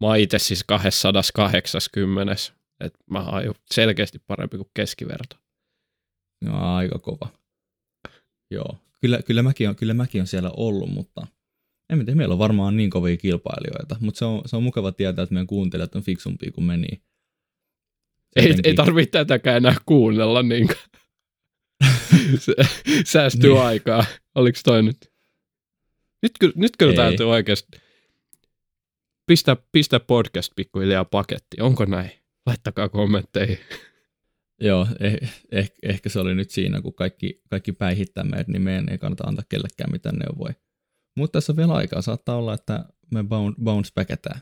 Mä 0.00 0.06
oon 0.06 0.18
itse 0.18 0.38
siis 0.38 0.64
280, 0.64 2.32
että 2.80 2.98
mä 3.10 3.22
oon 3.22 3.44
jo 3.44 3.54
selkeästi 3.74 4.18
parempi 4.26 4.56
kuin 4.56 4.70
keskiverto. 4.74 5.36
No, 6.44 6.74
aika 6.76 6.98
kova. 6.98 7.28
Joo, 8.50 8.78
kyllä, 9.00 9.22
kyllä, 9.22 9.42
mäkin 9.42 9.68
on, 9.68 9.76
kyllä 9.76 9.94
mäkin 9.94 10.20
on 10.20 10.26
siellä 10.26 10.50
ollut, 10.56 10.90
mutta 10.90 11.26
en 11.90 11.98
tiedä, 11.98 12.14
meillä 12.14 12.32
on 12.32 12.38
varmaan 12.38 12.76
niin 12.76 12.90
kovia 12.90 13.16
kilpailijoita, 13.16 13.96
mutta 14.00 14.18
se 14.18 14.24
on, 14.24 14.42
se 14.46 14.56
on 14.56 14.62
mukava 14.62 14.92
tietää, 14.92 15.22
että 15.22 15.34
meidän 15.34 15.46
kuuntelijat 15.46 15.94
on 15.94 16.02
fiksumpia 16.02 16.52
kuin 16.52 16.64
meni. 16.64 17.02
Ei, 18.36 18.54
ei 18.64 18.74
tarvitse 18.74 19.10
tätäkään 19.10 19.56
enää 19.56 19.76
kuunnella, 19.86 20.42
niin 20.42 20.68
säästyy 23.04 23.50
niin. 23.50 23.62
aikaa. 23.62 24.04
Oliko 24.34 24.58
toi 24.64 24.82
nyt? 24.82 25.12
Nyt, 26.22 26.32
nyt 26.56 26.76
kyllä 26.76 26.94
täytyy 26.94 27.30
oikeasti 27.30 27.68
pistä, 29.26 29.56
pistä 29.72 30.00
podcast 30.00 30.52
pikkuhiljaa 30.56 31.04
paketti. 31.04 31.60
Onko 31.60 31.84
näin? 31.84 32.10
Laittakaa 32.46 32.88
kommentteihin. 32.88 33.58
Joo, 34.60 34.86
eh, 35.00 35.18
eh, 35.52 35.72
ehkä 35.82 36.08
se 36.08 36.20
oli 36.20 36.34
nyt 36.34 36.50
siinä, 36.50 36.82
kun 36.82 36.94
kaikki, 36.94 37.42
kaikki 37.50 37.72
päihittää 37.72 38.24
meidät, 38.24 38.48
niin 38.48 38.62
meidän 38.62 38.88
ei 38.88 38.98
kannata 38.98 39.24
antaa 39.24 39.44
kellekään 39.48 39.92
mitään 39.92 40.16
neuvoja. 40.16 40.54
Mutta 41.16 41.36
tässä 41.36 41.52
on 41.52 41.56
vielä 41.56 41.72
aikaa. 41.72 42.02
Saattaa 42.02 42.36
olla, 42.36 42.54
että 42.54 42.84
me 43.12 43.24
bounce 43.64 43.90
backetään. 43.94 44.40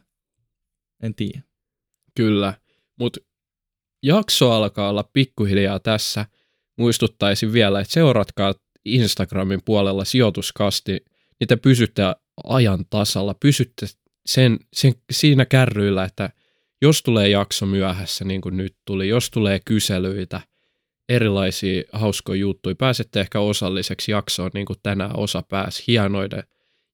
En 1.02 1.14
tiedä. 1.14 1.40
Kyllä, 2.16 2.54
mutta 2.98 3.20
jakso 4.02 4.52
alkaa 4.52 4.90
olla 4.90 5.10
pikkuhiljaa 5.12 5.78
tässä. 5.78 6.26
Muistuttaisin 6.76 7.52
vielä, 7.52 7.80
että 7.80 7.92
seuratkaa 7.92 8.54
Instagramin 8.84 9.60
puolella 9.64 10.04
sijoituskasti, 10.04 11.04
niin 11.40 11.48
te 11.48 11.56
pysytte 11.56 12.02
ajan 12.44 12.84
tasalla, 12.90 13.34
pysytte 13.34 13.86
sen, 14.26 14.58
sen, 14.72 14.92
siinä 15.12 15.44
kärryillä, 15.44 16.04
että 16.04 16.30
jos 16.82 17.02
tulee 17.02 17.28
jakso 17.28 17.66
myöhässä, 17.66 18.24
niin 18.24 18.40
kuin 18.40 18.56
nyt 18.56 18.76
tuli, 18.84 19.08
jos 19.08 19.30
tulee 19.30 19.60
kyselyitä, 19.64 20.40
erilaisia 21.08 21.82
hauskoja 21.92 22.40
juttuja, 22.40 22.74
pääsette 22.74 23.20
ehkä 23.20 23.40
osalliseksi 23.40 24.12
jaksoon, 24.12 24.50
niin 24.54 24.66
kuin 24.66 24.78
tänään 24.82 25.16
osa 25.16 25.42
pääsi 25.42 25.84
hienoiden, 25.86 26.42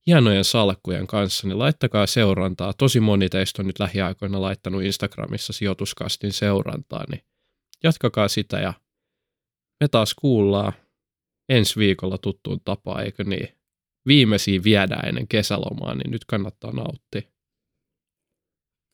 hienojen 0.06 0.44
salkkujen 0.44 1.06
kanssa, 1.06 1.48
niin 1.48 1.58
laittakaa 1.58 2.06
seurantaa. 2.06 2.72
Tosi 2.72 3.00
moni 3.00 3.28
teistä 3.28 3.62
on 3.62 3.66
nyt 3.66 3.78
lähiaikoina 3.78 4.40
laittanut 4.40 4.82
Instagramissa 4.82 5.52
sijoituskastin 5.52 6.32
seurantaa, 6.32 7.04
niin 7.10 7.24
jatkakaa 7.84 8.28
sitä 8.28 8.60
ja 8.60 8.72
me 9.80 9.88
taas 9.88 10.14
kuullaan 10.14 10.72
ensi 11.48 11.76
viikolla 11.76 12.18
tuttuun 12.18 12.60
tapaan, 12.64 13.04
eikö 13.04 13.24
niin? 13.24 13.48
Viimeisiä 14.06 14.64
viedään 14.64 15.08
ennen 15.08 15.28
kesälomaa, 15.28 15.94
niin 15.94 16.10
nyt 16.10 16.24
kannattaa 16.24 16.72
nauttia. 16.72 17.22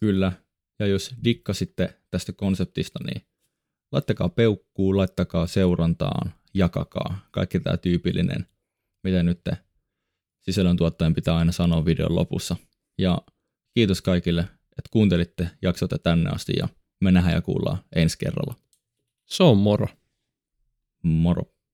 Kyllä. 0.00 0.32
Ja 0.78 0.86
jos 0.86 1.14
dikkasitte 1.24 2.00
tästä 2.10 2.32
konseptista, 2.32 2.98
niin 3.04 3.26
laittakaa 3.92 4.28
peukkuun, 4.28 4.96
laittakaa 4.96 5.46
seurantaan, 5.46 6.34
jakakaa. 6.54 7.28
Kaikki 7.30 7.60
tämä 7.60 7.76
tyypillinen, 7.76 8.46
mitä 9.04 9.22
nyt 9.22 9.44
te 9.44 9.56
sisällöntuottajan 10.42 11.14
pitää 11.14 11.36
aina 11.36 11.52
sanoa 11.52 11.84
videon 11.84 12.14
lopussa. 12.14 12.56
Ja 12.98 13.22
kiitos 13.74 14.02
kaikille, 14.02 14.40
että 14.78 14.90
kuuntelitte 14.90 15.50
jaksoita 15.62 15.98
tänne 15.98 16.30
asti 16.30 16.52
ja 16.58 16.68
me 17.00 17.12
nähdään 17.12 17.34
ja 17.34 17.42
kuullaan 17.42 17.78
ensi 17.96 18.18
kerralla. 18.18 18.54
Se 19.24 19.42
on 19.42 19.58
moro. 19.58 19.88
Moro. 21.06 21.50